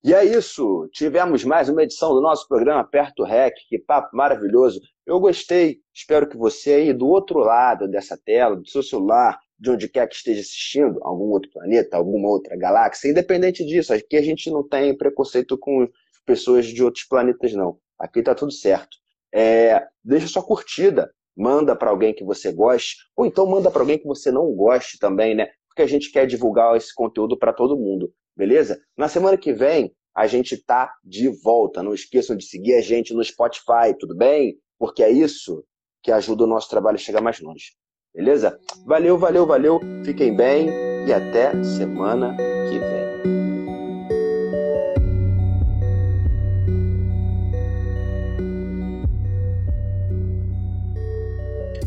E 0.04 0.16
é 0.16 0.26
isso, 0.26 0.90
tivemos 0.92 1.44
mais 1.44 1.70
uma 1.70 1.84
edição 1.84 2.12
do 2.12 2.22
nosso 2.22 2.48
programa 2.48 2.84
Perto 2.84 3.24
Rec, 3.24 3.54
que 3.70 3.78
papo 3.78 4.18
maravilhoso. 4.18 4.82
Eu 5.06 5.20
gostei, 5.20 5.78
espero 5.94 6.28
que 6.28 6.36
você 6.36 6.74
aí 6.74 6.94
do 6.94 7.08
outro 7.08 7.38
lado 7.38 7.88
dessa 7.88 8.18
tela, 8.18 8.56
do 8.56 8.68
seu 8.68 8.82
celular, 8.82 9.40
de 9.60 9.70
onde 9.70 9.88
quer 9.88 10.08
que 10.08 10.16
esteja 10.16 10.42
assistindo, 10.42 10.98
algum 11.04 11.26
outro 11.26 11.52
planeta, 11.52 11.98
alguma 11.98 12.30
outra 12.30 12.58
galáxia, 12.58 13.12
independente 13.12 13.64
disso, 13.64 13.94
aqui 13.94 14.18
a 14.18 14.24
gente 14.24 14.50
não 14.50 14.68
tem 14.68 14.98
preconceito 14.98 15.56
com 15.56 15.88
pessoas 16.26 16.66
de 16.66 16.84
outros 16.84 17.04
planetas, 17.04 17.54
não. 17.54 17.78
Aqui 18.00 18.24
tá 18.24 18.34
tudo 18.34 18.52
certo. 18.52 18.98
É, 19.32 19.86
deixa 20.04 20.26
sua 20.26 20.42
curtida, 20.42 21.14
manda 21.38 21.76
para 21.76 21.92
alguém 21.92 22.12
que 22.12 22.24
você 22.24 22.52
goste, 22.52 22.96
ou 23.16 23.28
então 23.28 23.46
manda 23.46 23.70
para 23.70 23.84
alguém 23.84 24.00
que 24.00 24.08
você 24.08 24.32
não 24.32 24.52
goste 24.52 24.98
também, 24.98 25.36
né? 25.36 25.50
Porque 25.68 25.84
a 25.84 25.88
gente 25.88 26.12
quer 26.12 26.26
divulgar 26.26 26.76
esse 26.76 26.92
conteúdo 26.92 27.38
para 27.38 27.54
todo 27.54 27.78
mundo, 27.78 28.12
beleza? 28.36 28.80
Na 28.98 29.08
semana 29.08 29.38
que 29.38 29.54
vem 29.54 29.94
a 30.16 30.28
gente 30.28 30.58
tá 30.58 30.94
de 31.04 31.30
volta. 31.30 31.82
Não 31.82 31.94
esqueçam 31.94 32.36
de 32.36 32.46
seguir 32.46 32.76
a 32.76 32.82
gente 32.82 33.14
no 33.14 33.24
Spotify, 33.24 33.96
tudo 34.00 34.16
bem? 34.16 34.58
Porque 34.78 35.04
é 35.04 35.10
isso 35.10 35.64
que 36.04 36.12
ajuda 36.12 36.44
o 36.44 36.48
nosso 36.48 36.70
trabalho 36.70 36.96
a 36.96 37.00
chegar 37.00 37.22
mais 37.22 37.40
longe. 37.40 37.74
Beleza? 38.14 38.60
Valeu, 38.86 39.18
valeu, 39.18 39.46
valeu. 39.46 39.80
Fiquem 40.04 40.36
bem 40.36 40.70
e 41.08 41.14
até 41.14 41.52
semana 41.64 42.36
que 42.70 42.80
vem. 42.80 43.02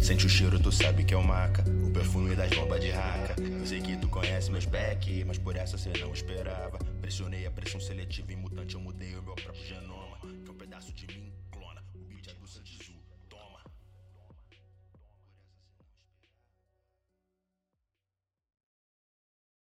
Sente 0.00 0.26
o 0.26 0.28
cheiro, 0.28 0.58
tu 0.58 0.70
sabe 0.70 1.04
que 1.04 1.14
é 1.14 1.16
o 1.16 1.22
maca 1.22 1.64
perfume 1.94 2.34
das 2.34 2.50
bombas 2.50 2.80
de 2.80 2.90
raca. 2.90 3.36
Eu 3.40 3.64
sei 3.64 3.80
que 3.80 3.96
tu 3.96 4.08
conhece 4.08 4.50
meus 4.50 4.66
pack, 4.66 5.24
mas 5.24 5.38
por 5.38 5.54
essa 5.54 5.78
cê 5.78 5.92
não 6.00 6.12
esperava. 6.12 6.76
Pressionei 7.00 7.46
a 7.46 7.50
pressão 7.52 7.80
seletiva 7.80 8.32
e 8.32 8.36
mutante, 8.36 8.74
eu 8.74 8.80
mudei 8.80 9.14
o 9.16 9.22
meu 9.22 9.34
próprio 9.36 9.64
genoma. 9.64 10.18
Que 10.44 10.50
é 10.50 10.52
um 10.52 10.56
pedaço 10.56 10.92
de 10.92 11.06
mim. 11.06 11.23